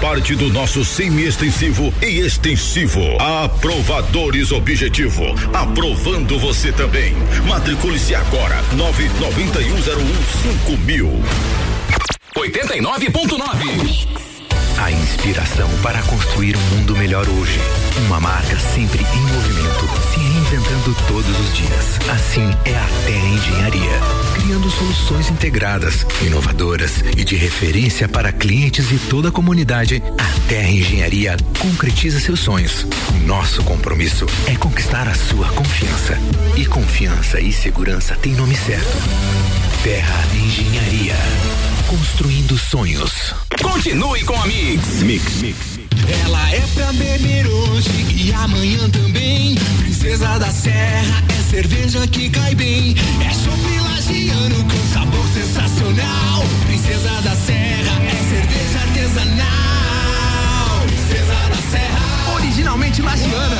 parte 0.00 0.34
do 0.34 0.48
nosso 0.50 0.84
semi-extensivo 0.84 1.94
e 2.02 2.18
extensivo. 2.20 3.00
Aprovadores 3.18 4.52
Objetivo. 4.52 5.34
Aprovando 5.52 6.38
você 6.38 6.72
também. 6.72 7.14
Matricule-se 7.46 8.14
agora. 8.14 8.62
99101 8.72 10.76
mil. 10.78 11.22
89.9. 12.36 14.06
A 14.78 14.90
inspiração 14.90 15.68
para 15.82 16.02
construir 16.02 16.56
um 16.56 16.60
mundo 16.76 16.94
melhor 16.96 17.28
hoje. 17.28 17.58
Uma 18.06 18.20
marca 18.20 18.58
sempre 18.58 19.02
em 19.02 19.20
movimento, 19.32 19.88
se 20.12 20.20
reinventando 20.50 20.94
todos 21.08 21.40
os 21.40 21.54
dias. 21.54 21.98
Assim 22.08 22.48
é 22.64 22.74
a 22.74 22.88
Terra 23.04 23.28
Engenharia, 23.28 24.00
criando 24.34 24.70
soluções 24.70 25.30
integradas, 25.30 26.06
inovadoras 26.22 27.02
e 27.16 27.24
de 27.24 27.34
referência 27.34 28.08
para 28.08 28.32
clientes 28.32 28.92
e 28.92 28.98
toda 28.98 29.28
a 29.28 29.32
comunidade. 29.32 30.02
A 30.18 30.48
Terra 30.48 30.68
Engenharia 30.68 31.36
concretiza 31.58 32.20
seus 32.20 32.40
sonhos. 32.40 32.86
Nosso 33.24 33.62
compromisso 33.64 34.26
é 34.46 34.54
conquistar 34.54 35.08
a 35.08 35.14
sua 35.14 35.48
confiança. 35.48 36.18
E 36.56 36.64
confiança 36.64 37.40
e 37.40 37.52
segurança 37.52 38.14
têm 38.16 38.32
nome 38.34 38.56
certo. 38.56 38.96
Terra 39.82 40.24
Engenharia. 40.34 41.16
Construindo 41.88 42.56
sonhos. 42.56 43.34
Continue 43.62 44.24
com 44.24 44.40
a 44.40 44.46
Mix. 44.46 45.02
Mix. 45.02 45.42
Mix. 45.42 45.78
Ela 46.24 46.52
é 46.52 46.60
pra 46.74 46.92
beber 46.92 47.46
hoje 47.48 47.90
e 48.14 48.32
amanhã 48.32 48.88
também. 48.90 49.56
Princesa 50.06 50.38
da 50.38 50.52
Serra 50.52 51.24
é 51.28 51.42
cerveja 51.50 52.06
que 52.06 52.30
cai 52.30 52.54
bem. 52.54 52.94
É 53.20 53.28
chopp 53.34 53.58
lagiano 53.90 54.62
com 54.62 54.78
sabor 54.94 55.26
sensacional. 55.34 56.44
Princesa 56.64 57.10
da 57.22 57.34
Serra 57.34 58.00
é 58.04 58.14
cerveja 58.30 58.78
artesanal. 58.86 60.86
Princesa 60.86 61.34
da 61.48 61.56
Serra. 61.72 61.98
Originalmente 62.36 63.02
lagiana. 63.02 63.56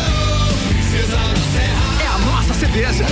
Princesa 0.69 1.17
da 1.17 1.43
Serra. 1.53 1.83
É 2.01 2.07
a 2.07 2.19
nossa 2.19 2.55
cerveja. 2.55 3.05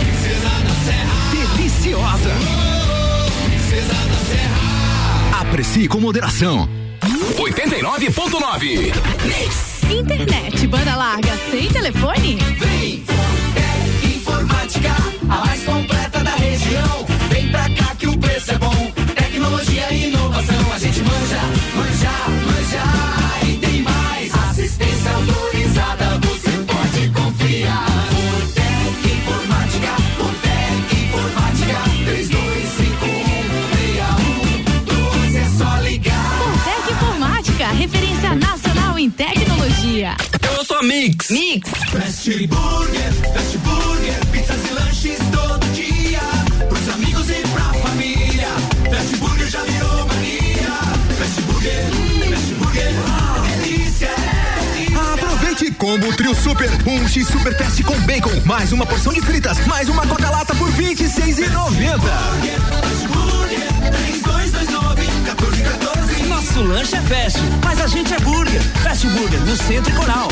Princesa 0.00 0.48
da 0.48 0.74
Serra. 0.84 1.14
Deliciosa. 1.30 2.34
Princesa 3.44 3.94
da 3.94 4.18
Serra. 4.26 4.58
Aprecie 5.40 5.86
com 5.86 6.00
moderação. 6.00 6.68
89.9. 7.38 8.92
Internet, 9.90 10.66
banda 10.66 10.96
larga, 10.96 11.30
sem 11.50 11.68
telefone? 11.68 12.36
Vem, 12.58 13.04
Fortec 13.04 14.16
Informática, 14.16 14.94
a 15.28 15.46
mais 15.46 15.64
completa 15.64 16.20
da 16.22 16.34
região. 16.36 17.06
Vem 17.30 17.48
pra 17.50 17.68
cá 17.70 17.94
que 17.96 18.06
o 18.06 18.18
preço 18.18 18.33
tecnologia. 39.94 40.16
Eu 40.56 40.64
sou 40.64 40.82
Mix. 40.82 41.30
Mix. 41.30 41.70
Fast 41.90 42.46
Burger, 42.46 43.12
Fast 43.32 43.58
Burger, 43.58 44.26
pizzas 44.32 44.70
e 44.70 44.74
lanches 44.74 45.18
todo 45.32 45.66
dia. 45.72 46.20
Pros 46.68 46.88
amigos 46.94 47.30
e 47.30 47.42
pra 47.48 47.64
família. 47.80 48.48
Fast 48.90 49.16
Burger 49.16 49.48
já 49.48 49.62
virou 49.62 50.06
mania. 50.06 50.74
Fast 51.18 51.40
Burger, 51.42 51.84
Fast 52.30 52.54
Burger, 52.54 52.92
delícia, 53.62 54.10
delícia. 54.74 55.14
Aproveite 55.14 55.70
combo 55.72 56.12
trio 56.16 56.34
super, 56.34 56.70
um 56.86 57.08
X 57.08 57.28
super 57.28 57.56
fast 57.56 57.82
com 57.84 57.98
bacon, 58.00 58.40
mais 58.44 58.72
uma 58.72 58.86
porção 58.86 59.12
de 59.12 59.20
fritas, 59.20 59.64
mais 59.66 59.88
uma 59.88 60.06
coca 60.06 60.30
lata 60.30 60.54
por 60.56 60.70
vinte 60.72 61.02
e 61.04 61.08
seis 61.08 61.38
e 61.38 61.48
noventa. 61.48 62.00
Fast 62.00 63.08
Burger, 63.08 63.68
3229 63.90 65.02
1414. 65.02 66.03
Nosso 66.54 66.68
lanche 66.68 66.94
é 66.94 67.00
fast, 67.00 67.40
mas 67.64 67.80
a 67.80 67.88
gente 67.88 68.14
é 68.14 68.20
burger. 68.20 68.62
Fast 68.84 69.08
Burger 69.08 69.40
no 69.40 69.56
Centro 69.56 69.92
e 69.92 69.96
Coral. 69.96 70.28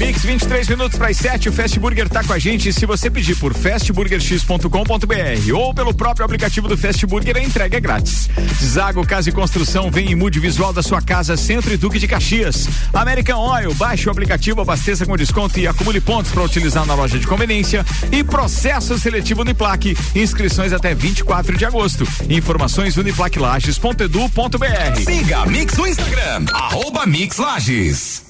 Mix 0.00 0.22
23 0.22 0.68
minutos 0.68 0.96
para 0.96 1.08
as 1.08 1.16
7, 1.18 1.50
o 1.50 1.52
Fast 1.52 1.78
Burger 1.78 2.08
tá 2.08 2.24
com 2.24 2.32
a 2.32 2.38
gente. 2.38 2.72
Se 2.72 2.86
você 2.86 3.10
pedir 3.10 3.36
por 3.36 3.52
fastburgerx.com.br 3.52 5.54
ou 5.54 5.74
pelo 5.74 5.92
próprio 5.92 6.24
aplicativo 6.24 6.66
do 6.66 6.76
Fast 6.76 7.06
Burger, 7.06 7.36
a 7.36 7.40
entrega 7.40 7.76
é 7.76 7.80
grátis. 7.80 8.30
Zago 8.64 9.06
Casa 9.06 9.28
e 9.28 9.32
Construção 9.32 9.90
vem 9.90 10.10
em 10.10 10.14
mude 10.14 10.40
visual 10.40 10.72
da 10.72 10.82
sua 10.82 11.02
casa, 11.02 11.36
Centro 11.36 11.72
e 11.72 11.76
Duque 11.76 11.98
de 11.98 12.08
Caxias. 12.08 12.66
American 12.94 13.38
Oil, 13.38 13.74
baixe 13.74 14.08
o 14.08 14.10
aplicativo, 14.10 14.62
abasteça 14.62 15.04
com 15.04 15.16
desconto 15.16 15.60
e 15.60 15.66
acumule 15.66 16.00
pontos 16.00 16.32
para 16.32 16.42
utilizar 16.42 16.86
na 16.86 16.94
loja 16.94 17.18
de 17.18 17.26
conveniência. 17.26 17.84
E 18.10 18.24
processo 18.24 18.98
seletivo 18.98 19.42
Uniplaque, 19.42 19.94
inscrições 20.14 20.72
até 20.72 20.94
24 20.94 21.58
de 21.58 21.66
agosto. 21.66 22.08
Informações 22.28 22.96
uniplaquelages.edu.br. 22.96 25.00
Siga 25.04 25.44
Mix 25.44 25.76
no 25.76 25.86
Instagram, 25.86 26.46
arroba 26.52 27.04
Mix 27.04 27.36
Lages. 27.36 28.29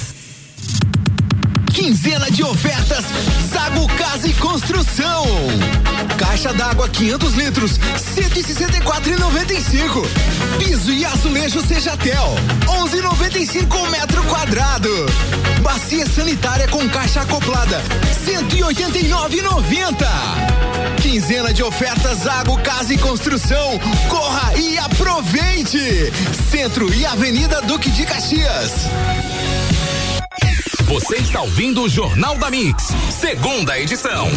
Quinzena 1.81 2.29
de 2.29 2.43
ofertas 2.43 3.03
Zago 3.51 3.87
Casa 3.95 4.27
e 4.27 4.33
Construção. 4.33 5.25
Caixa 6.15 6.53
d'água 6.53 6.87
500 6.87 7.33
litros, 7.33 7.79
164,95. 8.15 10.05
Piso 10.59 10.91
e 10.91 11.03
azulejo 11.03 11.59
Sejatel, 11.65 12.35
11,95 12.67 13.89
metro 13.89 14.21
quadrado. 14.25 14.91
Bacia 15.63 16.05
sanitária 16.05 16.67
com 16.67 16.87
caixa 16.87 17.21
acoplada, 17.21 17.81
189,90. 18.27 20.07
Quinzena 21.01 21.51
de 21.51 21.63
ofertas 21.63 22.19
Zago 22.19 22.61
Casa 22.61 22.93
e 22.93 22.97
Construção. 22.99 23.79
Corra 24.07 24.53
e 24.55 24.77
aproveite. 24.77 26.13
Centro 26.51 26.93
e 26.93 27.07
Avenida 27.07 27.59
Duque 27.63 27.89
de 27.89 28.05
Caxias. 28.05 28.71
Você 30.91 31.15
está 31.15 31.39
ouvindo 31.41 31.83
o 31.83 31.87
Jornal 31.87 32.37
da 32.37 32.51
Mix, 32.51 32.87
segunda 33.09 33.79
edição. 33.79 34.27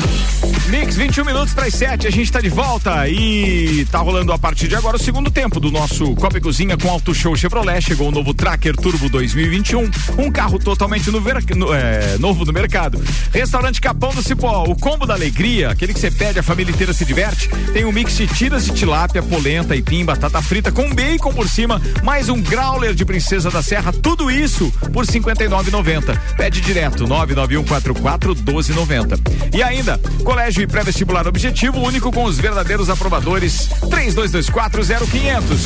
Mix, 0.69 0.97
21 0.97 1.25
minutos 1.27 1.53
para 1.53 1.67
as 1.67 1.75
7, 1.75 2.07
a 2.07 2.11
gente 2.11 2.25
está 2.25 2.41
de 2.41 2.49
volta 2.49 3.07
e 3.09 3.87
tá 3.93 3.99
rolando 3.99 4.33
a 4.33 4.39
partir 4.39 4.67
de 4.67 4.75
agora 4.75 4.97
o 4.97 4.99
segundo 4.99 5.31
tempo 5.31 5.61
do 5.61 5.71
nosso 5.71 6.15
Copa 6.17 6.39
e 6.39 6.41
Cozinha 6.41 6.77
com 6.77 6.89
Auto 6.91 7.15
Show 7.15 7.37
Chevrolet. 7.37 7.83
Chegou 7.83 8.09
o 8.09 8.11
novo 8.11 8.33
Tracker 8.33 8.75
Turbo 8.75 9.09
2021, 9.11 9.91
um 10.19 10.31
carro 10.33 10.59
totalmente 10.59 11.11
no 11.11 11.21
ver- 11.21 11.45
no- 11.55 11.73
é, 11.73 12.17
novo 12.19 12.45
no 12.47 12.53
mercado. 12.53 13.01
Restaurante 13.33 13.81
Capão 13.81 14.13
do 14.15 14.23
Cipó, 14.23 14.65
o 14.67 14.75
combo 14.75 15.07
da 15.07 15.13
alegria, 15.15 15.71
aquele 15.71 15.93
que 15.93 16.01
você 16.01 16.11
pede, 16.11 16.39
a 16.39 16.43
família 16.43 16.73
inteira 16.73 16.93
se 16.95 17.05
diverte. 17.05 17.49
Tem 17.73 17.85
um 17.85 17.93
mix 17.93 18.17
de 18.17 18.27
tiras 18.27 18.65
de 18.65 18.73
tilápia, 18.73 19.23
polenta, 19.23 19.75
aipim, 19.75 20.05
batata 20.05 20.41
frita 20.41 20.73
com 20.73 20.93
bacon 20.95 21.33
por 21.35 21.49
cima, 21.49 21.81
mais 22.03 22.29
um 22.31 22.41
growler 22.41 22.95
de 22.95 23.05
Princesa 23.05 23.51
da 23.51 23.63
Serra, 23.63 23.93
tudo 23.93 24.31
isso 24.31 24.73
por 24.93 25.05
R$ 25.05 25.13
59,90. 25.13 26.19
Pede 26.37 26.61
direto 26.63 27.07
99144 27.07 28.35
1290. 28.35 29.19
E 29.55 29.63
ainda, 29.63 30.01
Colégio 30.25 30.54
e 30.63 30.67
Pré-Vestibular 30.67 31.27
Objetivo, 31.27 31.81
único 31.81 32.13
com 32.13 32.25
os 32.25 32.39
verdadeiros 32.39 32.89
aprovadores. 32.89 33.69
3224 33.91 34.83
0500. 35.07 35.61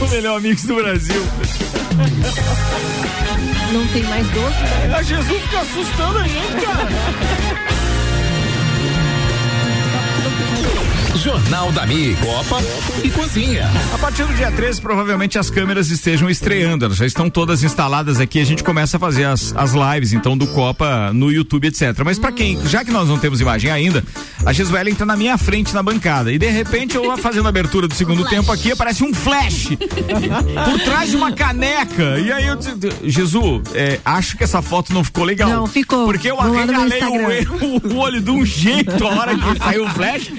O 0.00 0.08
melhor 0.08 0.40
mix 0.40 0.64
do 0.64 0.74
Brasil. 0.76 1.26
Não 3.72 3.86
tem 3.88 4.02
mais 4.04 4.26
doce? 4.28 4.94
A 4.94 5.02
Jesus 5.02 5.42
fica 5.42 5.60
assustando 5.60 6.18
a 6.18 6.26
gente, 6.26 6.64
cara. 6.64 7.79
Jornal 11.22 11.70
da 11.72 11.86
Mi, 11.86 12.16
Copa 12.16 12.62
e 13.04 13.10
Cozinha. 13.10 13.70
A 13.92 13.98
partir 13.98 14.24
do 14.24 14.32
dia 14.32 14.50
13, 14.50 14.80
provavelmente 14.80 15.38
as 15.38 15.50
câmeras 15.50 15.90
estejam 15.90 16.30
estreando. 16.30 16.86
Elas 16.86 16.96
já 16.96 17.04
estão 17.04 17.28
todas 17.28 17.62
instaladas 17.62 18.18
aqui. 18.18 18.40
A 18.40 18.44
gente 18.44 18.64
começa 18.64 18.96
a 18.96 19.00
fazer 19.00 19.24
as, 19.24 19.54
as 19.54 19.72
lives, 19.72 20.14
então, 20.14 20.36
do 20.36 20.46
Copa 20.46 21.12
no 21.12 21.30
YouTube, 21.30 21.68
etc. 21.68 21.94
Mas 22.06 22.18
pra 22.18 22.32
quem, 22.32 22.58
já 22.66 22.82
que 22.82 22.90
nós 22.90 23.06
não 23.06 23.18
temos 23.18 23.38
imagem 23.38 23.70
ainda, 23.70 24.02
a 24.46 24.52
Gesuelen 24.54 24.94
tá 24.94 25.04
na 25.04 25.14
minha 25.14 25.36
frente 25.36 25.74
na 25.74 25.82
bancada. 25.82 26.32
E 26.32 26.38
de 26.38 26.48
repente, 26.48 26.96
eu 26.96 27.14
fazendo 27.18 27.44
a 27.44 27.50
abertura 27.50 27.86
do 27.86 27.94
segundo 27.94 28.24
tempo 28.24 28.50
aqui, 28.50 28.72
aparece 28.72 29.04
um 29.04 29.12
flash 29.12 29.68
por 29.68 30.80
trás 30.80 31.10
de 31.10 31.16
uma 31.16 31.32
caneca. 31.32 32.18
E 32.18 32.32
aí 32.32 32.46
eu 32.46 32.56
disse, 32.56 32.72
Jesus, 33.04 33.62
é, 33.74 34.00
acho 34.06 34.38
que 34.38 34.44
essa 34.44 34.62
foto 34.62 34.94
não 34.94 35.04
ficou 35.04 35.24
legal. 35.24 35.50
Não, 35.50 35.66
ficou. 35.66 36.06
Porque 36.06 36.30
eu 36.30 36.40
arregalei 36.40 37.02
o, 37.02 37.92
o 37.92 37.96
olho 37.98 38.22
de 38.22 38.30
um 38.30 38.42
jeito 38.42 39.06
a 39.06 39.10
hora 39.10 39.36
que 39.36 39.58
saiu 39.58 39.84
o 39.84 39.90
flash. 39.90 40.30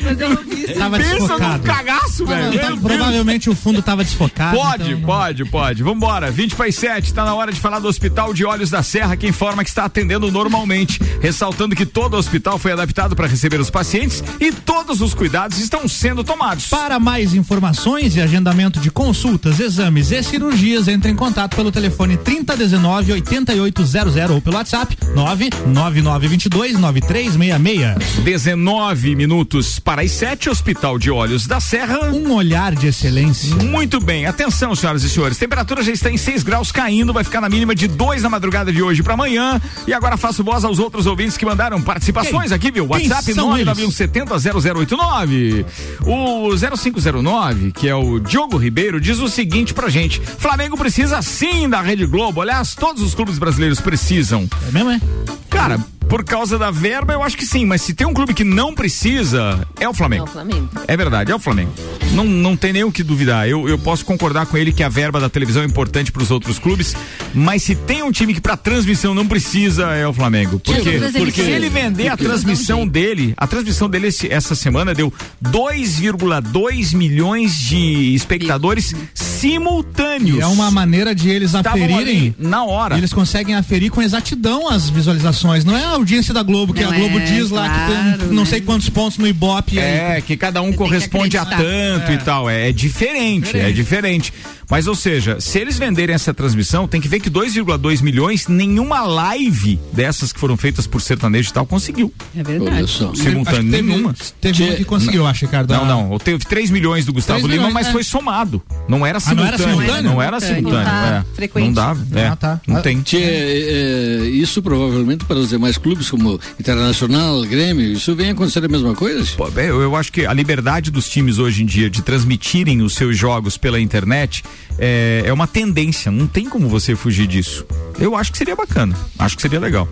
Tava 0.73 0.97
Pensa 0.97 1.13
num 1.13 1.19
desfocado. 1.19 1.63
cagaço, 1.63 2.25
velho. 2.25 2.59
Tá- 2.59 2.77
provavelmente 2.81 3.49
o 3.49 3.55
fundo 3.55 3.81
tava 3.81 4.03
desfocado. 4.03 4.57
Pode, 4.57 4.91
então- 4.93 5.01
pode, 5.01 5.45
pode. 5.45 5.83
Vambora. 5.83 6.31
20 6.31 6.55
para 6.55 6.67
as 6.67 6.75
7, 6.75 7.13
tá 7.13 7.23
na 7.25 7.33
hora 7.33 7.51
de 7.51 7.59
falar 7.59 7.79
do 7.79 7.87
Hospital 7.87 8.33
de 8.33 8.45
Olhos 8.45 8.69
da 8.69 8.81
Serra, 8.83 9.15
que 9.15 9.27
informa 9.27 9.63
que 9.63 9.69
está 9.69 9.85
atendendo 9.85 10.31
normalmente, 10.31 10.99
ressaltando 11.21 11.75
que 11.75 11.85
todo 11.85 12.13
o 12.15 12.17
hospital 12.17 12.57
foi 12.57 12.71
adaptado 12.71 13.15
para 13.15 13.27
receber 13.27 13.59
os 13.59 13.69
pacientes 13.69 14.23
e 14.39 14.51
todos 14.51 15.01
os 15.01 15.13
cuidados 15.13 15.59
estão 15.59 15.87
sendo 15.87 16.23
tomados. 16.23 16.67
Para 16.67 16.99
mais 16.99 17.33
informações 17.33 18.15
e 18.15 18.21
agendamento 18.21 18.79
de 18.79 18.89
consultas, 18.91 19.59
exames 19.59 20.11
e 20.11 20.21
cirurgias, 20.23 20.87
entre 20.87 21.11
em 21.11 21.15
contato 21.15 21.55
pelo 21.55 21.71
telefone 21.71 22.17
3019 22.17 23.13
8800 23.13 24.29
ou 24.31 24.41
pelo 24.41 24.55
WhatsApp 24.57 24.97
99922 25.15 26.77
9366. 26.79 28.23
19 28.23 29.15
minutos 29.15 29.79
para 29.79 30.01
as 30.01 30.11
7, 30.11 30.49
Hospital 30.61 30.99
de 30.99 31.09
Olhos 31.09 31.47
da 31.47 31.59
Serra. 31.59 32.11
Um 32.11 32.33
olhar 32.33 32.75
de 32.75 32.85
excelência. 32.85 33.55
Muito 33.55 33.99
bem, 33.99 34.27
atenção, 34.27 34.75
senhoras 34.75 35.01
e 35.01 35.09
senhores. 35.09 35.35
Temperatura 35.35 35.81
já 35.81 35.91
está 35.91 36.11
em 36.11 36.17
6 36.17 36.43
graus 36.43 36.71
caindo, 36.71 37.11
vai 37.11 37.23
ficar 37.23 37.41
na 37.41 37.49
mínima 37.49 37.73
de 37.73 37.87
2 37.87 38.21
na 38.21 38.29
madrugada 38.29 38.71
de 38.71 38.79
hoje 38.79 39.01
para 39.01 39.15
amanhã. 39.15 39.59
E 39.87 39.93
agora 39.93 40.17
faço 40.17 40.43
voz 40.43 40.63
aos 40.63 40.77
outros 40.77 41.07
ouvintes 41.07 41.35
que 41.35 41.47
mandaram 41.47 41.81
participações 41.81 42.49
Quem? 42.49 42.55
aqui, 42.55 42.69
viu? 42.69 42.87
Quem 42.87 43.09
WhatsApp 43.09 43.31
eles? 43.31 43.43
991700089. 43.75 45.65
O 46.05 46.55
0509, 46.55 47.71
que 47.71 47.89
é 47.89 47.95
o 47.95 48.19
Diogo 48.19 48.55
Ribeiro, 48.55 49.01
diz 49.01 49.17
o 49.17 49.27
seguinte 49.27 49.73
pra 49.73 49.89
gente: 49.89 50.21
Flamengo 50.21 50.77
precisa 50.77 51.23
sim 51.23 51.67
da 51.67 51.81
Rede 51.81 52.05
Globo. 52.05 52.39
Aliás, 52.39 52.75
todos 52.75 53.01
os 53.01 53.15
clubes 53.15 53.39
brasileiros 53.39 53.81
precisam. 53.81 54.47
É 54.67 54.71
mesmo, 54.71 54.91
é? 54.91 55.01
Cara, 55.49 55.79
por 56.11 56.25
causa 56.25 56.59
da 56.59 56.69
verba, 56.69 57.13
eu 57.13 57.23
acho 57.23 57.37
que 57.37 57.45
sim, 57.45 57.63
mas 57.65 57.81
se 57.81 57.93
tem 57.93 58.05
um 58.05 58.13
clube 58.13 58.33
que 58.33 58.43
não 58.43 58.75
precisa, 58.75 59.65
é 59.79 59.87
o 59.87 59.93
Flamengo. 59.93 60.25
É 60.25 60.29
o 60.29 60.31
Flamengo. 60.33 60.69
É 60.85 60.97
verdade, 60.97 61.31
é 61.31 61.35
o 61.35 61.39
Flamengo. 61.39 61.71
Não, 62.11 62.25
não 62.25 62.57
tem 62.57 62.73
nem 62.73 62.83
o 62.83 62.91
que 62.91 63.01
duvidar. 63.01 63.47
Eu, 63.47 63.69
eu 63.69 63.77
posso 63.79 64.03
concordar 64.03 64.45
com 64.45 64.57
ele 64.57 64.73
que 64.73 64.83
a 64.83 64.89
verba 64.89 65.21
da 65.21 65.29
televisão 65.29 65.63
é 65.63 65.65
importante 65.65 66.11
para 66.11 66.21
os 66.21 66.29
outros 66.29 66.59
clubes, 66.59 66.93
mas 67.33 67.63
se 67.63 67.75
tem 67.75 68.03
um 68.03 68.11
time 68.11 68.33
que 68.33 68.41
para 68.41 68.57
transmissão 68.57 69.13
não 69.15 69.25
precisa, 69.25 69.85
é 69.93 70.05
o 70.05 70.11
Flamengo. 70.11 70.59
Porque, 70.59 70.99
porque 71.17 71.31
se 71.43 71.49
ele 71.49 71.69
vender 71.69 72.09
a 72.09 72.17
transmissão 72.17 72.85
dele, 72.85 73.33
a 73.37 73.47
transmissão 73.47 73.89
dele 73.89 74.07
esse- 74.07 74.27
essa 74.29 74.53
semana 74.53 74.93
deu 74.93 75.13
2,2 75.41 76.93
milhões 76.93 77.55
de 77.55 78.13
espectadores 78.13 78.93
simultâneos. 79.13 80.39
E 80.39 80.41
é 80.41 80.47
uma 80.47 80.69
maneira 80.69 81.15
de 81.15 81.29
eles 81.29 81.53
Estavam 81.53 81.71
aferirem. 81.83 82.01
ali 82.01 82.35
na 82.37 82.65
hora. 82.65 82.97
Eles 82.97 83.13
conseguem 83.13 83.55
aferir 83.55 83.89
com 83.89 84.01
exatidão 84.01 84.67
as 84.69 84.89
visualizações. 84.89 85.63
Não 85.63 85.77
é 85.77 85.85
a 85.85 86.00
audiência 86.01 86.33
da 86.33 86.43
Globo, 86.43 86.73
que 86.73 86.83
Não 86.83 86.91
a 86.91 86.95
Globo 86.95 87.19
é, 87.19 87.23
diz 87.23 87.49
lá 87.49 87.69
que 87.69 87.75
claro, 87.75 88.17
tem 88.19 88.27
não 88.29 88.43
né? 88.43 88.49
sei 88.49 88.61
quantos 88.61 88.89
pontos 88.89 89.17
no 89.17 89.27
Ibope. 89.27 89.79
É, 89.79 90.13
aí. 90.15 90.21
que 90.21 90.35
cada 90.35 90.61
um 90.61 90.73
corresponde 90.73 91.37
a 91.37 91.45
tanto 91.45 92.11
e 92.11 92.17
tal. 92.17 92.49
É, 92.49 92.69
é 92.69 92.71
diferente, 92.71 93.57
é 93.57 93.71
diferente. 93.71 94.33
Mas, 94.71 94.87
ou 94.87 94.95
seja, 94.95 95.37
se 95.41 95.59
eles 95.59 95.77
venderem 95.77 96.15
essa 96.15 96.33
transmissão, 96.33 96.87
tem 96.87 97.01
que 97.01 97.07
ver 97.09 97.19
que 97.19 97.29
2,2 97.29 98.01
milhões, 98.01 98.47
nenhuma 98.47 99.01
live 99.01 99.77
dessas 99.91 100.31
que 100.31 100.39
foram 100.39 100.55
feitas 100.55 100.87
por 100.87 101.01
sertanejo 101.01 101.49
e 101.49 101.53
tal 101.53 101.65
conseguiu. 101.65 102.13
É 102.33 102.41
verdade. 102.41 102.89
Simultâneo, 102.89 103.65
que 103.65 103.69
teve, 103.69 103.81
nenhuma. 103.81 104.15
Teve 104.39 104.63
um 104.63 104.75
que 104.77 104.85
conseguiu, 104.85 105.27
acho, 105.27 105.43
Ricardo. 105.45 105.73
Não, 105.73 105.85
não. 105.85 106.17
Teve 106.17 106.45
3 106.45 106.71
milhões 106.71 107.05
do 107.05 107.11
Gustavo 107.11 107.39
3 107.39 107.51
Lima, 107.51 107.67
milhões, 107.67 107.73
mas 107.73 107.87
é. 107.87 107.91
foi 107.91 108.01
somado. 108.05 108.61
Não 108.87 109.05
era 109.05 109.19
Ah, 109.25 109.33
não 109.33 109.45
era 109.45 109.57
simultâneo. 109.57 109.81
simultâneo? 109.81 110.11
Não 110.11 110.21
era 110.21 110.39
simultâneo. 110.39 110.85
Não 110.85 111.01
tá 111.01 111.25
é. 111.29 111.35
frequente. 111.35 111.65
Não 111.65 111.73
dava. 111.73 112.07
É. 112.17 112.27
Ah, 112.27 112.35
tá. 112.37 112.61
Não 112.65 112.77
Ah, 112.77 112.81
tem. 112.81 113.01
Tchê, 113.01 113.17
é, 113.17 114.21
é, 114.23 114.29
isso 114.29 114.63
provavelmente 114.63 115.25
para 115.25 115.37
os 115.37 115.49
demais 115.49 115.77
clubes 115.77 116.09
como 116.09 116.39
Internacional, 116.57 117.41
Grêmio, 117.41 117.91
isso 117.91 118.15
vem 118.15 118.29
acontecer 118.29 118.63
a 118.63 118.69
mesma 118.69 118.95
coisa? 118.95 119.29
Pô, 119.35 119.51
bem, 119.51 119.65
Eu, 119.65 119.81
eu 119.81 119.97
acho 119.97 120.13
que 120.13 120.25
a 120.25 120.31
liberdade 120.31 120.91
dos 120.91 121.09
times 121.09 121.39
hoje 121.39 121.61
em 121.61 121.65
dia 121.65 121.89
de 121.89 122.01
transmitirem 122.01 122.81
os 122.81 122.93
seus 122.93 123.17
jogos 123.17 123.57
pela 123.57 123.77
internet 123.77 124.43
é, 124.77 125.23
é 125.25 125.33
uma 125.33 125.47
tendência, 125.47 126.11
não 126.11 126.27
tem 126.27 126.45
como 126.49 126.67
você 126.67 126.95
fugir 126.95 127.27
disso. 127.27 127.65
Eu 127.99 128.15
acho 128.15 128.31
que 128.31 128.37
seria 128.37 128.55
bacana, 128.55 128.95
acho 129.19 129.35
que 129.35 129.41
seria 129.41 129.59
legal. 129.59 129.87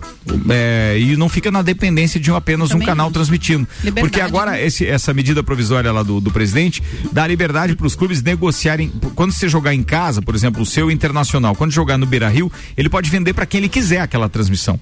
É, 0.48 0.96
e 0.98 1.16
não 1.16 1.28
fica 1.28 1.50
na 1.50 1.62
dependência 1.62 2.18
de 2.18 2.30
um- 2.30 2.34
apenas 2.34 2.70
um 2.70 2.72
Também 2.72 2.86
canal 2.88 3.06
não. 3.06 3.12
transmitindo. 3.12 3.68
Liberdade, 3.84 4.00
Porque 4.00 4.20
agora 4.20 4.52
né? 4.52 4.64
esse- 4.66 4.86
essa 4.86 5.12
medida 5.14 5.42
provisória 5.42 5.92
lá 5.92 6.02
do, 6.02 6.20
do 6.20 6.30
presidente 6.30 6.82
dá 7.12 7.26
liberdade 7.26 7.76
para 7.76 7.86
os 7.86 7.94
clubes 7.94 8.22
negociarem. 8.22 8.90
Quando 9.14 9.32
você 9.32 9.48
jogar 9.48 9.74
em 9.74 9.82
casa, 9.82 10.20
por 10.22 10.34
exemplo, 10.34 10.62
o 10.62 10.66
seu 10.66 10.90
internacional, 10.90 11.54
quando 11.54 11.70
jogar 11.72 11.98
no 11.98 12.06
Beira 12.06 12.28
Rio, 12.28 12.50
ele 12.76 12.88
pode 12.88 13.08
vender 13.10 13.32
para 13.34 13.46
quem 13.46 13.58
ele 13.58 13.68
quiser 13.68 14.00
aquela 14.00 14.28
transmissão. 14.28 14.78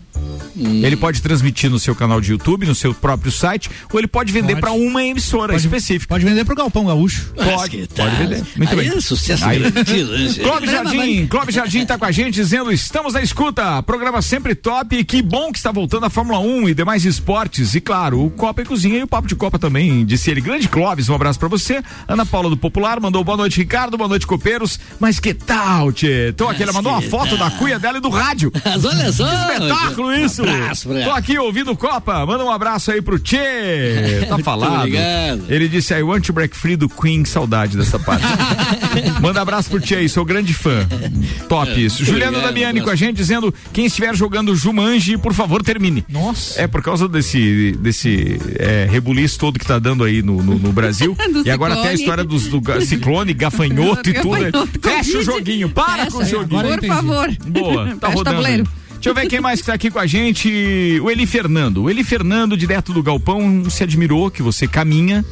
Ele 0.56 0.96
pode 0.96 1.22
transmitir 1.22 1.70
no 1.70 1.78
seu 1.78 1.94
canal 1.94 2.20
de 2.20 2.32
YouTube, 2.32 2.66
no 2.66 2.74
seu 2.74 2.92
próprio 2.92 3.30
site, 3.30 3.70
ou 3.92 4.00
ele 4.00 4.08
pode 4.08 4.32
vender 4.32 4.56
para 4.56 4.72
uma 4.72 5.04
emissora 5.04 5.52
Pode- 5.52 5.64
específica. 5.64 6.08
Pode 6.14 6.24
vender 6.24 6.44
pro 6.44 6.56
Galpão 6.56 6.86
Gaúcho. 6.86 7.32
Pode, 7.36 7.88
pode 7.94 8.16
vender. 8.16 8.42
Muito 8.56 8.70
Aí 8.70 8.88
bem. 8.88 8.98
é 8.98 9.00
sucesso 9.00 9.44
Aí. 9.44 9.62
Clóvis 10.42 10.70
Jardim, 10.70 11.26
Clóvis 11.26 11.54
Jardim 11.54 11.86
tá 11.86 11.98
com 11.98 12.04
a 12.04 12.10
gente 12.10 12.34
dizendo, 12.34 12.72
estamos 12.72 13.14
na 13.14 13.22
escuta, 13.22 13.82
programa 13.82 14.20
sempre 14.22 14.54
top 14.54 14.96
e 14.96 15.04
que 15.04 15.22
bom 15.22 15.52
que 15.52 15.58
está 15.58 15.70
voltando 15.70 16.06
a 16.06 16.10
Fórmula 16.10 16.38
1 16.38 16.70
e 16.70 16.74
demais 16.74 17.04
esportes 17.04 17.74
e 17.74 17.80
claro, 17.80 18.24
o 18.24 18.30
Copa 18.30 18.62
e 18.62 18.64
Cozinha 18.64 18.98
e 18.98 19.02
o 19.02 19.06
Papo 19.06 19.28
de 19.28 19.34
Copa 19.36 19.58
também, 19.58 20.04
disse 20.04 20.30
ele, 20.30 20.40
grande 20.40 20.68
Clóvis, 20.68 21.08
um 21.08 21.14
abraço 21.14 21.38
pra 21.38 21.48
você, 21.48 21.82
Ana 22.06 22.24
Paula 22.24 22.50
do 22.50 22.56
Popular 22.56 23.00
mandou 23.00 23.22
boa 23.24 23.36
noite 23.36 23.58
Ricardo, 23.58 23.96
boa 23.96 24.08
noite 24.08 24.26
Copeiros, 24.26 24.78
mas 24.98 25.18
que 25.18 25.34
tal, 25.34 25.92
tchê? 25.92 26.32
Tô 26.36 26.48
aqui, 26.48 26.62
ela 26.62 26.72
mandou 26.72 26.92
uma 26.92 27.02
foto 27.02 27.36
da 27.36 27.50
cuia 27.50 27.78
dela 27.78 27.98
e 27.98 28.00
do 28.00 28.08
rádio. 28.08 28.52
Mas 28.64 28.84
olha 28.84 29.12
só. 29.12 29.26
Que 29.26 29.52
espetáculo 29.52 30.14
isso! 30.14 30.42
Um 30.42 30.48
abraço 30.48 30.88
pra 30.88 31.00
ela. 31.00 31.10
Tô 31.10 31.16
aqui 31.16 31.38
ouvindo 31.38 31.76
Copa, 31.76 32.24
manda 32.26 32.44
um 32.44 32.50
abraço 32.50 32.90
aí 32.92 33.02
pro 33.02 33.18
Tchê, 33.18 34.26
tá 34.28 34.38
falado. 34.38 34.78
obrigado. 34.78 35.44
Ele 35.48 35.68
disse 35.68 35.94
aí, 35.94 36.02
want 36.02 36.24
to 36.24 36.32
break 36.32 36.56
free 36.56 36.76
do 36.76 36.88
Queen, 36.88 37.24
saudade 37.24 37.76
dessa 37.76 37.98
parte. 37.98 38.24
Manda 39.20 39.40
abraço 39.40 39.57
pro 39.66 39.80
Tchê 39.80 39.96
aí, 39.96 40.08
sou 40.08 40.24
grande 40.24 40.52
fã. 40.52 40.86
Top 41.48 41.70
isso. 41.72 41.96
muito 41.98 42.10
Juliano 42.12 42.40
Damiani 42.40 42.80
abraço. 42.80 42.84
com 42.84 42.90
a 42.90 42.94
gente 42.94 43.16
dizendo, 43.16 43.52
quem 43.72 43.86
estiver 43.86 44.14
jogando 44.14 44.54
Jumanji, 44.54 45.16
por 45.16 45.32
favor, 45.32 45.62
termine. 45.62 46.04
Nossa. 46.08 46.60
É 46.60 46.66
por 46.66 46.82
causa 46.82 47.08
desse, 47.08 47.72
desse 47.80 48.38
é, 48.58 48.86
rebuliço 48.90 49.38
todo 49.38 49.58
que 49.58 49.64
tá 49.66 49.78
dando 49.78 50.04
aí 50.04 50.22
no, 50.22 50.42
no, 50.42 50.58
no 50.58 50.72
Brasil. 50.72 51.16
E 51.44 51.50
agora 51.50 51.74
até 51.74 51.80
a 51.80 51.96
ciclone. 51.96 52.00
história 52.00 52.24
dos, 52.24 52.46
do 52.48 52.60
ciclone, 52.84 53.32
gafanhoto 53.32 54.10
e 54.10 54.14
tudo. 54.20 54.36
né? 54.38 54.50
Gafanhoto, 54.50 54.80
Fecha 54.80 55.18
o 55.18 55.22
joguinho, 55.22 55.68
para 55.70 56.10
com 56.10 56.18
o 56.18 56.20
Fecha. 56.20 56.30
joguinho. 56.32 56.78
Por 56.78 56.86
favor. 56.86 57.36
Boa, 57.46 57.86
tá 57.96 58.08
Fecha 58.08 58.14
rodando. 58.18 58.24
tabuleiro. 58.24 58.68
Deixa 58.94 59.10
eu 59.10 59.14
ver 59.14 59.28
quem 59.28 59.40
mais 59.40 59.60
que 59.60 59.66
tá 59.66 59.74
aqui 59.74 59.90
com 59.90 59.98
a 60.00 60.06
gente. 60.06 61.00
O 61.02 61.08
Eli 61.10 61.24
Fernando. 61.24 61.84
O 61.84 61.90
Eli 61.90 62.02
Fernando, 62.02 62.56
direto 62.56 62.92
do 62.92 63.00
Galpão, 63.02 63.70
se 63.70 63.84
admirou 63.84 64.28
que 64.30 64.42
você 64.42 64.66
caminha. 64.66 65.24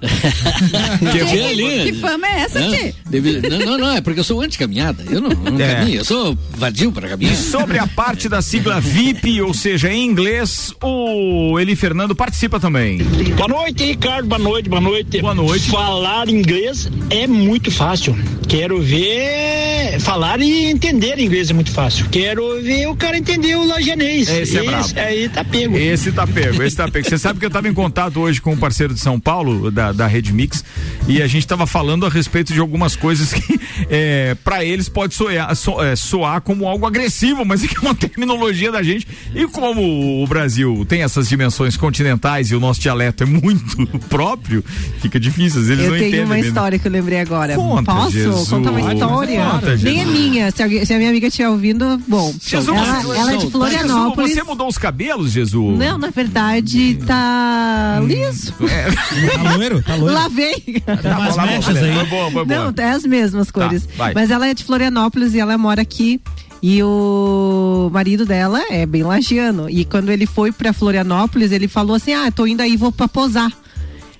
Que, 1.12 1.24
Que, 1.24 1.40
ali, 1.44 1.84
que 1.84 1.92
fama 2.00 2.26
é 2.26 2.40
essa? 2.40 2.60
Tchê? 2.60 2.94
Deve- 3.08 3.40
não, 3.48 3.58
não, 3.58 3.78
não, 3.78 3.90
é 3.96 4.00
porque 4.00 4.20
eu 4.20 4.24
sou 4.24 4.40
anti-caminhada. 4.40 5.04
Eu 5.10 5.20
não, 5.20 5.30
não 5.30 5.60
É. 5.60 5.74
caminho, 5.76 6.00
eu 6.00 6.04
sou 6.04 6.36
vadio 6.56 6.92
para 6.92 7.08
caminhar. 7.08 7.32
E 7.32 7.36
sobre 7.36 7.78
a 7.78 7.86
parte 7.86 8.28
da 8.28 8.40
sigla 8.42 8.80
VIP, 8.80 9.40
ou 9.40 9.52
seja, 9.54 9.90
em 9.92 10.04
inglês, 10.06 10.72
o 10.82 11.58
Eli 11.58 11.74
Fernando 11.76 12.14
participa 12.14 12.58
também. 12.60 12.98
Boa 13.36 13.48
noite, 13.48 13.84
Ricardo. 13.84 14.26
Boa 14.28 14.38
noite, 14.38 14.68
boa 14.68 14.80
noite. 14.80 15.20
Boa 15.20 15.34
noite. 15.34 15.70
Falar 15.70 16.28
inglês 16.28 16.88
é 17.10 17.26
muito 17.26 17.70
fácil. 17.70 18.16
Quero 18.48 18.80
ver. 18.82 19.98
Falar 20.00 20.40
e 20.40 20.66
entender 20.66 21.18
inglês 21.18 21.50
é 21.50 21.52
muito 21.52 21.70
fácil. 21.70 22.06
Quero 22.10 22.60
ver 22.62 22.88
o 22.88 22.96
cara 22.96 23.16
entender 23.16 23.54
o 23.56 23.64
lajanês. 23.66 24.28
Esse 24.28 24.58
é 24.58 24.62
brabo. 24.62 24.88
aí 24.96 25.28
tá 25.28 25.44
pego. 25.44 25.76
Esse 25.76 26.12
tá 26.12 26.26
pego, 26.26 26.62
esse 26.62 26.76
tá 26.76 26.88
pego. 26.88 27.08
Você 27.08 27.18
sabe 27.18 27.38
que 27.38 27.46
eu 27.46 27.50
tava 27.50 27.68
em 27.68 27.74
contato 27.74 28.20
hoje 28.20 28.40
com 28.40 28.52
um 28.52 28.56
parceiro 28.56 28.92
de 28.94 29.00
São 29.00 29.18
Paulo, 29.20 29.70
da, 29.74 29.92
da 29.92 30.06
Rede 30.06 30.32
Mix, 30.32 30.64
e 31.06 31.20
a 31.20 31.26
gente 31.26 31.46
tava 31.46 31.66
falando 31.66 32.06
a 32.06 32.08
respeito 32.08 32.52
de 32.52 32.60
algumas 32.60 32.96
coisas 32.96 33.32
que 33.32 33.60
é, 33.88 34.36
para 34.44 34.64
eles 34.64 34.88
pode 34.88 35.14
soar, 35.14 35.54
so- 35.56 35.82
é, 35.82 35.96
soar 35.96 36.40
como 36.40 36.66
algo 36.66 36.86
agressivo, 36.86 37.44
mas 37.44 37.62
é 37.64 37.66
que 37.68 37.76
é 37.76 37.80
uma 37.80 37.94
terminologia 37.96 38.70
da 38.72 38.82
gente. 38.82 39.06
E 39.34 39.46
como 39.46 40.22
o 40.22 40.26
Brasil 40.26 40.84
tem 40.88 41.02
essas 41.02 41.28
dimensões 41.28 41.76
continentais 41.76 42.50
e 42.50 42.54
o 42.54 42.60
nosso 42.60 42.80
dialeto 42.80 43.22
é 43.22 43.26
muito 43.26 43.86
próprio, 44.08 44.64
fica 45.00 45.18
difícil, 45.20 45.60
às 45.60 45.66
vezes 45.68 45.84
Eu 45.84 45.90
não 45.90 45.96
tenho 45.98 46.08
entendem. 46.08 46.24
uma 46.26 46.34
né? 46.34 46.40
história 46.40 46.78
que 46.78 46.86
eu 46.86 46.92
lembrei 46.92 47.20
agora. 47.20 47.54
Conta, 47.54 47.92
Posso 47.92 48.10
Jesus. 48.12 48.48
contar 48.48 48.70
uma 48.70 48.92
história? 48.92 49.44
Conta, 49.44 49.76
Nem 49.76 50.00
é 50.00 50.04
Jesus. 50.04 50.18
minha. 50.20 50.50
Se, 50.50 50.62
alguém- 50.62 50.84
se 50.84 50.94
a 50.94 50.98
minha 50.98 51.10
amiga 51.10 51.26
estiver 51.26 51.48
ouvindo, 51.48 52.00
bom. 52.08 52.32
Jesus, 52.40 52.68
ela, 52.76 53.00
você- 53.02 53.18
ela 53.18 53.30
é 53.32 53.36
de 53.36 53.42
Jesus, 53.44 53.52
Florianópolis. 53.52 54.32
Você 54.34 54.42
mudou 54.42 54.68
os 54.68 54.78
cabelos, 54.78 55.32
Jesus? 55.32 55.78
Não, 55.78 55.98
na 55.98 56.10
verdade, 56.10 56.98
tá 57.06 58.00
liso. 58.06 58.52
Tá 58.52 59.54
loiro? 59.56 59.82
Tá 59.82 59.94
loiro? 59.96 60.14
Lavei. 60.14 60.82
Beleza. 60.86 61.70
aí. 61.80 61.94
Foi 61.94 62.06
boa, 62.06 62.30
foi 62.30 62.44
boa. 62.44 62.72
Não, 62.72 62.84
é 62.84 62.90
as 62.90 63.04
mesmas 63.04 63.50
vai. 63.96 64.14
Mas 64.14 64.30
ela 64.30 64.46
é 64.46 64.54
de 64.54 64.64
Florianópolis 64.64 65.34
e 65.34 65.40
ela 65.40 65.56
mora 65.58 65.82
aqui. 65.82 66.20
E 66.62 66.82
o 66.82 67.90
marido 67.92 68.24
dela 68.24 68.62
é 68.70 68.86
bem 68.86 69.02
lagiano. 69.02 69.68
E 69.68 69.84
quando 69.84 70.10
ele 70.10 70.24
foi 70.24 70.50
pra 70.50 70.72
Florianópolis, 70.72 71.52
ele 71.52 71.68
falou 71.68 71.96
assim: 71.96 72.14
Ah, 72.14 72.30
tô 72.30 72.46
indo 72.46 72.62
aí, 72.62 72.76
vou 72.76 72.90
pra 72.90 73.06
posar. 73.06 73.52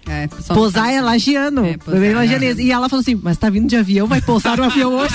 É, 0.06 0.26
pessoal 0.26 0.58
Posar 0.58 0.84
sabe. 0.84 0.96
é 0.96 1.00
lagiano. 1.00 1.64
É, 1.64 1.76
posar 1.78 2.00
bem 2.00 2.10
é. 2.14 2.52
E 2.62 2.70
ela 2.70 2.88
falou 2.88 3.00
assim: 3.00 3.18
Mas 3.22 3.36
tá 3.36 3.48
vindo 3.50 3.66
de 3.66 3.76
avião, 3.76 4.06
vai 4.06 4.20
pousar 4.20 4.56
no 4.56 4.64
avião 4.64 4.94
hoje. 4.94 5.14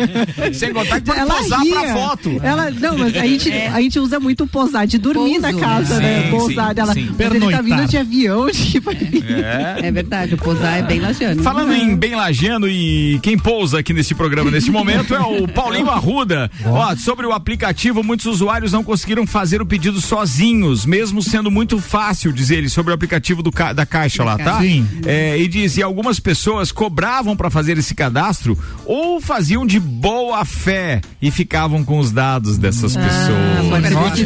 Sem 0.54 0.72
contar 0.72 1.00
que 1.00 1.06
pode 1.06 1.18
Ela 1.20 1.34
posar 1.34 1.60
ria. 1.60 1.74
pra 1.80 1.92
foto. 1.94 2.40
Ela, 2.42 2.70
não, 2.70 2.98
mas 2.98 3.16
a 3.16 3.26
gente, 3.26 3.50
a 3.52 3.80
gente 3.80 3.98
usa 3.98 4.20
muito 4.20 4.44
o 4.44 4.46
posar 4.46 4.86
de 4.86 4.98
dormir 4.98 5.38
na 5.38 5.50
Pouso, 5.50 5.64
casa, 5.64 6.00
né? 6.00 6.16
né? 6.18 6.22
Sim, 6.24 6.30
Pousar 6.30 6.68
sim, 6.68 6.74
dela. 6.74 6.92
sim. 6.92 7.10
Mas 7.18 7.34
ele 7.34 7.50
tá 7.50 7.62
vindo 7.62 7.86
de 7.86 7.96
avião, 7.98 8.50
tipo. 8.52 8.90
É. 8.90 9.86
É 9.86 9.90
verdade, 9.90 10.34
o 10.34 10.38
posar 10.38 10.78
é 10.78 10.82
bem 10.82 11.00
lajeano. 11.00 11.42
Falando 11.42 11.72
em 11.72 11.96
bem 11.96 12.14
lagiano 12.14 12.68
e 12.68 13.18
quem 13.22 13.38
pousa 13.38 13.78
aqui 13.78 13.92
nesse 13.92 14.14
programa 14.14 14.50
nesse 14.50 14.70
momento 14.70 15.14
é 15.14 15.20
o 15.20 15.48
Paulinho 15.48 15.90
Arruda. 15.90 16.50
Ó, 16.64 16.94
sobre 16.96 17.26
o 17.26 17.32
aplicativo, 17.32 18.02
muitos 18.02 18.26
usuários 18.26 18.72
não 18.72 18.84
conseguiram 18.84 19.26
fazer 19.26 19.60
o 19.62 19.66
pedido 19.66 20.00
sozinhos, 20.00 20.84
mesmo 20.84 21.22
sendo 21.22 21.50
muito 21.50 21.78
fácil, 21.78 22.32
diz 22.32 22.50
ele, 22.50 22.68
sobre 22.68 22.92
o 22.92 22.94
aplicativo 22.94 23.42
do 23.42 23.50
ca- 23.50 23.72
da 23.72 23.86
Caixa 23.86 24.24
lá, 24.26 24.38
tá? 24.38 24.60
Sim. 24.60 24.86
É, 25.06 25.38
e 25.38 25.48
diz, 25.48 25.76
e 25.76 25.82
algumas 25.82 26.20
pessoas 26.20 26.70
cobravam 26.72 27.36
para 27.36 27.50
fazer 27.50 27.78
esse 27.78 27.94
cadastro 27.94 28.58
ou 28.84 29.20
faziam 29.20 29.66
de 29.66 29.78
boa 29.80 30.44
fé 30.44 31.00
e 31.22 31.30
ficavam 31.30 31.84
com 31.84 31.98
os 31.98 32.12
dados 32.12 32.58
dessas 32.58 32.94
pessoas. 32.96 33.66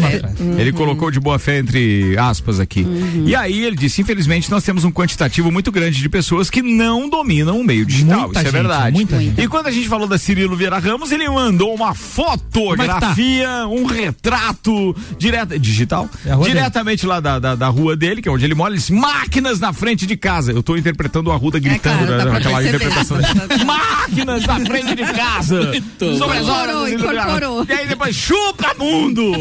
desse- 0.01 0.21
cara. 0.21 0.35
Ele 0.59 0.73
colocou 0.73 1.11
de 1.11 1.21
boa 1.21 1.39
fé 1.39 1.59
entre 1.59 2.17
aspas 2.19 2.59
aqui. 2.61 2.87
E 3.27 3.35
aí 3.35 3.65
ele 3.65 3.77
disse: 3.77 4.01
infelizmente, 4.03 4.51
nós 4.51 4.65
temos 4.65 4.85
um 4.85 4.91
quantitativo 4.91 5.51
muito 5.51 5.71
grande 5.73 5.99
de 6.01 6.09
pessoas 6.09 6.51
que 6.51 6.63
não 6.63 7.09
dominam 7.09 7.61
o 7.61 7.65
meio 7.65 7.85
digital. 7.87 8.23
Muita 8.23 8.41
Isso 8.41 8.49
é 8.49 8.51
gente, 8.51 8.53
verdade. 8.53 8.97
muita 8.97 9.19
gente. 9.21 9.41
E 9.41 9.49
quando 9.49 9.67
a 9.67 9.71
gente 9.71 9.89
falou 9.89 10.07
da 10.09 10.19
Cirilo 10.19 10.57
Vieira 10.57 10.79
Ramos, 10.79 11.13
ele 11.13 11.29
mandou 11.29 11.75
uma 11.75 11.91
é 11.91 11.93
que 11.93 11.99
fotografia, 11.99 13.67
um 13.69 13.85
retrato 13.85 14.95
direto, 15.19 15.59
digital, 15.59 16.09
É 16.25 16.37
diretamente 16.37 17.07
lá 17.07 17.21
da, 17.21 17.39
da, 17.39 17.55
da 17.55 17.69
rua 17.69 17.97
dele, 17.97 18.23
que 18.23 18.29
é 18.29 18.33
onde 18.33 18.45
ele 18.45 18.55
mora. 18.55 18.73
Ele 18.73 18.79
disse: 18.79 18.93
máquinas 18.93 19.59
na 19.61 19.73
frente 19.73 19.90
de 19.97 20.17
casa. 20.17 20.53
Eu 20.53 20.63
tô 20.63 20.77
interpretando 20.77 21.29
o 21.29 21.33
Arruda 21.33 21.59
gritando, 21.59 22.07
claro, 22.07 22.19
dá 22.19 22.25
né, 22.25 22.31
pra 22.31 22.39
aquela 22.39 22.63
interpretação. 22.65 23.19
Máquinas 23.67 24.45
na 24.47 24.61
frente 24.61 24.95
de 24.95 25.05
casa. 25.05 25.73
Sobre 26.19 26.39
as 26.39 26.49
horas. 26.49 26.93
Incorporou. 26.93 27.65
E 27.69 27.73
aí 27.73 27.87
depois, 27.87 28.15
chupa 28.17 28.75
mundo! 28.79 29.33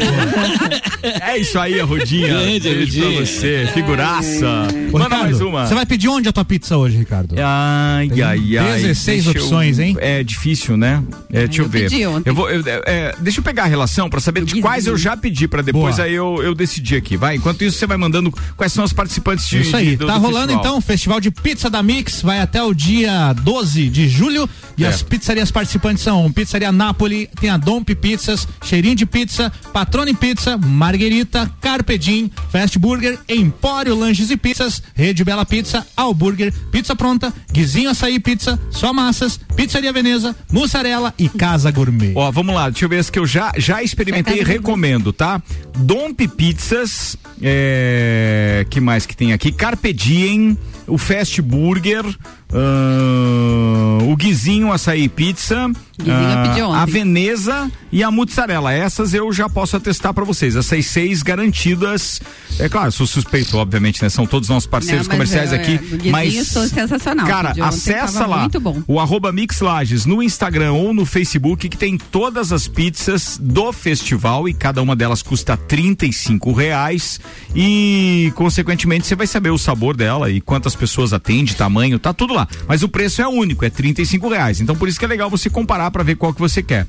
é 1.02 1.38
isso 1.38 1.58
aí, 1.58 1.80
Arrudinha. 1.80 2.28
Grande, 2.28 2.60
Beijo 2.60 2.98
pra 2.98 3.06
Arrudinha. 3.08 3.26
você, 3.26 3.70
figuraça. 3.74 4.46
Ô, 4.92 4.92
Manda 4.98 5.04
Ricardo, 5.04 5.22
mais 5.22 5.40
uma. 5.40 5.66
Você 5.66 5.74
vai 5.74 5.86
pedir 5.86 6.08
onde 6.08 6.28
a 6.28 6.32
tua 6.32 6.44
pizza 6.44 6.76
hoje, 6.76 6.96
Ricardo? 6.98 7.34
Ai, 7.38 8.08
Tem 8.08 8.22
ai, 8.22 8.58
ai. 8.58 8.80
16 8.82 9.24
Deixa 9.24 9.38
eu- 9.38 9.42
opções, 9.44 9.78
hein? 9.78 9.96
É 10.00 10.22
difícil, 10.22 10.76
né? 10.76 11.02
É, 11.32 11.46
deixa 11.46 11.62
eu, 11.62 11.66
eu 11.66 11.70
ver. 11.70 11.90
pedi 11.90 12.06
ontem. 12.06 12.30
Eu 12.30 12.34
vou, 12.34 12.50
eu- 12.50 12.62
é, 12.86 13.14
deixa 13.20 13.40
eu 13.40 13.44
pegar 13.44 13.64
a 13.64 13.66
relação 13.66 14.08
pra 14.08 14.20
saber 14.20 14.44
de 14.44 14.60
quais 14.60 14.86
eu 14.86 14.96
já 14.96 15.16
pedi 15.16 15.46
pra 15.48 15.62
depois 15.62 15.96
Boa. 15.96 16.06
aí 16.06 16.14
eu, 16.14 16.42
eu 16.42 16.54
decidir 16.54 16.96
aqui. 16.96 17.16
Vai, 17.16 17.36
enquanto 17.36 17.62
isso 17.62 17.78
você 17.78 17.86
vai 17.86 17.96
mandando 17.96 18.32
quais 18.56 18.72
são 18.72 18.84
os 18.84 18.92
participantes 18.92 19.48
de 19.48 19.60
Isso 19.60 19.76
aí, 19.76 19.90
de- 19.90 19.96
do- 19.96 20.06
tá 20.06 20.14
do 20.14 20.20
rolando 20.20 20.39
então 20.48 20.78
o 20.78 20.80
Festival 20.80 21.20
de 21.20 21.30
Pizza 21.30 21.68
da 21.68 21.82
Mix, 21.82 22.22
vai 22.22 22.40
até 22.40 22.62
o 22.62 22.72
dia 22.72 23.32
12 23.32 23.88
de 23.88 24.08
julho 24.08 24.48
e 24.78 24.84
É. 24.84 24.88
as 24.88 25.02
pizzarias 25.02 25.50
participantes 25.50 26.02
são 26.02 26.30
Pizzaria 26.32 26.70
Napoli, 26.72 27.28
tem 27.40 27.50
a 27.50 27.56
Domp 27.56 27.88
Pizzas, 27.90 28.46
Cheirinho 28.64 28.94
de 28.94 29.04
Pizza, 29.06 29.52
Patrone 29.72 30.14
Pizza, 30.14 30.56
Marguerita, 30.56 31.50
Carpe 31.60 31.98
Diem, 31.98 32.30
Fast 32.50 32.78
Burger, 32.78 33.18
Empório 33.28 33.94
Lanches 33.94 34.30
e 34.30 34.36
Pizzas, 34.36 34.82
Rede 34.94 35.24
Bela 35.24 35.44
Pizza, 35.44 35.86
Alburger, 35.96 36.52
Pizza 36.70 36.94
Pronta, 36.96 37.32
Guizinho 37.52 37.90
Açaí 37.90 38.18
Pizza, 38.18 38.58
Só 38.70 38.92
Massas, 38.92 39.38
Pizzaria 39.56 39.92
Veneza, 39.92 40.34
Mussarela 40.52 41.12
e 41.18 41.28
Casa 41.28 41.70
Gourmet. 41.70 42.12
Ó, 42.14 42.30
vamos 42.30 42.54
lá, 42.54 42.70
deixa 42.70 42.84
eu 42.84 42.88
ver 42.88 42.98
as 42.98 43.10
que 43.10 43.18
eu 43.18 43.26
já, 43.26 43.52
já 43.56 43.82
experimentei 43.82 44.40
e 44.40 44.44
recomendo, 44.44 45.12
tá? 45.12 45.42
Domp 45.76 46.20
Pizzas, 46.36 47.16
é, 47.42 48.66
que 48.70 48.80
mais 48.80 49.06
que 49.06 49.16
tem 49.16 49.32
aqui? 49.32 49.50
Carpe 49.52 49.92
building 50.30 50.56
o 50.90 50.98
Fast 50.98 51.40
Burger, 51.40 52.04
ahn, 52.52 54.10
o 54.10 54.16
Guizinho 54.16 54.72
Açaí 54.72 55.08
Pizza, 55.08 55.70
eu 56.04 56.68
ontem. 56.68 56.80
a 56.80 56.84
Veneza 56.84 57.70
e 57.92 58.02
a 58.02 58.10
Mussarela. 58.10 58.72
Essas 58.72 59.14
eu 59.14 59.32
já 59.32 59.48
posso 59.48 59.76
atestar 59.76 60.12
pra 60.12 60.24
vocês. 60.24 60.56
Essas 60.56 60.86
seis 60.86 61.22
garantidas. 61.22 62.20
É 62.58 62.68
claro, 62.68 62.90
sou 62.92 63.06
suspeito, 63.06 63.56
obviamente, 63.56 64.02
né? 64.02 64.08
São 64.08 64.26
todos 64.26 64.48
nossos 64.48 64.66
parceiros 64.66 65.06
Não, 65.06 65.12
comerciais 65.12 65.52
é, 65.52 65.56
aqui. 65.56 65.78
do 65.78 65.96
Guizinho 65.96 66.12
mas 66.12 66.48
sensacional. 66.70 67.26
Cara, 67.26 67.54
acessa 67.60 68.26
lá 68.26 68.48
o 68.86 68.98
arroba 69.00 69.32
Mix 69.32 69.60
Lages 69.60 70.04
no 70.06 70.22
Instagram 70.22 70.72
ou 70.72 70.92
no 70.92 71.04
Facebook 71.04 71.68
que 71.68 71.76
tem 71.76 71.96
todas 71.96 72.52
as 72.52 72.66
pizzas 72.68 73.38
do 73.40 73.72
festival 73.72 74.48
e 74.48 74.54
cada 74.54 74.82
uma 74.82 74.96
delas 74.96 75.22
custa 75.22 75.56
35 75.56 76.52
reais 76.52 77.20
e 77.54 78.32
consequentemente 78.34 79.06
você 79.06 79.14
vai 79.14 79.26
saber 79.26 79.50
o 79.50 79.58
sabor 79.58 79.96
dela 79.96 80.30
e 80.30 80.40
quantas 80.40 80.74
pessoas 80.80 81.12
atende, 81.12 81.54
tamanho, 81.54 81.98
tá 81.98 82.12
tudo 82.12 82.34
lá. 82.34 82.48
Mas 82.66 82.82
o 82.82 82.88
preço 82.88 83.22
é 83.22 83.28
único, 83.28 83.64
é 83.64 83.70
35 83.70 84.28
reais. 84.28 84.60
Então 84.60 84.74
por 84.74 84.88
isso 84.88 84.98
que 84.98 85.04
é 85.04 85.08
legal 85.08 85.30
você 85.30 85.48
comparar 85.48 85.90
para 85.90 86.02
ver 86.02 86.16
qual 86.16 86.32
que 86.34 86.40
você 86.40 86.62
quer. 86.62 86.86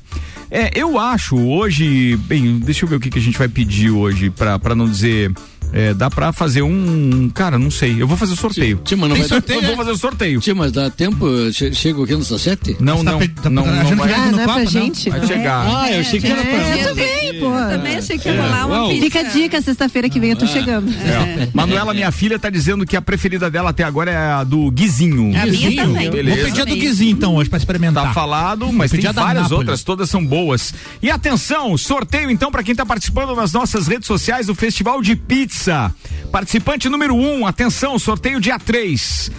É, 0.50 0.70
eu 0.74 0.98
acho 0.98 1.36
hoje, 1.38 2.16
bem, 2.24 2.58
deixa 2.58 2.84
eu 2.84 2.88
ver 2.88 2.96
o 2.96 3.00
que, 3.00 3.10
que 3.10 3.18
a 3.18 3.22
gente 3.22 3.38
vai 3.38 3.48
pedir 3.48 3.90
hoje 3.90 4.28
para 4.30 4.58
para 4.58 4.74
não 4.74 4.88
dizer 4.88 5.32
é, 5.72 5.94
dá 5.94 6.10
pra 6.10 6.32
fazer 6.32 6.60
um. 6.60 7.30
Cara, 7.34 7.58
não 7.58 7.70
sei. 7.70 8.00
Eu 8.02 8.06
vou 8.06 8.16
fazer 8.16 8.34
o 8.34 8.36
sorteio. 8.36 8.78
Tia, 8.84 8.94
mas 8.96 9.08
não 9.08 9.16
Tem 9.16 9.22
vai- 9.22 9.28
sorteio? 9.28 9.60
Eu 9.60 9.66
vou 9.68 9.76
fazer 9.76 9.90
o 9.92 9.96
sorteio. 9.96 10.40
Tia, 10.40 10.54
mas 10.54 10.70
dá 10.72 10.90
tempo? 10.90 11.26
Che- 11.50 11.72
Chega 11.72 12.02
aqui 12.02 12.12
no 12.12 12.18
17? 12.18 12.76
Não, 12.78 12.98
Você 12.98 13.04
tá 13.04 13.10
não. 13.12 13.18
tá 13.28 13.50
não, 13.50 13.66
não, 13.66 13.96
vai. 13.96 14.08
vem 14.08 14.16
Ah, 14.16 14.26
no 14.26 14.32
não 14.32 14.40
é 14.40 14.44
pra 14.44 14.58
não? 14.58 14.66
gente? 14.66 15.08
Vai 15.08 15.20
não. 15.20 15.26
chegar. 15.26 15.66
Ah, 15.66 15.90
eu 15.92 16.00
achei 16.00 16.20
que 16.20 16.26
era 16.26 16.42
pra 16.42 16.50
É, 16.50 16.82
eu 16.84 16.88
também, 16.88 17.21
pô. 17.40 17.50
Também 17.50 17.96
achei 17.96 18.18
que 18.18 18.28
ia 18.28 18.40
rolar 18.40 18.66
uma 18.66 18.88
pizza. 18.88 19.02
Fica 19.02 19.20
a 19.20 19.22
dica, 19.24 19.62
sexta-feira 19.62 20.08
que 20.08 20.20
vem 20.20 20.30
eu 20.30 20.36
tô 20.36 20.46
chegando. 20.46 20.90
É. 20.90 21.48
Manuela, 21.52 21.92
minha 21.94 22.10
filha, 22.10 22.38
tá 22.38 22.50
dizendo 22.50 22.86
que 22.86 22.96
a 22.96 23.02
preferida 23.02 23.50
dela 23.50 23.70
até 23.70 23.84
agora 23.84 24.10
é 24.10 24.16
a 24.16 24.44
do 24.44 24.70
Guizinho. 24.70 25.26
A 25.26 25.26
minha 25.26 25.46
Guizinho? 25.46 25.76
também. 25.76 26.10
Beleza. 26.10 26.36
Vou 26.36 26.46
pedir 26.46 26.62
a 26.62 26.64
do 26.64 26.76
Guizinho 26.76 27.12
então 27.12 27.34
hoje 27.36 27.48
pra 27.48 27.58
experimentar. 27.58 28.04
Tá 28.04 28.12
falado, 28.12 28.72
mas 28.72 28.90
tem 28.90 29.00
várias 29.00 29.14
Nápoles. 29.44 29.50
outras, 29.50 29.82
todas 29.82 30.08
são 30.10 30.24
boas. 30.24 30.74
E 31.02 31.10
atenção, 31.10 31.76
sorteio 31.76 32.30
então 32.30 32.50
para 32.50 32.62
quem 32.62 32.74
tá 32.74 32.84
participando 32.86 33.34
nas 33.34 33.52
nossas 33.52 33.86
redes 33.86 34.06
sociais 34.06 34.46
do 34.46 34.54
Festival 34.54 35.00
de 35.02 35.16
Pizza. 35.16 35.94
Participante 36.30 36.88
número 36.88 37.14
1, 37.14 37.40
um, 37.40 37.46
atenção, 37.46 37.98
sorteio 37.98 38.40
dia 38.40 38.58
3. 38.58 39.30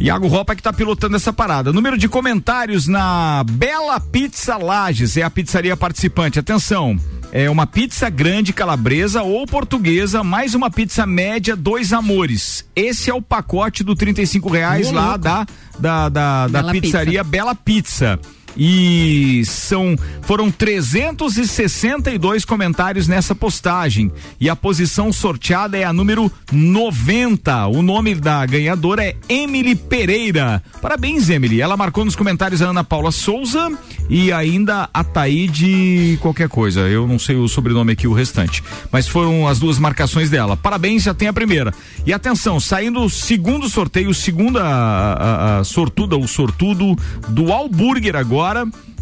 Iago 0.00 0.26
Ropa 0.28 0.56
que 0.56 0.62
tá 0.62 0.72
pilotando 0.72 1.16
essa 1.16 1.30
parada. 1.30 1.74
Número 1.74 1.98
de 1.98 2.08
comentários 2.08 2.86
na 2.86 3.44
Bela 3.44 4.00
Pizza 4.00 4.56
Lages, 4.56 5.18
é 5.18 5.22
a 5.22 5.28
pizzaria 5.28 5.76
participante. 5.76 6.38
Atenção, 6.38 6.98
é 7.30 7.50
uma 7.50 7.66
pizza 7.66 8.08
grande 8.08 8.50
calabresa 8.50 9.22
ou 9.22 9.46
portuguesa, 9.46 10.24
mais 10.24 10.54
uma 10.54 10.70
pizza 10.70 11.06
média, 11.06 11.54
dois 11.54 11.92
amores. 11.92 12.64
Esse 12.74 13.10
é 13.10 13.14
o 13.14 13.20
pacote 13.20 13.84
do 13.84 13.94
35 13.94 14.48
reais 14.48 14.88
Ô, 14.88 14.92
lá 14.92 15.04
louco. 15.10 15.18
da, 15.18 15.46
da, 15.78 16.08
da, 16.08 16.48
da 16.48 16.60
Bela 16.62 16.72
pizzaria 16.72 17.22
Bela 17.22 17.54
Pizza. 17.54 18.18
E 18.56 19.42
são 19.44 19.96
foram 20.22 20.50
362 20.50 22.44
comentários 22.44 23.08
nessa 23.08 23.34
postagem 23.34 24.12
e 24.38 24.48
a 24.48 24.56
posição 24.56 25.12
sorteada 25.12 25.76
é 25.76 25.84
a 25.84 25.92
número 25.92 26.30
90. 26.52 27.66
O 27.68 27.82
nome 27.82 28.14
da 28.14 28.44
ganhadora 28.46 29.04
é 29.04 29.16
Emily 29.28 29.74
Pereira. 29.74 30.62
Parabéns, 30.80 31.28
Emily. 31.28 31.60
Ela 31.60 31.76
marcou 31.76 32.04
nos 32.04 32.16
comentários 32.16 32.62
a 32.62 32.66
Ana 32.66 32.84
Paula 32.84 33.10
Souza 33.10 33.70
e 34.08 34.32
ainda 34.32 34.88
a 34.92 35.04
Taíde 35.04 36.18
qualquer 36.20 36.48
coisa. 36.48 36.80
Eu 36.80 37.06
não 37.06 37.18
sei 37.18 37.36
o 37.36 37.48
sobrenome 37.48 37.92
aqui, 37.92 38.06
o 38.06 38.12
restante. 38.12 38.62
Mas 38.90 39.06
foram 39.08 39.46
as 39.46 39.58
duas 39.58 39.78
marcações 39.78 40.30
dela. 40.30 40.56
Parabéns, 40.56 41.02
já 41.02 41.14
tem 41.14 41.28
a 41.28 41.32
primeira. 41.32 41.72
E 42.06 42.12
atenção, 42.12 42.58
saindo 42.58 43.00
o 43.00 43.10
segundo 43.10 43.68
sorteio, 43.68 44.12
segunda 44.14 44.62
a, 44.62 45.12
a, 45.12 45.58
a 45.58 45.64
sortuda, 45.64 46.16
o 46.16 46.26
sortudo 46.26 46.96
do 47.28 47.52
Alburger 47.52 48.16
agora. 48.16 48.39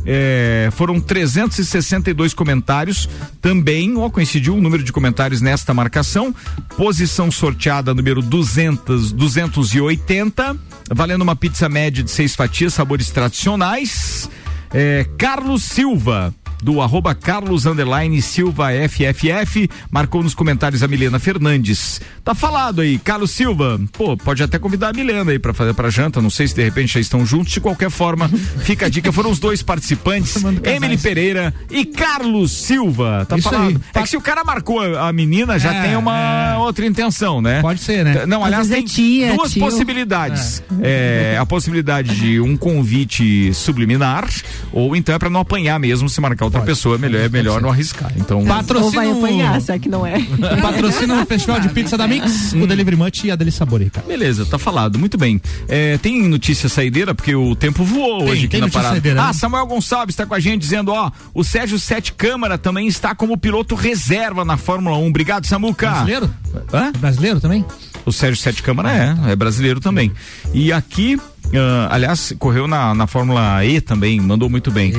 É, 0.06 0.70
foram 0.72 1.00
362 1.00 2.32
comentários 2.32 3.08
também, 3.42 3.96
ó, 3.96 4.08
coincidiu 4.08 4.54
o 4.56 4.60
número 4.60 4.82
de 4.82 4.92
comentários 4.92 5.40
nesta 5.40 5.74
marcação. 5.74 6.34
Posição 6.76 7.30
sorteada 7.30 7.92
número 7.92 8.22
200, 8.22 9.12
280, 9.12 10.56
valendo 10.90 11.22
uma 11.22 11.36
pizza 11.36 11.68
média 11.68 12.02
de 12.02 12.10
seis 12.10 12.34
fatias, 12.34 12.74
sabores 12.74 13.10
tradicionais. 13.10 14.30
É, 14.72 15.06
Carlos 15.18 15.64
Silva, 15.64 16.34
do 16.62 16.80
arroba 16.80 17.14
Carlos 17.14 17.66
Underline 17.66 18.20
Silva 18.20 18.68
FFF, 18.88 19.68
marcou 19.90 20.22
nos 20.22 20.34
comentários 20.34 20.82
a 20.82 20.88
Milena 20.88 21.18
Fernandes. 21.18 22.00
Tá 22.24 22.34
falado 22.34 22.80
aí, 22.80 22.98
Carlos 22.98 23.30
Silva, 23.30 23.80
pô, 23.92 24.16
pode 24.16 24.42
até 24.42 24.58
convidar 24.58 24.88
a 24.90 24.92
Milena 24.92 25.30
aí 25.30 25.38
pra 25.38 25.54
fazer 25.54 25.72
pra 25.74 25.88
janta, 25.90 26.20
não 26.20 26.30
sei 26.30 26.46
se 26.48 26.54
de 26.54 26.62
repente 26.64 26.94
já 26.94 27.00
estão 27.00 27.24
juntos, 27.24 27.52
de 27.52 27.60
qualquer 27.60 27.90
forma, 27.90 28.28
fica 28.64 28.86
a 28.86 28.88
dica, 28.88 29.10
foram 29.12 29.30
os 29.30 29.38
dois 29.38 29.62
participantes, 29.62 30.36
Emily 30.64 30.96
Pereira 30.98 31.54
e 31.70 31.84
Carlos 31.84 32.52
Silva, 32.52 33.24
tá 33.28 33.36
Isso 33.36 33.48
falado. 33.50 33.68
aí. 33.68 33.78
É 33.94 34.02
que 34.02 34.08
se 34.08 34.16
o 34.16 34.20
cara 34.20 34.44
marcou 34.44 34.80
a, 34.96 35.12
menina, 35.12 35.58
já 35.58 35.72
É, 35.74 35.82
tem 35.82 35.96
uma 35.96 36.58
outra 36.58 36.84
intenção, 36.86 37.40
né? 37.40 37.60
Pode 37.62 37.80
ser, 37.80 38.04
né? 38.04 38.26
Não, 38.26 38.44
aliás, 38.44 38.68
tem 38.68 38.82
vezes 38.82 38.92
é 38.92 38.94
tia, 38.94 39.34
duas 39.34 39.52
tio. 39.52 39.60
possibilidades. 39.62 40.62
É, 40.82 41.36
a 41.40 41.46
possibilidade 41.46 42.14
de 42.16 42.40
um 42.40 42.56
convite 42.56 43.52
subliminar, 43.54 44.28
ou 44.72 44.94
então 44.96 45.14
é 45.14 45.18
pra 45.18 45.30
não 45.30 45.40
apanhar 45.40 45.78
mesmo, 45.78 46.08
se 46.08 46.20
marcar 46.20 46.46
outra 46.48 46.62
pessoa, 46.62 46.96
é 46.96 46.98
melhor, 46.98 47.20
é 47.22 47.28
melhor 47.28 47.60
não 47.62 47.70
arriscar. 47.70 48.12
Então, 48.16 48.40
Ou 48.40 48.44
vai 48.44 48.56
Patrocina 48.58 49.04
o- 49.06 49.18
apanhar, 49.18 49.60
será 49.60 49.78
que 49.78 49.88
não 49.88 50.04
é? 50.06 50.18
Patrocina 50.60 51.22
o 51.22 51.26
Festival 51.26 51.60
de 51.60 51.68
Pizza 51.70 51.96
da 51.96 52.06
Mix, 52.06 52.52
o 52.52 52.66
Delivery 52.66 52.96
Munch 52.96 53.26
e 53.26 53.30
a 53.30 53.36
Deli 53.36 53.52
Sabor. 53.52 53.78
Beleza, 54.06 54.44
tá 54.44 54.58
falado, 54.58 54.98
muito 54.98 55.16
bem. 55.16 55.40
É, 55.68 55.96
tem 55.98 56.26
notícia 56.28 56.68
saideira, 56.68 57.14
porque 57.14 57.34
o 57.34 57.54
tempo 57.54 57.84
voou 57.84 58.18
Tem, 58.20 58.28
hoje 58.30 58.40
aqui 58.40 58.48
tem 58.48 58.60
na 58.60 58.66
notícia 58.66 58.80
parada. 58.80 58.94
saideira, 58.96 59.22
né? 59.22 59.26
ah, 59.30 59.32
Samuel 59.32 59.66
Gonçalves 59.66 60.12
está 60.14 60.26
com 60.26 60.34
a 60.34 60.40
gente 60.40 60.60
dizendo, 60.60 60.90
ó, 60.92 61.10
o 61.32 61.44
Sérgio 61.44 61.78
Sete 61.78 62.12
Câmara 62.12 62.58
também 62.58 62.88
está 62.88 63.14
como 63.14 63.36
piloto 63.38 63.74
reserva 63.74 64.44
na 64.44 64.56
Fórmula 64.56 64.96
1. 64.98 65.06
Obrigado, 65.08 65.46
Samuca. 65.46 65.88
Brasileiro? 65.90 66.30
Hã? 66.72 66.92
Brasileiro 66.98 67.40
também? 67.40 67.64
O 68.04 68.12
Sérgio 68.12 68.42
Sete 68.42 68.62
Câmara 68.62 68.90
é, 68.92 69.32
é 69.32 69.36
brasileiro 69.36 69.80
também. 69.80 70.10
E 70.52 70.72
aqui, 70.72 71.20
ah, 71.54 71.88
aliás, 71.90 72.34
correu 72.38 72.66
na, 72.66 72.94
na 72.94 73.06
Fórmula 73.06 73.64
E 73.64 73.80
também, 73.80 74.20
mandou 74.20 74.48
muito 74.50 74.70
bem. 74.70 74.92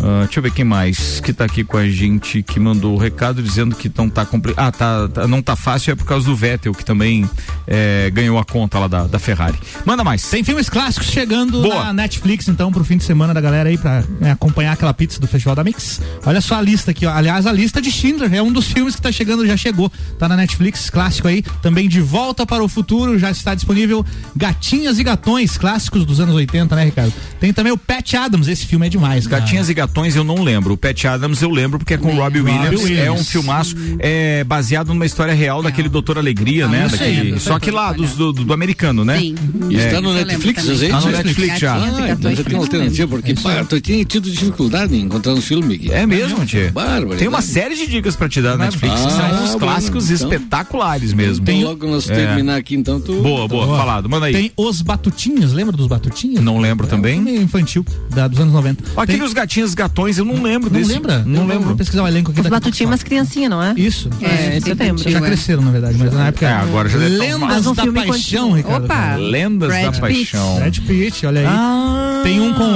Ah, 0.00 0.22
deixa 0.24 0.38
eu 0.38 0.42
ver 0.42 0.52
quem 0.52 0.64
mais 0.64 1.20
que 1.20 1.32
tá 1.32 1.44
aqui 1.44 1.62
com 1.64 1.76
a 1.76 1.88
gente, 1.88 2.42
que 2.42 2.58
mandou 2.58 2.94
o 2.94 2.98
recado 2.98 3.42
dizendo 3.42 3.74
que 3.76 3.90
não 3.96 4.08
tá 4.08 4.24
compli- 4.24 4.54
Ah, 4.56 4.70
tá, 4.72 5.08
tá- 5.08 5.26
não 5.28 5.40
tá 5.42 5.54
fácil, 5.56 5.92
é 5.92 5.94
por 5.94 6.04
causa 6.06 6.26
do 6.26 6.34
Vettel, 6.34 6.72
que 6.74 6.84
também 6.84 7.28
eh, 7.66 8.10
ganhou 8.12 8.38
a 8.38 8.44
conta 8.44 8.78
lá 8.78 8.88
da, 8.88 9.06
da 9.06 9.18
Ferrari. 9.18 9.58
Manda 9.84 10.02
mais. 10.04 10.28
Tem 10.28 10.42
filmes 10.42 10.68
clássicos 10.68 11.08
chegando 11.08 11.62
Boa. 11.62 11.84
na 11.84 11.92
Netflix, 11.92 12.48
então, 12.48 12.72
pro 12.72 12.84
fim 12.84 12.96
de 12.96 13.04
semana 13.04 13.32
da 13.32 13.40
galera 13.40 13.68
aí, 13.68 13.78
pra 13.78 14.02
né, 14.20 14.32
acompanhar 14.32 14.72
aquela 14.72 14.92
pizza 14.94 15.20
do 15.20 15.26
Festival 15.26 15.54
da 15.54 15.62
Mix. 15.64 16.00
Olha 16.26 16.40
só 16.40 16.56
a 16.56 16.60
lista 16.62 16.90
aqui, 16.90 17.06
ó. 17.06 17.12
Aliás, 17.12 17.46
a 17.46 17.52
lista 17.52 17.80
de 17.80 17.90
Schindler 17.90 18.32
é 18.34 18.42
um 18.42 18.52
dos 18.52 18.66
filmes 18.66 18.96
que 18.96 19.02
tá 19.02 19.12
chegando, 19.12 19.46
já 19.46 19.56
chegou. 19.56 19.90
Tá 20.18 20.28
na 20.28 20.36
Netflix, 20.36 20.90
clássico 20.90 21.28
aí. 21.28 21.42
Também 21.62 21.88
De 21.88 22.00
Volta 22.00 22.44
para 22.46 22.62
o 22.62 22.68
Futuro, 22.68 23.18
já 23.18 23.30
está 23.30 23.54
disponível. 23.54 24.04
Gatinhas 24.36 24.98
e 24.98 25.04
Gatões, 25.04 25.56
clássicos 25.92 26.04
dos 26.04 26.20
anos 26.20 26.34
80, 26.34 26.74
né, 26.74 26.84
Ricardo? 26.84 27.12
Tem 27.38 27.52
também 27.52 27.72
o 27.72 27.76
Pat 27.78 28.14
Adams, 28.14 28.48
esse 28.48 28.66
filme 28.66 28.86
é 28.86 28.88
demais, 28.88 29.26
cara. 29.26 29.42
Gatinhas 29.42 29.68
e 29.68 29.74
Gatões 29.74 30.16
eu 30.16 30.24
não 30.24 30.42
lembro. 30.42 30.74
O 30.74 30.76
Pat 30.76 31.04
Adams 31.04 31.42
eu 31.42 31.50
lembro 31.50 31.78
porque 31.78 31.94
é 31.94 31.98
com 31.98 32.08
o 32.08 32.16
Robbie 32.16 32.38
Robbie 32.38 32.50
Williams. 32.52 32.82
Williams. 32.82 33.06
É 33.06 33.10
um 33.12 33.24
filmaço 33.24 33.76
é, 33.98 34.44
baseado 34.44 34.88
numa 34.88 35.04
história 35.06 35.34
real 35.34 35.62
daquele 35.62 35.88
Doutor 35.88 36.18
Alegria, 36.18 36.66
né? 36.68 36.86
isso 36.86 37.02
aí. 37.02 37.16
Daquele, 37.16 37.40
só 37.40 37.58
que 37.58 37.70
lá 37.70 37.92
dos- 37.92 38.12
do, 38.16 38.32
do, 38.32 38.44
do 38.44 38.52
americano, 38.52 39.04
né? 39.04 39.18
Sim. 39.18 39.34
É. 39.70 39.86
Está 39.86 40.00
no 40.00 40.12
Netflix, 40.14 40.64
já 40.64 40.88
Tá 40.88 41.00
no 41.00 41.10
Netflix 41.10 41.58
já. 41.58 41.74
Ah, 41.76 42.10
então 42.10 42.34
já 42.34 42.44
tem 42.44 42.56
alternativa, 42.56 43.08
porque 43.08 43.34
pá, 43.34 43.64
eu 43.70 43.80
tinha 43.80 44.04
tido 44.04 44.30
dificuldade 44.30 44.94
em 44.96 45.02
encontrar 45.02 45.32
um 45.34 45.40
filme. 45.40 45.88
É 45.90 46.06
mesmo, 46.06 46.44
Tia. 46.46 46.70
Bárbaro. 46.72 47.16
Tem 47.18 47.28
uma 47.28 47.42
série 47.42 47.74
de 47.74 47.86
dicas 47.86 48.16
pra 48.16 48.28
te 48.28 48.40
dar 48.40 48.56
na 48.56 48.66
Netflix. 48.66 48.94
Ah, 49.06 49.10
são 49.10 49.44
uns 49.44 49.54
clássicos 49.56 50.10
então. 50.10 50.28
espetaculares 50.32 51.12
mesmo. 51.12 51.42
Então 51.42 51.60
logo 51.62 51.86
nós 51.86 52.08
É. 52.08 52.14
terminar 52.14 52.56
aqui, 52.56 52.74
então 52.74 53.00
tu. 53.00 53.20
Boa, 53.22 53.46
boa, 53.48 53.76
falado. 53.76 54.08
Manda 54.08 54.26
aí. 54.26 54.32
Tem 54.32 54.52
Os 54.56 54.80
Batutinhas, 54.82 55.52
lembra 55.52 55.76
dos 55.82 55.88
Batutinhas? 55.88 56.42
Não 56.42 56.58
lembro 56.58 56.86
É 56.86 56.90
também. 56.90 57.20
um 57.20 57.24
filme 57.24 57.40
infantil, 57.42 57.84
da, 58.10 58.26
dos 58.28 58.38
anos 58.40 58.52
90. 58.54 58.84
Aquele 58.96 59.18
Tem- 59.18 59.26
os 59.26 59.32
gatinhos 59.32 59.74
gatões, 59.74 60.18
eu 60.18 60.24
não 60.24 60.42
lembro 60.42 60.70
Não 60.70 60.78
desse. 60.80 60.92
lembra? 60.92 61.18
Não 61.26 61.42
Eu 61.42 61.46
lembro. 61.46 61.64
Vou 61.68 61.76
pesquisar 61.76 62.02
o 62.02 62.08
elenco 62.08 62.30
aqui 62.30 62.40
Os 62.40 62.44
daqui 62.44 62.54
a 62.54 62.60
pouco 62.60 62.64
batutinhos, 62.64 62.78
fala. 62.88 62.90
umas 62.92 63.02
criancinhas, 63.02 63.50
não 63.50 63.62
é? 63.62 63.74
Isso. 63.76 64.08
É, 64.20 64.56
esse 64.56 64.70
eu 64.70 64.76
lembro. 64.76 65.10
Já 65.10 65.20
cresceram, 65.20 65.62
na 65.62 65.70
verdade, 65.70 65.96
mas 65.98 66.12
na 66.12 66.26
época. 66.28 66.46
É, 66.46 66.52
agora 66.52 66.88
já 66.88 66.98
Lendas 66.98 67.38
Mas 67.40 67.66
um 67.66 67.74
da 67.74 67.82
filme 67.82 68.06
Paixão. 68.06 68.52
Ricardo. 68.52 68.84
Opa! 68.84 69.16
Lendas 69.16 69.68
Brad 69.68 69.84
da 69.84 69.90
Pitt. 69.92 70.00
Paixão. 70.00 70.56
Brad 70.56 70.78
Pitt, 70.78 71.26
olha 71.26 71.40
aí. 71.40 71.46
Ah, 71.48 72.20
Tem 72.22 72.40
um 72.40 72.52
com. 72.54 72.66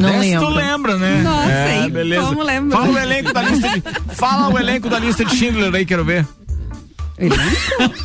Não 0.00 0.18
lembro. 0.20 0.46
tu 0.46 0.52
lembra, 0.52 0.96
né? 0.98 1.22
Nossa, 1.22 1.50
é, 1.50 1.82
hein? 1.84 1.90
beleza. 1.90 2.26
Como 2.26 2.42
lembro? 2.42 2.70
Fala 2.76 2.90
o 2.92 2.98
elenco 2.98 3.32
da 3.32 3.42
lista 3.42 3.68
de, 3.68 3.82
Fala 4.14 4.48
o 4.54 4.58
elenco 4.58 4.88
da 4.90 4.98
lista 4.98 5.24
de 5.24 5.34
Schindler 5.36 5.74
aí, 5.74 5.84
quero 5.86 6.04
ver. 6.04 6.26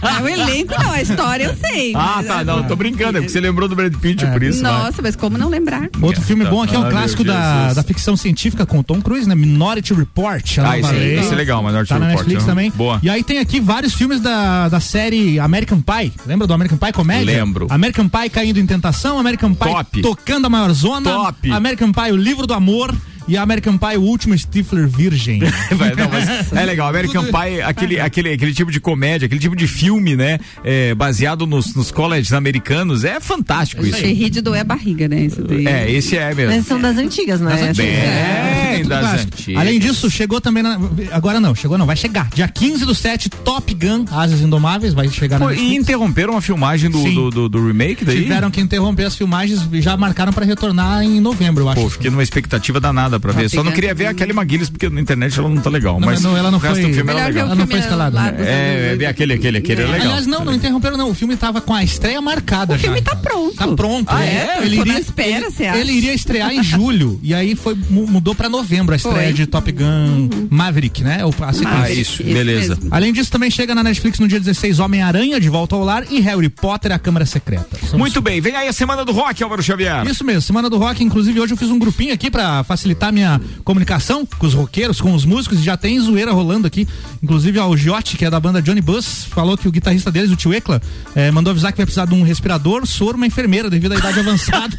Ah, 0.02 0.22
o 0.22 0.28
elenco 0.28 0.74
não, 0.80 0.92
a 0.92 1.02
história 1.02 1.46
eu 1.46 1.56
sei. 1.56 1.94
Ah, 1.96 2.24
tá, 2.26 2.44
não, 2.44 2.64
tô 2.64 2.76
brincando, 2.76 3.18
é 3.18 3.22
porque 3.22 3.30
você 3.30 3.40
lembrou 3.40 3.68
do 3.68 3.76
Brad 3.76 3.94
Pitt, 3.96 4.24
É. 4.24 4.32
por 4.32 4.44
isso. 4.44 4.62
vai. 4.62 4.72
Nossa, 4.72 5.02
mas 5.02 5.16
como 5.16 5.38
não 5.38 5.50
lembrar? 5.50 5.90
Outro 6.02 6.22
filme 6.22 6.46
bom 6.46 6.62
aqui 6.62 6.74
é 6.76 6.78
Ah, 6.78 6.80
um 6.80 6.84
meu 6.84 6.92
clássico 6.92 7.24
da, 7.24 7.74
da 7.74 7.84
ficção 7.84 8.16
científica 8.16 8.66
com 8.66 8.80
o 8.80 8.84
Tom 8.84 9.02
Cruise, 9.02 9.28
né? 9.28 9.34
Minority 9.36 9.94
Report. 9.94 10.58
Ah, 10.60 10.78
esse, 10.78 10.92
lei. 10.92 11.20
esse 11.20 11.34
é 11.34 11.36
legal, 11.36 11.64
Minority 11.64 11.90
Tá 11.90 12.00
na 12.00 12.06
Report. 12.08 12.20
Netflix 12.28 12.44
aham. 12.44 12.52
também. 12.52 12.72
Boa. 12.72 13.00
E 13.02 13.10
aí 13.10 13.24
tem 13.24 13.40
aqui 13.40 13.60
vários 13.60 13.94
filmes 13.94 14.20
da, 14.22 14.70
da 14.70 14.80
série 14.80 15.40
American 15.40 15.82
Pie. 15.82 16.14
Lembra 16.26 16.46
do 16.48 16.54
American 16.54 16.78
Pie 16.78 16.92
Comédia? 16.94 17.26
Lembro. 17.40 17.68
American 17.70 18.08
Pie 18.08 18.30
caindo 18.30 18.60
em 18.60 18.66
tentação, 18.66 19.18
American 19.18 19.54
Pie 19.54 19.70
Top. 19.72 20.02
tocando 20.02 20.46
a 20.46 20.50
maior 20.50 20.72
zona, 20.72 21.10
Top. 21.12 21.52
American 21.52 21.92
Pie 21.92 22.12
o 22.12 22.16
livro 22.18 22.46
do 22.46 22.54
amor 22.54 22.94
e 23.30 23.38
American 23.38 23.78
Pie 23.78 23.98
o 23.98 24.02
último 24.02 24.38
Stifler 24.38 24.88
virgem. 24.88 25.40
Não, 25.98 26.10
mas 26.12 26.52
é 26.52 26.66
legal. 26.66 26.90
American 26.90 27.24
Pie, 27.26 27.62
aquele, 27.62 28.00
aquele, 28.00 28.34
aquele 28.34 28.54
tipo 28.54 28.72
de 28.72 28.80
comédia, 28.80 29.26
aquele 29.28 29.40
tipo 29.40 29.56
de 29.56 29.68
filme, 29.68 30.16
né? 30.16 30.40
é, 30.64 30.94
baseado 30.96 31.46
nos, 31.46 31.74
nos 31.76 31.92
colleges 31.92 32.34
americanos, 32.34 33.04
é 33.04 33.20
fantástico 33.20 33.86
isso. 33.86 33.98
Você 34.00 34.12
ri 34.12 34.30
de 34.30 34.42
doer 34.42 34.62
a 34.62 34.64
barriga, 34.64 35.08
né? 35.08 35.22
Isso 35.22 35.42
daí. 35.44 35.66
É, 35.68 35.90
esse 35.92 36.18
é 36.18 36.34
mesmo. 36.34 36.56
Mas 36.56 36.66
são 36.66 36.80
das 36.80 36.98
antigas, 36.98 37.40
né? 37.40 37.52
Das 37.52 37.62
antigas. 37.62 37.90
Bem, 37.94 38.78
Tudo 38.78 38.90
das 38.90 39.22
antigas. 39.22 39.62
Além 39.62 39.80
disso, 39.80 40.10
chegou 40.10 40.42
também 40.42 40.64
na, 40.64 40.80
agora 41.12 41.40
não, 41.40 41.54
chegou 41.56 41.78
não, 41.78 41.86
vai 41.86 41.96
chegar. 41.96 42.30
Dia 42.34 42.48
15 42.48 42.86
do 42.86 42.96
7, 42.96 43.30
Top 43.30 43.74
Gun, 43.74 44.06
Asas 44.12 44.42
Indomáveis, 44.42 44.94
vai 44.94 45.08
chegar 45.10 45.40
Pô, 45.40 45.46
na 45.46 45.54
e 45.54 45.56
Netflix. 45.58 45.82
interromperam 45.84 46.38
a 46.38 46.42
filmagem 46.42 46.90
do, 46.90 47.02
do, 47.12 47.30
do- 47.30 47.50
do 47.50 47.68
remake 47.68 48.04
daí? 48.06 48.24
Tiveram 48.24 48.50
que 48.52 48.62
interromper 48.62 49.06
as 49.06 49.16
filmagens 49.16 49.68
e 49.72 49.82
já 49.82 49.96
marcaram 49.98 50.32
pra 50.34 50.46
retornar 50.46 51.04
em 51.04 51.20
novembro, 51.20 51.64
eu 51.64 51.70
acho. 51.70 51.82
Pô, 51.82 51.90
fiquei 51.90 52.10
numa 52.10 52.24
expectativa 52.24 52.80
danada 52.80 53.19
pra 53.20 53.32
ver. 53.34 53.50
Só 53.50 53.64
não 53.64 53.72
queria 53.72 53.94
ver 53.94 54.08
a 54.08 54.14
Kelly 54.14 54.32
McGillis, 54.32 54.70
porque 54.70 54.90
na 54.90 55.02
internet 55.02 55.38
ela 55.40 55.50
não 55.50 55.62
tá 55.62 55.70
legal. 55.70 56.00
Não, 56.00 56.06
mas 56.08 56.22
não, 56.22 56.36
ela 56.38 56.50
não 56.52 56.58
o 56.58 56.62
resto 56.62 56.80
foi- 56.82 56.90
do 56.90 56.94
filme 56.96 57.12
era 57.12 57.26
legal. 57.28 57.46
Ela 57.46 57.56
não 57.56 57.66
filme 57.68 57.72
foi 57.72 57.80
escalada. 57.82 58.20
É, 58.44 58.88
anos- 58.88 58.98
ver 59.00 59.06
aquele, 59.08 59.34
aquele, 59.34 59.58
aquele 59.60 59.82
era 59.82 59.92
legal. 59.92 60.08
Aliás, 60.08 60.28
não, 60.28 60.44
não 60.46 60.54
interromperam 60.54 60.98
não. 60.98 61.10
O 61.10 61.14
filme 61.14 61.36
tava 61.36 61.62
com 61.62 61.74
a 61.74 61.84
estreia 61.84 62.22
marcada. 62.22 62.76
O 62.76 62.80
filme 62.80 62.98
já. 62.98 63.04
tá 63.04 63.16
pronto. 63.16 63.56
Tá 63.56 63.68
pronto. 63.68 64.08
Ah, 64.10 64.26
é? 64.26 64.60
Ele 64.64 64.78
Tô 64.78 64.86
na 64.86 64.92
iria, 64.94 65.00
espera, 65.02 65.48
ele, 65.60 65.80
ele 65.80 65.92
iria 65.94 66.14
estrear 66.14 66.52
em 66.54 66.64
julho. 66.64 67.20
e 67.24 67.34
aí 67.34 67.56
foi, 67.56 67.76
mu- 67.90 68.08
mudou 68.08 68.34
pra 68.36 68.50
novembro 68.50 68.94
a 68.94 68.98
estreia 68.98 69.24
Foi. 69.26 69.34
de 69.34 69.46
Top 69.46 69.72
Gun 69.72 70.30
Maverick, 70.50 71.04
né? 71.04 71.24
O, 71.26 71.30
a 71.44 71.54
sequência. 71.54 71.84
Ah, 71.84 71.92
isso, 71.92 72.24
beleza. 72.24 72.76
mesmo. 72.76 72.90
Além 72.92 73.14
disso, 73.14 73.32
também 73.32 73.50
chega 73.50 73.74
na 73.76 73.84
Netflix 73.84 74.20
no 74.20 74.28
dia 74.28 74.40
16 74.40 74.80
Homem-Aranha 74.80 75.40
de 75.40 75.50
Volta 75.50 75.76
ao 75.76 75.84
Lar 75.84 76.04
e 76.10 76.20
Harry 76.22 76.50
Potter, 76.50 76.92
a 76.92 77.00
Câmara 77.00 77.26
Secreta. 77.26 77.78
São 77.90 77.98
Muito 78.00 78.22
bem, 78.22 78.42
vem 78.42 78.56
aí 78.56 78.68
a 78.68 78.74
semana 78.74 79.04
do 79.06 79.12
rock, 79.12 79.42
Álvaro 79.44 79.62
Xavier. 79.64 80.06
Isso 80.08 80.24
mesmo, 80.24 80.42
Semana 80.42 80.70
do 80.70 80.78
Rock, 80.78 81.04
inclusive 81.04 81.40
hoje 81.40 81.54
eu 81.54 81.58
fiz 81.58 81.70
um 81.70 81.78
grupinho 81.78 82.14
aqui 82.14 82.32
pra 82.32 82.64
facilitar 82.64 83.09
minha 83.12 83.40
comunicação 83.64 84.26
com 84.26 84.46
os 84.46 84.54
roqueiros, 84.54 85.02
com 85.02 85.14
os 85.14 85.26
músicos, 85.26 85.60
e 85.60 85.64
já 85.64 85.78
tem 85.78 86.00
zoeira 86.00 86.32
rolando 86.32 86.68
aqui. 86.68 86.88
Inclusive 87.22 87.60
o 87.60 87.78
Giotti, 87.78 88.18
que 88.18 88.26
é 88.26 88.30
da 88.30 88.40
banda 88.40 88.62
Johnny 88.62 88.82
Bus, 88.82 89.26
falou 89.26 89.58
que 89.58 89.68
o 89.68 89.72
guitarrista 89.72 90.12
deles, 90.12 90.32
o 90.32 90.36
Tio 90.36 90.54
Ecla, 90.54 90.82
eh, 91.16 91.32
mandou 91.32 91.52
avisar 91.52 91.72
que 91.72 91.78
vai 91.78 91.86
precisar 91.86 92.06
de 92.06 92.14
um 92.14 92.24
respirador, 92.24 92.86
soro, 92.86 93.18
uma 93.18 93.28
enfermeira 93.28 93.70
devido 93.70 93.94
à 93.94 93.98
idade 93.98 94.20
avançada. 94.20 94.78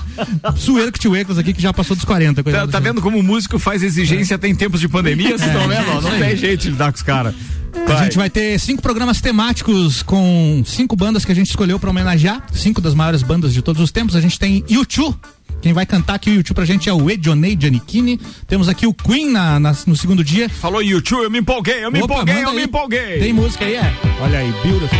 Zoeira 0.58 0.90
com 0.90 0.96
o 0.96 1.00
Tio 1.00 1.16
Eclas 1.16 1.38
aqui 1.38 1.52
que 1.52 1.62
já 1.62 1.72
passou 1.72 1.96
dos 1.96 2.04
40. 2.04 2.42
Tá, 2.42 2.66
tá 2.66 2.80
vendo 2.80 3.00
como 3.00 3.18
o 3.18 3.22
músico 3.22 3.58
faz 3.58 3.82
exigência 3.82 4.36
até 4.36 4.48
em 4.48 4.54
tempos 4.54 4.80
de 4.80 4.88
pandemia? 4.88 5.38
Vocês 5.38 5.50
estão 5.50 5.68
vendo? 5.68 5.90
ó? 5.90 6.00
Não 6.00 6.18
tem 6.18 6.36
jeito 6.36 6.62
de 6.62 6.70
lidar 6.70 6.92
com 6.92 6.96
os 6.96 7.02
caras. 7.02 7.34
A 7.86 8.02
gente 8.04 8.16
vai 8.16 8.28
ter 8.28 8.58
cinco 8.58 8.82
programas 8.82 9.20
temáticos 9.20 10.02
com 10.02 10.62
cinco 10.64 10.96
bandas 10.96 11.24
que 11.24 11.32
a 11.32 11.34
gente 11.34 11.50
escolheu 11.50 11.78
pra 11.78 11.90
homenagear, 11.90 12.42
cinco 12.52 12.80
das 12.80 12.94
maiores 12.94 13.22
bandas 13.22 13.52
de 13.52 13.62
todos 13.62 13.80
os 13.82 13.92
tempos. 13.92 14.16
A 14.16 14.20
gente 14.20 14.38
tem 14.38 14.64
YouTube, 14.68 15.16
Quem 15.60 15.72
vai 15.72 15.84
cantar 15.84 16.14
aqui 16.14 16.30
o 16.30 16.34
YouTube 16.34 16.54
pra 16.56 16.64
gente 16.64 16.88
é 16.88 16.92
o 16.92 17.10
Edionei 17.10 17.56
Giannichini. 17.58 18.20
Temos 18.46 18.68
aqui 18.68 18.86
o 18.86 18.94
Queen 18.94 19.30
na, 19.30 19.58
na- 19.58 19.74
no 19.86 19.96
segundo 19.96 20.22
dia. 20.22 20.48
Falou 20.48 20.80
YouTube, 20.82 21.24
eu 21.24 21.30
me 21.30 21.38
empolguei, 21.38 21.84
eu 21.84 21.90
me 21.90 22.00
Opa, 22.02 22.14
empolguei, 22.14 22.44
eu 22.44 22.52
me 22.52 22.58
aí. 22.58 22.64
empolguei. 22.64 23.18
Tem 23.18 23.32
música 23.32 23.64
aí, 23.64 23.74
é? 23.74 23.92
Olha 24.20 24.38
aí, 24.38 24.52
beautiful. 24.62 24.98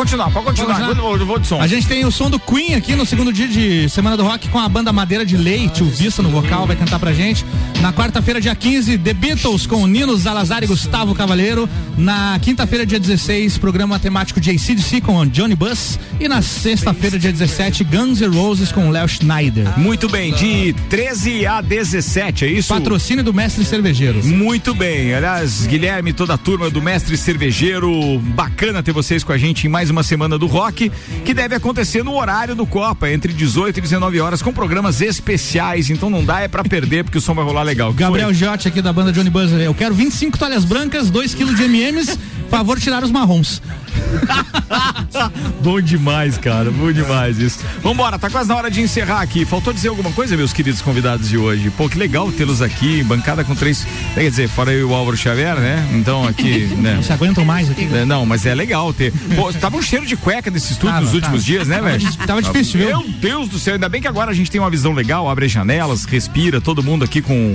Continuar, 0.00 0.30
pode 0.30 0.46
continuar. 0.46 0.74
Pode 0.74 0.88
continuar? 0.88 1.20
Eu 1.20 1.26
vou, 1.26 1.38
de 1.38 1.46
som. 1.46 1.60
A 1.60 1.66
gente 1.66 1.86
tem 1.86 2.06
o 2.06 2.10
som 2.10 2.30
do 2.30 2.38
Queen 2.38 2.74
aqui 2.74 2.96
no 2.96 3.04
segundo 3.04 3.30
dia 3.30 3.46
de 3.46 3.88
Semana 3.90 4.16
do 4.16 4.22
Rock 4.22 4.48
com 4.48 4.58
a 4.58 4.68
banda 4.68 4.92
Madeira 4.92 5.26
de 5.26 5.36
Leite, 5.36 5.82
o 5.82 5.86
Vista 5.86 6.22
no 6.22 6.30
vocal, 6.30 6.66
vai 6.66 6.74
cantar 6.74 6.98
pra 6.98 7.12
gente. 7.12 7.44
Na 7.82 7.92
quarta-feira, 7.92 8.40
dia 8.40 8.54
15, 8.54 8.96
The 8.96 9.12
Beatles 9.12 9.66
com 9.66 9.86
Nino 9.86 10.16
Salazar 10.16 10.64
e 10.64 10.66
Gustavo 10.66 11.14
Cavaleiro. 11.14 11.68
Na 11.98 12.38
quinta-feira, 12.40 12.86
dia 12.86 12.98
16, 12.98 13.58
programa 13.58 13.98
temático 13.98 14.40
de 14.40 14.50
ACDC 14.50 15.02
com 15.02 15.26
Johnny 15.26 15.54
Buss. 15.54 15.98
E 16.18 16.28
na 16.28 16.40
sexta-feira, 16.40 17.18
dia 17.18 17.32
17, 17.32 17.84
Guns 17.84 18.20
N' 18.20 18.34
Roses 18.34 18.72
com 18.72 18.90
Léo 18.90 19.08
Schneider. 19.08 19.78
Muito 19.78 20.08
bem, 20.08 20.32
de 20.32 20.72
13 20.88 21.46
a 21.46 21.60
17, 21.60 22.46
é 22.46 22.48
isso? 22.48 22.72
Patrocínio 22.72 23.22
do 23.22 23.34
Mestre 23.34 23.64
Cervejeiros. 23.64 24.24
Muito 24.24 24.74
bem. 24.74 25.14
Aliás, 25.14 25.66
Guilherme, 25.66 26.14
toda 26.14 26.34
a 26.34 26.38
turma 26.38 26.70
do 26.70 26.80
Mestre 26.80 27.18
Cervejeiro, 27.18 28.18
bacana 28.34 28.82
ter 28.82 28.92
vocês 28.92 29.22
com 29.22 29.32
a 29.32 29.38
gente 29.38 29.66
em 29.66 29.70
mais 29.70 29.89
uma 29.90 30.02
semana 30.02 30.38
do 30.38 30.46
rock, 30.46 30.90
que 31.24 31.34
deve 31.34 31.54
acontecer 31.54 32.02
no 32.02 32.14
horário 32.16 32.54
do 32.54 32.66
Copa, 32.66 33.10
entre 33.10 33.32
18 33.32 33.78
e 33.78 33.80
19 33.80 34.20
horas, 34.20 34.42
com 34.42 34.52
programas 34.52 35.00
especiais. 35.00 35.90
Então 35.90 36.08
não 36.08 36.24
dá 36.24 36.40
é 36.40 36.48
pra 36.48 36.62
perder, 36.62 37.04
porque 37.04 37.18
o 37.18 37.20
som 37.20 37.34
vai 37.34 37.44
rolar 37.44 37.62
legal. 37.62 37.92
Gabriel? 37.92 38.32
Giotti 38.32 38.68
aqui 38.68 38.80
da 38.80 38.92
banda 38.92 39.12
Johnny 39.12 39.30
Buzz. 39.30 39.52
Eu 39.52 39.74
quero 39.74 39.94
25 39.94 40.38
toalhas 40.38 40.64
brancas, 40.64 41.10
2 41.10 41.34
quilos 41.34 41.56
de 41.56 41.64
MMs, 41.64 42.18
favor 42.48 42.78
tirar 42.78 43.02
os 43.02 43.10
marrons. 43.10 43.60
Bom 45.62 45.80
demais, 45.80 46.38
cara. 46.38 46.70
Bom 46.70 46.90
demais 46.92 47.38
isso. 47.38 47.58
Vambora, 47.82 48.18
tá 48.18 48.30
quase 48.30 48.48
na 48.48 48.56
hora 48.56 48.70
de 48.70 48.80
encerrar 48.80 49.20
aqui. 49.20 49.44
Faltou 49.44 49.72
dizer 49.72 49.88
alguma 49.88 50.10
coisa, 50.12 50.36
meus 50.36 50.52
queridos 50.52 50.80
convidados 50.80 51.28
de 51.28 51.36
hoje? 51.36 51.70
Pô, 51.70 51.88
que 51.88 51.98
legal 51.98 52.30
tê-los 52.32 52.62
aqui, 52.62 53.02
bancada 53.02 53.44
com 53.44 53.54
três. 53.54 53.86
Quer 54.14 54.28
dizer, 54.30 54.48
fora 54.48 54.72
eu 54.72 54.80
e 54.80 54.84
o 54.84 54.94
Álvaro 54.94 55.16
Xavier, 55.16 55.56
né? 55.56 55.86
Então 55.92 56.26
aqui, 56.26 56.66
né? 56.78 56.94
Não 56.96 57.02
se 57.02 57.12
aguentam 57.12 57.44
mais 57.44 57.70
aqui. 57.70 57.88
É, 57.92 58.04
Não, 58.04 58.24
mas 58.24 58.46
é 58.46 58.54
legal 58.54 58.92
ter. 58.92 59.12
Pô, 59.36 59.52
tava 59.52 59.76
um 59.76 59.82
cheiro 59.82 60.06
de 60.06 60.16
cueca 60.16 60.50
nesse 60.50 60.72
estúdio 60.72 60.94
Tava, 60.94 61.04
nos 61.04 61.14
últimos 61.14 61.40
tava. 61.40 61.44
dias, 61.44 61.68
né, 61.68 61.80
velho? 61.80 62.16
tava 62.26 62.42
difícil, 62.42 62.80
viu? 62.80 62.88
Meu 62.88 63.08
Deus 63.08 63.48
do 63.48 63.58
céu, 63.58 63.74
ainda 63.74 63.88
bem 63.88 64.00
que 64.00 64.08
agora 64.08 64.30
a 64.30 64.34
gente 64.34 64.50
tem 64.50 64.60
uma 64.60 64.70
visão 64.70 64.92
legal, 64.92 65.28
abre 65.28 65.46
as 65.46 65.52
janelas, 65.52 66.04
respira, 66.04 66.60
todo 66.60 66.82
mundo 66.82 67.04
aqui 67.04 67.20
com 67.20 67.54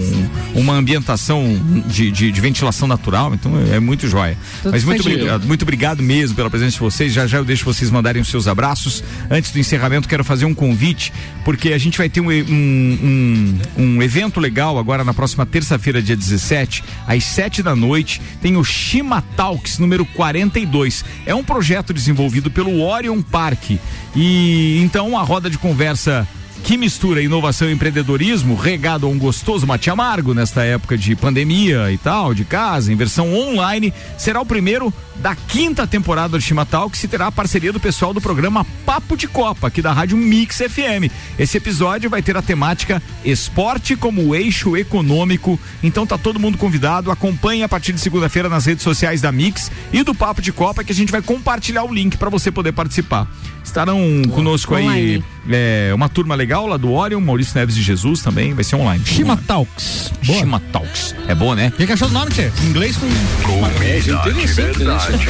uma 0.54 0.74
ambientação 0.74 1.44
de, 1.88 2.12
de- 2.12 2.32
de 2.32 2.42
ventilação 2.42 2.88
natural, 2.88 3.34
então 3.34 3.52
é 3.74 3.80
muito 3.80 4.08
jóia. 4.08 4.38
Mas 4.64 4.84
muito 4.84 5.02
obrigado, 5.02 5.46
muito 5.46 5.62
obrigado 5.64 6.04
mesmo 6.04 6.35
pela 6.36 6.50
presença 6.50 6.74
de 6.74 6.80
vocês. 6.80 7.14
Já 7.14 7.26
já 7.26 7.38
eu 7.38 7.46
deixo 7.46 7.66
vocês 7.66 7.90
mandarem 7.90 8.22
os 8.22 8.28
seus 8.28 8.48
abraços. 8.48 9.04
Antes 9.30 9.52
do 9.52 9.60
encerramento, 9.60 10.08
quero 10.08 10.24
fazer 10.24 10.46
um 10.46 10.54
convite, 10.54 11.12
porque 11.44 11.74
a 11.74 11.78
gente 11.78 11.98
vai 11.98 12.10
ter 12.10 12.22
um, 12.22 12.30
um, 12.30 13.60
um, 13.78 13.84
um 13.84 14.04
evento 14.04 14.40
legal 14.40 14.78
agora 14.78 15.04
na 15.04 15.14
próxima 15.14 15.46
terça-feira, 15.46 16.02
dia 16.02 16.16
17, 16.16 16.84
às 17.08 17.24
7 17.24 17.64
da 17.64 17.76
noite. 17.76 18.22
Tem 18.42 18.58
o 18.58 18.64
Shima 18.64 19.24
Talks 19.36 19.80
número 19.80 20.06
42. 20.06 21.06
É 21.26 21.34
um 21.34 21.44
projeto 21.44 21.94
desenvolvido 21.94 22.52
pelo 22.52 22.82
Orion 22.82 23.22
Park. 23.22 23.72
E 24.16 24.80
então 24.82 25.18
a 25.18 25.24
roda 25.24 25.50
de 25.50 25.58
conversa 25.58 26.28
que 26.66 26.78
mistura 26.78 27.22
inovação 27.22 27.70
e 27.70 27.74
empreendedorismo, 27.74 28.56
regado 28.56 29.06
a 29.06 29.10
um 29.10 29.20
gostoso 29.20 29.68
mate 29.68 29.92
amargo 29.92 30.34
nesta 30.34 30.64
época 30.64 30.98
de 30.98 31.16
pandemia 31.16 31.92
e 31.92 31.98
tal, 31.98 32.34
de 32.34 32.44
casa, 32.44 32.92
em 32.92 32.96
versão 32.96 33.32
online, 33.36 33.94
será 34.18 34.42
o 34.42 34.46
primeiro 34.46 34.92
da 35.18 35.36
quinta 35.36 35.86
temporada 35.86 36.30
do 36.30 36.42
Chimatal, 36.42 36.90
que 36.90 36.98
se 36.98 37.08
terá 37.08 37.28
a 37.28 37.32
parceria 37.32 37.72
do 37.72 37.80
pessoal 37.80 38.16
do 38.16 38.20
programa 38.20 38.66
Papo 38.84 39.16
de 39.16 39.28
Copa, 39.28 39.68
aqui 39.68 39.80
da 39.80 39.94
Rádio 39.94 40.18
Mix 40.18 40.58
FM. 40.58 41.14
Esse 41.38 41.58
episódio 41.58 42.10
vai 42.10 42.24
ter 42.24 42.36
a 42.36 42.42
temática 42.42 43.02
esporte 43.24 43.96
como 43.96 44.34
eixo 44.34 44.76
econômico, 44.76 45.60
então 45.84 46.06
tá 46.06 46.18
todo 46.18 46.40
mundo 46.40 46.58
convidado, 46.58 47.12
acompanhe 47.12 47.62
a 47.62 47.70
partir 47.70 47.94
de 47.94 48.00
segunda-feira 48.00 48.50
nas 48.50 48.66
redes 48.66 48.84
sociais 48.84 49.22
da 49.22 49.32
Mix 49.32 49.72
e 49.94 50.02
do 50.02 50.16
Papo 50.16 50.42
de 50.42 50.52
Copa, 50.52 50.84
que 50.84 50.92
a 50.92 50.96
gente 50.96 51.12
vai 51.12 51.22
compartilhar 51.22 51.84
o 51.84 51.94
link 51.94 52.18
para 52.18 52.30
você 52.30 52.52
poder 52.52 52.72
participar. 52.72 53.28
Estarão 53.64 54.00
conosco 54.32 54.76
aí 54.76 55.24
é, 55.50 55.92
uma 55.94 56.10
turma 56.10 56.36
legal 56.36 56.55
lá 56.62 56.78
do 56.78 56.92
Orion, 56.94 57.20
Maurício 57.20 57.58
Neves 57.58 57.76
de 57.76 57.82
Jesus 57.82 58.22
também, 58.22 58.54
vai 58.54 58.64
ser 58.64 58.76
online. 58.76 59.04
Shima 59.06 59.36
Talks. 59.36 60.12
Boa. 60.26 60.40
Shima 60.40 60.62
Talks. 60.72 61.16
É 61.28 61.36
boa, 61.36 61.56
né? 61.56 61.70
O 61.70 61.72
que, 61.72 61.86
que 61.86 61.94
achou 61.94 62.08
do 62.08 62.14
nome, 62.14 62.32
Tchê? 62.32 62.52
Em 62.64 62.68
Inglês 62.68 62.98
com. 62.98 63.08
Comida 63.44 64.00
de 64.02 64.12
interessante, 64.12 64.80
né? 64.80 64.96
verdade. 64.96 65.28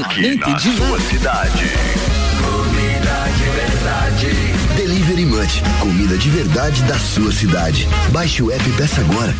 Aqui 0.00 0.36
na 0.36 0.58
sua 0.58 1.00
cidade. 1.00 1.70
Comida 2.40 3.24
de 3.36 3.44
verdade. 3.50 4.52
Delivery 4.76 5.26
Munch, 5.26 5.62
comida 5.80 6.16
de 6.16 6.30
verdade 6.30 6.82
da 6.84 6.98
sua 6.98 7.30
cidade. 7.32 7.88
Baixe 8.10 8.42
o 8.42 8.50
app 8.50 8.68
e 8.68 8.72
peça 8.72 9.00
agora. 9.00 9.34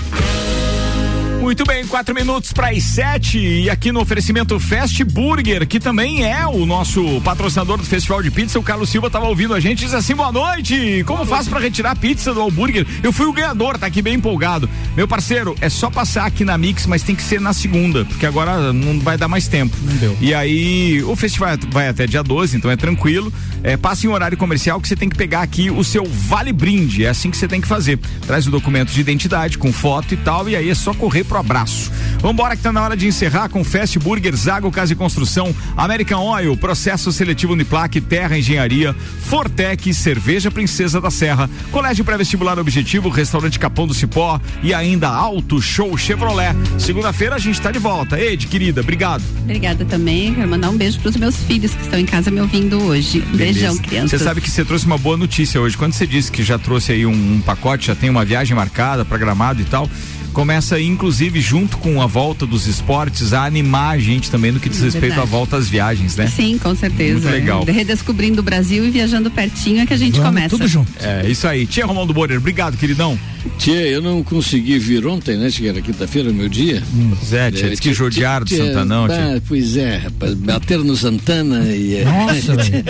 Muito 1.43 1.65
bem, 1.65 1.85
quatro 1.85 2.15
minutos 2.15 2.53
para 2.53 2.71
as 2.71 2.85
sete 2.85 3.37
e 3.37 3.69
aqui 3.69 3.91
no 3.91 4.01
oferecimento 4.01 4.61
Fast 4.61 5.03
Burger, 5.03 5.67
que 5.67 5.81
também 5.81 6.25
é 6.25 6.47
o 6.47 6.65
nosso 6.65 7.21
patrocinador 7.23 7.79
do 7.79 7.85
Festival 7.85 8.23
de 8.23 8.31
Pizza, 8.31 8.61
o 8.61 8.63
Carlos 8.63 8.89
Silva 8.89 9.09
estava 9.09 9.27
ouvindo 9.27 9.53
a 9.53 9.59
gente 9.59 9.81
e 9.81 9.85
diz 9.87 9.93
assim, 9.93 10.15
boa 10.15 10.31
noite, 10.31 11.03
como 11.05 11.27
faço 11.27 11.51
para 11.51 11.59
retirar 11.59 11.91
a 11.91 11.97
pizza 11.97 12.33
do 12.33 12.41
hambúrguer? 12.41 12.87
Eu 13.03 13.13
fui 13.13 13.27
o 13.27 13.33
ganhador, 13.33 13.77
tá 13.77 13.87
aqui 13.87 14.01
bem 14.01 14.15
empolgado. 14.15 14.71
Meu 14.97 15.09
parceiro, 15.09 15.57
é 15.61 15.69
só 15.69 15.91
passar 15.91 16.27
aqui 16.27 16.45
na 16.45 16.57
Mix, 16.57 16.87
mas 16.87 17.03
tem 17.03 17.17
que 17.17 17.23
ser 17.25 17.41
na 17.41 17.53
segunda, 17.53 18.05
porque 18.05 18.25
agora 18.25 18.73
não 18.73 19.01
vai 19.01 19.19
dar 19.19 19.27
mais 19.27 19.49
tempo. 19.49 19.77
Não 19.83 19.97
deu. 19.97 20.17
E 20.21 20.33
aí, 20.33 21.03
o 21.03 21.17
festival 21.17 21.59
vai 21.71 21.89
até 21.89 22.07
dia 22.07 22.23
12, 22.23 22.57
então 22.57 22.71
é 22.71 22.77
tranquilo. 22.77 23.33
É, 23.65 23.77
passa 23.77 24.07
em 24.07 24.11
horário 24.11 24.39
comercial 24.39 24.81
que 24.81 24.87
você 24.87 24.95
tem 24.95 25.09
que 25.09 25.17
pegar 25.17 25.43
aqui 25.43 25.73
o 25.73 25.83
seu 25.83 26.05
vale 26.05 26.53
brinde. 26.53 27.05
É 27.05 27.09
assim 27.09 27.33
que 27.33 27.37
você 27.37 27.49
tem 27.49 27.61
que 27.61 27.67
fazer. 27.67 27.99
Traz 28.27 28.47
o 28.47 28.51
documento 28.51 28.93
de 28.93 29.01
identidade 29.01 29.59
com 29.59 29.73
foto 29.73 30.15
e 30.15 30.17
tal, 30.17 30.49
e 30.49 30.55
aí 30.55 30.71
é 30.71 30.75
só 30.75 30.95
correr 30.95 31.25
pro 31.33 31.41
abraço. 31.41 31.91
Vambora 32.21 32.55
que 32.55 32.63
tá 32.63 32.71
na 32.71 32.83
hora 32.83 32.97
de 32.97 33.07
encerrar 33.07 33.49
com 33.49 33.65
Fast 33.65 33.99
Burger, 33.99 34.37
Zago 34.37 34.71
Casa 34.71 34.93
e 34.93 34.97
Construção, 34.97 35.55
American 35.75 36.23
Oil, 36.23 36.55
Processo 36.57 37.11
Seletivo 37.11 37.55
Uniplaque, 37.55 38.03
Terra 38.03 38.39
Engenharia, 38.39 38.95
Fortec, 39.23 39.93
Cerveja 39.95 40.51
Princesa 40.51 41.01
da 41.01 41.11
Serra, 41.11 41.49
Colégio 41.71 42.05
Pré-Vestibular 42.05 42.59
Objetivo, 42.59 43.09
Restaurante 43.09 43.59
Capão 43.59 43.87
do 43.87 43.95
Cipó 43.95 44.39
e 44.63 44.75
ainda 44.75 45.09
Auto 45.09 45.61
Show 45.61 45.97
Chevrolet. 45.97 46.55
Segunda-feira 46.79 47.37
a 47.37 47.39
gente 47.39 47.61
tá 47.61 47.71
de 47.71 47.79
volta. 47.79 48.21
Ed, 48.21 48.47
querida, 48.47 48.83
obrigado. 48.83 49.23
Obrigada 49.43 49.85
também. 49.87 50.35
Quero 50.35 50.49
mandar 50.49 50.69
um 50.69 50.77
beijo 50.77 51.01
pros 51.01 51.17
meus 51.17 51.37
filhos 51.37 51.75
que 51.75 51.83
estão 51.83 51.99
em 51.99 52.07
casa 52.07 52.31
me 52.31 52.43
ouvindo 52.43 52.79
hoje. 52.83 53.25
Um 53.33 53.37
beijão, 53.39 53.77
crianças. 53.79 54.11
Você 54.11 54.19
sabe 54.19 54.43
que 54.43 54.51
você 54.51 54.65
trouxe 54.67 54.85
uma 54.85 54.99
boa 54.99 55.17
notícia 55.17 55.59
hoje. 55.59 55.79
Quando 55.79 55.95
você 55.95 56.07
disse 56.07 56.31
que 56.31 56.43
já 56.43 56.59
trouxe 56.59 56.93
aí 56.93 57.07
um, 57.07 57.37
um 57.37 57.41
pacote, 57.41 57.87
já 57.87 57.95
tem 57.95 58.11
uma 58.11 58.25
viagem 58.25 58.55
marcada, 58.55 59.03
programado 59.03 59.63
e 59.63 59.65
tal. 59.65 59.89
Começa, 60.33 60.81
inclusive, 60.81 61.41
junto 61.41 61.77
com 61.79 62.01
a 62.01 62.07
volta 62.07 62.47
dos 62.47 62.67
esportes, 62.67 63.33
a 63.33 63.45
animar 63.45 63.97
a 63.97 63.99
gente 63.99 64.31
também 64.31 64.51
no 64.51 64.59
que 64.59 64.69
diz 64.69 64.81
É 64.81 64.85
respeito 64.85 65.21
à 65.21 65.25
volta 65.25 65.57
às 65.57 65.69
viagens, 65.69 66.17
né? 66.17 66.27
Sim, 66.27 66.59
com 66.59 66.75
certeza. 66.75 67.21
Muito 67.21 67.29
legal. 67.31 67.65
Redescobrindo 67.65 68.41
o 68.41 68.43
Brasil 68.43 68.87
e 68.87 68.91
viajando 68.91 69.31
pertinho 69.31 69.81
é 69.81 69.87
que 69.87 69.93
a 69.95 69.97
gente 69.97 70.13
Vamos 70.19 70.27
começa. 70.29 70.49
tudo 70.49 70.67
junto. 70.67 70.91
É, 71.01 71.29
isso 71.29 71.47
aí. 71.47 71.67
Tia 71.67 71.85
Romualdo 71.85 72.13
Borer, 72.15 72.39
obrigado, 72.39 72.77
queridão. 72.77 73.19
Tia, 73.59 73.89
eu 73.89 74.01
não 74.01 74.23
consegui 74.23 74.79
vir 74.79 75.05
ontem, 75.07 75.37
né? 75.37 75.51
Que 75.51 75.67
era 75.69 75.83
quinta-feira, 75.83 76.33
meu 76.33 76.49
dia. 76.49 76.83
Zé, 77.25 77.51
tia, 77.51 77.71
diz 77.71 77.81
que 77.81 77.93
judiaram 77.93 78.45
do 78.47 78.57
Santanão, 78.57 79.09
tia. 79.09 79.37
Ah, 79.37 79.41
pois 79.47 79.77
é, 79.77 79.97
rapaz, 79.99 80.35
bateram 80.35 80.85
no 80.85 80.97
Santana 80.97 81.65
e. 81.67 81.97
é. 81.97 82.05
Nossa, 82.05 82.55
velho. 82.57 82.85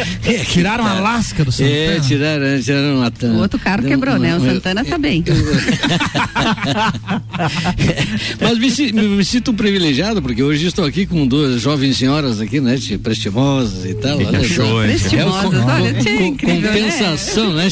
Tiraram 0.47 0.87
a 0.87 1.01
lasca 1.01 1.45
do 1.45 1.51
Santana. 1.51 1.75
É, 1.75 2.01
tiraram, 2.01 2.61
tiraram 2.61 3.03
a 3.03 3.11
O 3.35 3.39
outro 3.39 3.59
carro 3.59 3.83
quebrou, 3.83 4.19
né? 4.19 4.37
O 4.37 4.41
Santana 4.41 4.85
tá 4.85 4.99
bem. 4.99 5.25
Mas 8.41 8.59
me, 8.59 8.93
me- 8.93 9.09
me 9.17 9.25
sinto 9.25 9.53
privilegiado, 9.55 10.21
porque 10.23 10.43
hoje 10.43 10.67
estou 10.67 10.85
aqui 10.85 11.07
com 11.07 11.27
duas 11.27 11.61
jovens 11.61 11.97
senhoras 11.97 12.41
aqui, 12.41 12.61
né? 12.61 12.77
tia, 12.77 12.99
Prestimosas 12.99 13.85
e 13.85 13.95
tal. 13.95 14.19
Olha 14.19 14.39
hein, 14.39 14.45
tia? 14.49 14.63
É 14.63 14.65
o 14.73 14.79
Prestimosas, 14.83 15.65
olha, 15.65 15.95
tia, 15.95 16.17
com- 16.17 16.23
incrível, 16.25 16.61
né? 16.61 16.69
compensação, 16.69 17.53
né? 17.55 17.69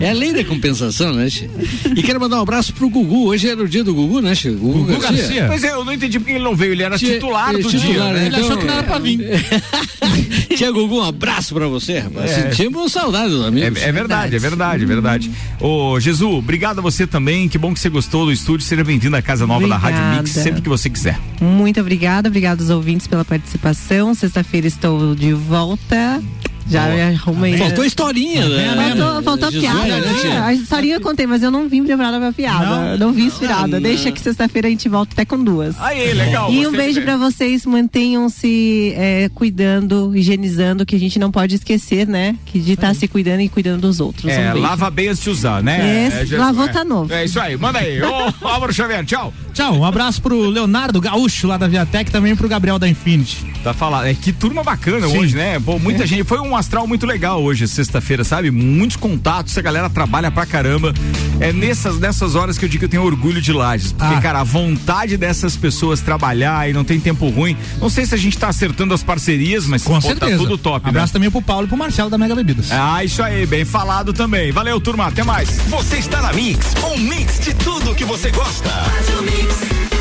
É 0.00 0.10
a 0.10 0.12
lei 0.14 0.32
da 0.32 0.44
compensação, 0.44 1.12
né, 1.14 1.28
tia? 1.28 1.50
E 1.96 2.02
quero 2.02 2.20
mandar 2.20 2.38
um 2.38 2.42
abraço 2.42 2.72
pro 2.72 2.88
Gugu. 2.88 3.26
Hoje 3.28 3.48
era 3.48 3.62
o 3.62 3.68
dia 3.68 3.84
do 3.84 3.94
Gugu, 3.94 4.20
né, 4.20 4.34
tia? 4.34 4.52
Gugu, 4.52 4.84
Gugu 4.84 4.98
Garcia. 5.00 5.46
Pois 5.48 5.62
é, 5.64 5.70
eu 5.72 5.84
não 5.84 5.92
entendi 5.92 6.18
porque 6.18 6.32
ele 6.32 6.44
não 6.44 6.54
veio. 6.56 6.72
Ele 6.72 6.82
era 6.82 6.98
Tia, 6.98 7.14
titular 7.14 7.54
é, 7.54 7.58
do 7.58 7.68
titular, 7.68 7.86
dia, 7.92 8.04
né? 8.04 8.12
né? 8.20 8.26
Ele 8.26 8.36
achou 8.36 8.56
que 8.56 8.64
não 8.64 8.74
era 8.74 8.82
pra 8.82 8.98
vir. 8.98 9.20
Tia 10.56 10.70
Gugu, 10.70 10.98
um 10.98 11.04
abraço 11.04 11.54
pra 11.54 11.66
você, 11.68 11.98
rapaz. 12.00 12.30
É. 12.30 12.42
Sentimos 12.50 12.92
saudade 12.92 13.30
dos 13.30 13.44
É, 13.44 13.48
amigos. 13.48 13.82
é 13.82 13.92
verdade, 13.92 14.36
é 14.36 14.38
verdade, 14.38 14.84
é 14.84 14.86
verdade. 14.86 15.30
Ô, 15.60 15.98
Jesus, 16.00 16.32
obrigado 16.34 16.78
a 16.78 16.82
você 16.82 17.06
também. 17.06 17.48
Que 17.48 17.58
bom 17.58 17.72
que 17.74 17.80
você 17.80 17.88
gostou 17.88 18.26
do 18.26 18.32
estúdio. 18.32 18.64
Seja 18.66 18.82
bem-vindo 18.94 19.16
à 19.16 19.22
Casa 19.22 19.44
Nova 19.44 19.66
da 19.66 19.76
Rádio 19.76 19.98
Mix, 19.98 20.18
Obrigada. 20.18 20.42
sempre 20.44 20.62
que 20.62 20.68
você 20.68 20.88
quiser. 20.88 21.18
Muito 21.40 21.80
obrigada, 21.80 22.28
obrigada 22.28 22.62
aos 22.62 22.70
ouvintes 22.70 23.08
pela 23.08 23.24
participação. 23.24 24.14
Sexta-feira 24.14 24.68
estou 24.68 25.16
de 25.16 25.32
volta. 25.32 26.22
Já 26.68 26.88
me 26.88 27.00
arrumei. 27.02 27.56
Faltou 27.58 27.84
historinha, 27.84 28.48
né? 28.48 28.74
Faltou, 28.96 29.22
faltou 29.22 29.52
piada. 29.60 30.00
né, 30.00 30.00
né? 30.24 30.38
A 30.44 30.54
historinha 30.54 30.94
eu 30.96 31.00
contei, 31.00 31.26
mas 31.26 31.42
eu 31.42 31.50
não 31.50 31.68
vim 31.68 31.84
preparada 31.84 32.18
pra 32.18 32.32
piada. 32.32 32.96
Não, 32.96 33.12
vi 33.12 33.24
inspirada. 33.24 33.80
Deixa 33.80 34.10
que 34.10 34.20
sexta-feira 34.20 34.68
a 34.68 34.70
gente 34.70 34.88
volta 34.88 35.12
até 35.12 35.24
com 35.24 35.42
duas. 35.42 35.78
Aí, 35.78 36.12
legal. 36.14 36.50
E 36.52 36.66
um 36.66 36.72
beijo 36.72 37.02
pra 37.02 37.16
vocês, 37.16 37.66
mantenham-se 37.66 38.92
é, 38.96 39.30
cuidando, 39.34 40.12
higienizando, 40.16 40.86
que 40.86 40.96
a 40.96 40.98
gente 40.98 41.18
não 41.18 41.30
pode 41.30 41.54
esquecer, 41.56 42.06
né? 42.06 42.36
Que 42.46 42.58
de 42.58 42.72
estar 42.72 42.94
se 42.94 43.06
cuidando 43.08 43.40
e 43.40 43.48
cuidando 43.48 43.82
dos 43.82 44.00
outros. 44.00 44.30
É, 44.32 44.50
um 44.50 44.52
beijo. 44.52 44.66
lava 44.66 44.90
bem 44.90 45.08
antes 45.08 45.22
de 45.22 45.30
usar, 45.30 45.62
né? 45.62 46.06
Esse, 46.06 46.34
É, 46.34 46.38
lavou 46.38 46.64
é. 46.64 46.68
tá 46.68 46.84
novo. 46.84 47.12
É 47.12 47.24
isso 47.24 47.38
aí, 47.40 47.56
manda 47.56 47.78
aí. 47.78 48.00
Ô, 48.02 48.32
Álvaro 48.46 48.72
Xavier, 48.72 49.04
tchau. 49.04 49.32
Tchau, 49.52 49.74
um 49.76 49.84
abraço 49.84 50.20
pro 50.20 50.48
Leonardo 50.48 51.00
Gaúcho 51.00 51.46
lá 51.46 51.56
da 51.56 51.68
Viatec, 51.68 52.10
também 52.10 52.34
pro 52.34 52.48
Gabriel 52.48 52.78
da 52.78 52.88
Infinity. 52.88 53.44
Tá 53.62 53.72
falando. 53.72 54.06
É 54.06 54.14
que 54.14 54.32
turma 54.32 54.62
bacana 54.62 55.06
Sim. 55.06 55.18
hoje, 55.18 55.36
né? 55.36 55.60
Pô, 55.60 55.78
muita 55.78 56.06
gente. 56.06 56.24
Foi 56.24 56.38
um 56.54 56.56
astral 56.56 56.86
muito 56.86 57.04
legal 57.04 57.42
hoje, 57.42 57.66
sexta-feira, 57.66 58.22
sabe? 58.24 58.50
Muitos 58.50 58.96
contatos, 58.96 59.56
a 59.58 59.62
galera 59.62 59.90
trabalha 59.90 60.30
pra 60.30 60.46
caramba. 60.46 60.94
É 61.40 61.52
nessas, 61.52 61.98
nessas 61.98 62.34
horas 62.36 62.56
que 62.56 62.64
eu 62.64 62.68
digo 62.68 62.80
que 62.80 62.84
eu 62.84 62.88
tenho 62.88 63.02
orgulho 63.04 63.40
de 63.42 63.52
Lages. 63.52 63.92
Porque, 63.92 64.14
Ah. 64.14 64.20
cara, 64.20 64.40
a 64.40 64.44
vontade 64.44 65.16
dessas 65.16 65.56
pessoas 65.56 66.00
trabalhar 66.00 66.68
e 66.70 66.72
não 66.72 66.84
tem 66.84 67.00
tempo 67.00 67.28
ruim. 67.28 67.56
Não 67.80 67.90
sei 67.90 68.06
se 68.06 68.14
a 68.14 68.18
gente 68.18 68.38
tá 68.38 68.48
acertando 68.48 68.94
as 68.94 69.02
parcerias, 69.02 69.66
mas 69.66 69.82
Com 69.82 69.94
pô, 70.00 70.00
certeza. 70.08 70.32
tá 70.32 70.38
tudo 70.38 70.56
top, 70.56 70.88
Abraço 70.88 71.08
né? 71.08 71.12
também 71.14 71.30
pro 71.30 71.42
Paulo 71.42 71.66
e 71.66 71.68
pro 71.68 71.76
Marcelo 71.76 72.08
da 72.08 72.16
Mega 72.18 72.34
Bebidas. 72.36 72.70
Ah, 72.70 73.02
isso 73.04 73.22
aí, 73.22 73.44
bem 73.46 73.64
falado 73.64 74.12
também. 74.12 74.52
Valeu, 74.52 74.80
turma, 74.80 75.06
até 75.06 75.24
mais. 75.24 75.48
Você 75.68 75.96
está 75.96 76.22
na 76.22 76.32
Mix, 76.32 76.74
um 76.84 76.98
mix 76.98 77.40
de 77.40 77.52
tudo 77.54 77.94
que 77.94 78.04
você 78.04 78.30
gosta. 78.30 78.68
Faz 78.70 79.08
o 79.18 79.22
mix. 79.22 79.93